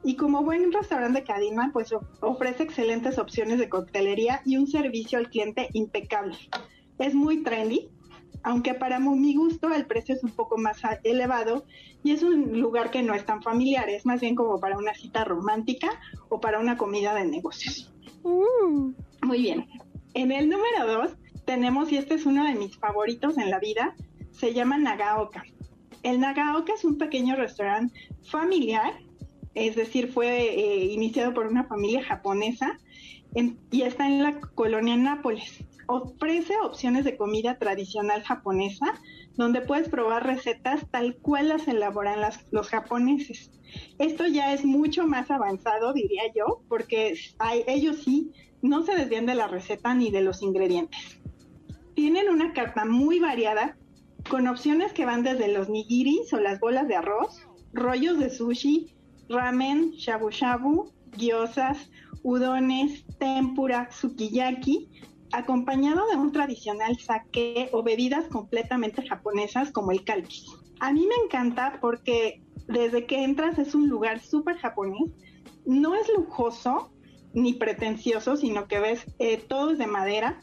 [0.04, 5.18] Y como buen restaurante de cadena, pues ofrece excelentes opciones de coctelería y un servicio
[5.18, 6.36] al cliente impecable.
[6.98, 7.88] Es muy trendy,
[8.42, 11.64] aunque para mi gusto el precio es un poco más elevado
[12.02, 14.94] y es un lugar que no es tan familiar, es más bien como para una
[14.94, 15.88] cita romántica
[16.28, 17.92] o para una comida de negocios.
[18.24, 18.92] Uh.
[19.22, 19.68] Muy bien.
[20.14, 23.94] En el número dos tenemos, y este es uno de mis favoritos en la vida,
[24.31, 25.44] se llama Nagaoka.
[26.02, 27.94] El Nagaoka es un pequeño restaurante
[28.24, 28.94] familiar,
[29.55, 32.78] es decir, fue eh, iniciado por una familia japonesa
[33.70, 39.01] y está en la colonia Nápoles ofrece opciones de comida tradicional japonesa,
[39.35, 42.20] donde puedes probar recetas tal cual las elaboran
[42.51, 43.51] los japoneses.
[43.98, 47.14] Esto ya es mucho más avanzado, diría yo, porque
[47.66, 51.22] ellos sí no se desvían de la receta ni de los ingredientes.
[51.94, 53.77] Tienen una carta muy variada,
[54.28, 58.94] con opciones que van desde los nigiris o las bolas de arroz, rollos de sushi,
[59.28, 61.90] ramen, shabu shabu, gyozas,
[62.23, 64.89] udones, tempura, sukiyaki,
[65.32, 70.47] acompañado de un tradicional sake o bebidas completamente japonesas como el kalki.
[70.81, 75.10] A mí me encanta porque desde que entras es un lugar súper japonés,
[75.64, 76.93] no es lujoso
[77.35, 80.40] ni pretencioso, sino que ves eh, todo es de madera,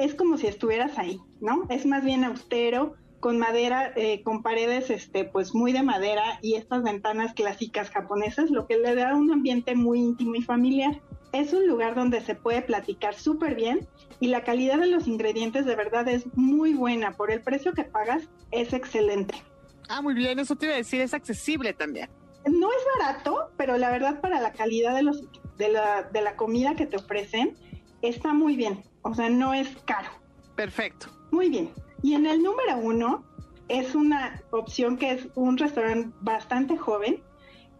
[0.00, 1.66] es como si estuvieras ahí, ¿no?
[1.68, 6.54] Es más bien austero, con madera, eh, con paredes, este, pues muy de madera y
[6.54, 11.00] estas ventanas clásicas japonesas, lo que le da un ambiente muy íntimo y familiar.
[11.32, 13.86] Es un lugar donde se puede platicar súper bien
[14.18, 17.12] y la calidad de los ingredientes de verdad es muy buena.
[17.12, 19.34] Por el precio que pagas es excelente.
[19.88, 22.08] Ah, muy bien, eso te iba a decir, es accesible también.
[22.46, 25.24] No es barato, pero la verdad para la calidad de, los,
[25.58, 27.54] de, la, de la comida que te ofrecen
[28.02, 28.82] está muy bien.
[29.02, 30.10] O sea, no es caro.
[30.56, 31.06] Perfecto.
[31.30, 31.70] Muy bien.
[32.02, 33.24] Y en el número uno
[33.68, 37.22] es una opción que es un restaurante bastante joven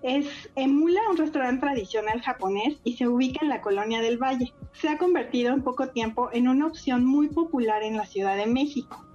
[0.03, 4.53] es, emula un restaurante tradicional japonés y se ubica en la colonia del Valle.
[4.73, 8.47] Se ha convertido en poco tiempo en una opción muy popular en la Ciudad de
[8.47, 9.07] México.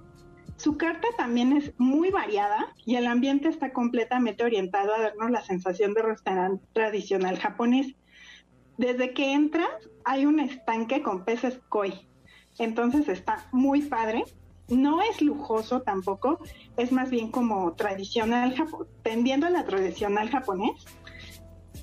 [0.56, 5.42] Su carta también es muy variada y el ambiente está completamente orientado a darnos la
[5.42, 7.94] sensación de restaurante tradicional japonés.
[8.78, 9.68] Desde que entras
[10.06, 11.92] hay un estanque con peces koi,
[12.58, 14.24] entonces está muy padre.
[14.68, 16.40] No es lujoso tampoco,
[16.76, 18.54] es más bien como tradicional,
[19.02, 20.86] tendiendo a la tradicional japonés.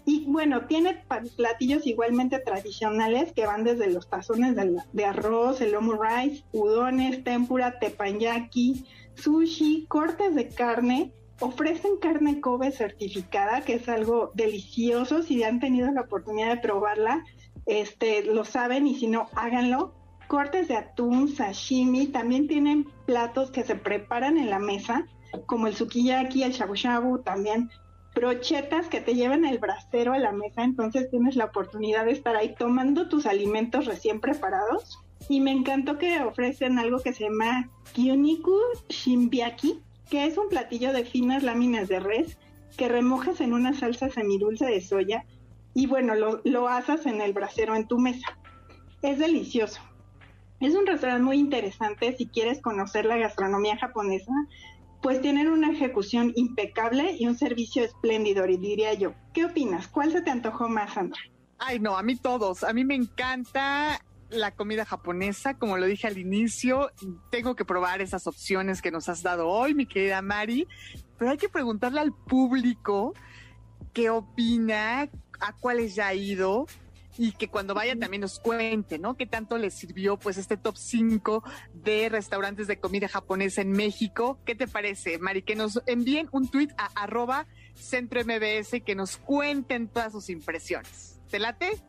[0.06, 1.02] Y bueno, tiene
[1.38, 7.80] platillos igualmente tradicionales que van desde los tazones de, arroz, el omu rice, udones, tempura,
[7.80, 8.86] tepanyaki,
[9.16, 11.14] sushi, cortes de carne.
[11.40, 15.24] Ofrecen carne Kobe certificada, que es algo delicioso.
[15.24, 17.24] Si han tenido la oportunidad de probarla,
[17.66, 19.94] este, lo saben y si no, háganlo.
[20.28, 25.06] Cortes de atún, sashimi, también tienen platos que se preparan en la mesa,
[25.46, 27.70] como el sukiyaki, el shabu shabu, también
[28.16, 32.36] brochetas que te llevan el brasero a la mesa, entonces tienes la oportunidad de estar
[32.36, 35.00] ahí tomando tus alimentos recién preparados.
[35.30, 38.58] Y me encantó que ofrecen algo que se llama Kyuniku
[38.90, 42.38] Shimbiaki, que es un platillo de finas láminas de res
[42.78, 45.26] que remojas en una salsa semidulce de soya
[45.74, 46.68] y bueno, lo, lo
[47.06, 48.38] en el brasero en tu mesa.
[49.02, 49.82] Es delicioso.
[50.60, 54.32] Es un restaurante muy interesante si quieres conocer la gastronomía japonesa,
[55.02, 59.14] pues tienen una ejecución impecable y un servicio espléndido, diría yo.
[59.34, 59.88] ¿Qué opinas?
[59.90, 61.20] ¿Cuál se te antojó más, Sandra?
[61.58, 62.64] Ay, no, a mí todos.
[62.64, 66.92] A mí me encanta la comida japonesa, como lo dije al inicio,
[67.30, 70.68] tengo que probar esas opciones que nos has dado hoy, mi querida Mari,
[71.18, 73.14] pero hay que preguntarle al público
[73.94, 75.10] qué opina,
[75.44, 76.66] a cuáles ya ha ido
[77.18, 79.16] y que cuando vaya también nos cuente, ¿no?
[79.16, 81.44] ¿Qué tanto les sirvió pues este top 5
[81.74, 84.40] de restaurantes de comida japonesa en México?
[84.46, 85.44] ¿Qué te parece, Mari?
[85.44, 87.46] Que nos envíen un tweet a arroba
[87.76, 91.20] centro MBS y que nos cuenten todas sus impresiones.
[91.30, 91.84] ¿Te late?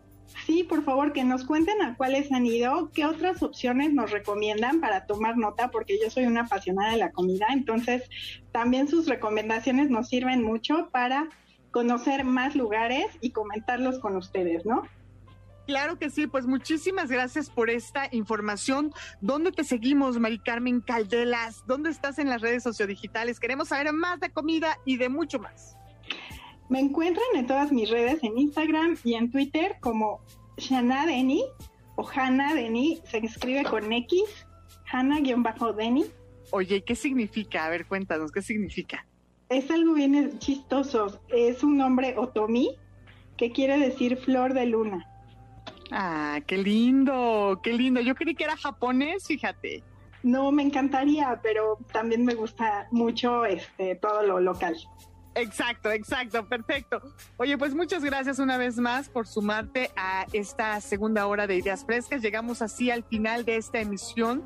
[0.47, 4.81] Sí, por favor, que nos cuenten a cuáles han ido, qué otras opciones nos recomiendan
[4.81, 8.02] para tomar nota, porque yo soy una apasionada de la comida, entonces
[8.51, 11.28] también sus recomendaciones nos sirven mucho para
[11.74, 14.84] conocer más lugares y comentarlos con ustedes, ¿no?
[15.66, 18.92] Claro que sí, pues muchísimas gracias por esta información.
[19.20, 21.66] ¿Dónde te seguimos, Mari Carmen Caldelas?
[21.66, 23.40] ¿Dónde estás en las redes sociodigitales?
[23.40, 25.76] Queremos saber más de comida y de mucho más.
[26.68, 30.20] Me encuentran en todas mis redes, en Instagram y en Twitter como
[30.56, 31.42] Shana Deni
[31.96, 34.22] o Hanna Deni, se escribe con X,
[34.92, 36.05] Hanna-Deni.
[36.52, 37.64] Oye, ¿qué significa?
[37.64, 39.06] A ver, cuéntanos, ¿qué significa?
[39.55, 42.76] Es algo bien chistoso, es un nombre otomí
[43.36, 45.06] que quiere decir flor de luna.
[45.93, 48.01] Ah, qué lindo, qué lindo.
[48.01, 49.85] Yo creí que era japonés, fíjate.
[50.24, 54.76] No, me encantaría, pero también me gusta mucho este todo lo local.
[55.36, 57.01] Exacto, exacto, perfecto.
[57.36, 61.85] Oye, pues muchas gracias una vez más por sumarte a esta segunda hora de Ideas
[61.85, 62.22] Frescas.
[62.22, 64.43] Llegamos así al final de esta emisión.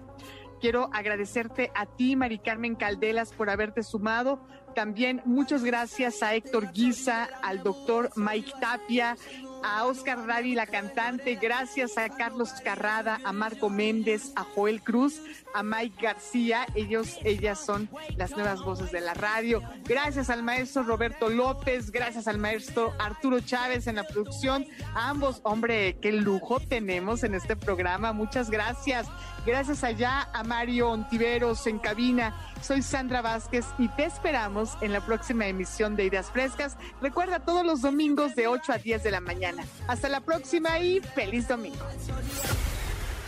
[0.61, 4.41] Quiero agradecerte a ti, Mari Carmen Caldelas, por haberte sumado.
[4.75, 9.17] También muchas gracias a Héctor Guisa, al doctor Mike Tapia
[9.63, 15.21] a Oscar Rari, la cantante, gracias a Carlos Carrada, a Marco Méndez, a Joel Cruz,
[15.55, 19.63] a Mike García, ellos, ellas son las nuevas voces de la radio.
[19.85, 24.67] Gracias al maestro Roberto López, gracias al maestro Arturo Chávez en la producción.
[24.95, 28.13] A ambos, hombre, qué lujo tenemos en este programa.
[28.13, 29.07] Muchas gracias.
[29.47, 32.37] Gracias allá a Mario Ontiveros en cabina.
[32.63, 36.77] Soy Sandra Vázquez y te esperamos en la próxima emisión de Ideas Frescas.
[37.01, 39.65] Recuerda todos los domingos de 8 a 10 de la mañana.
[39.87, 41.85] Hasta la próxima y feliz domingo.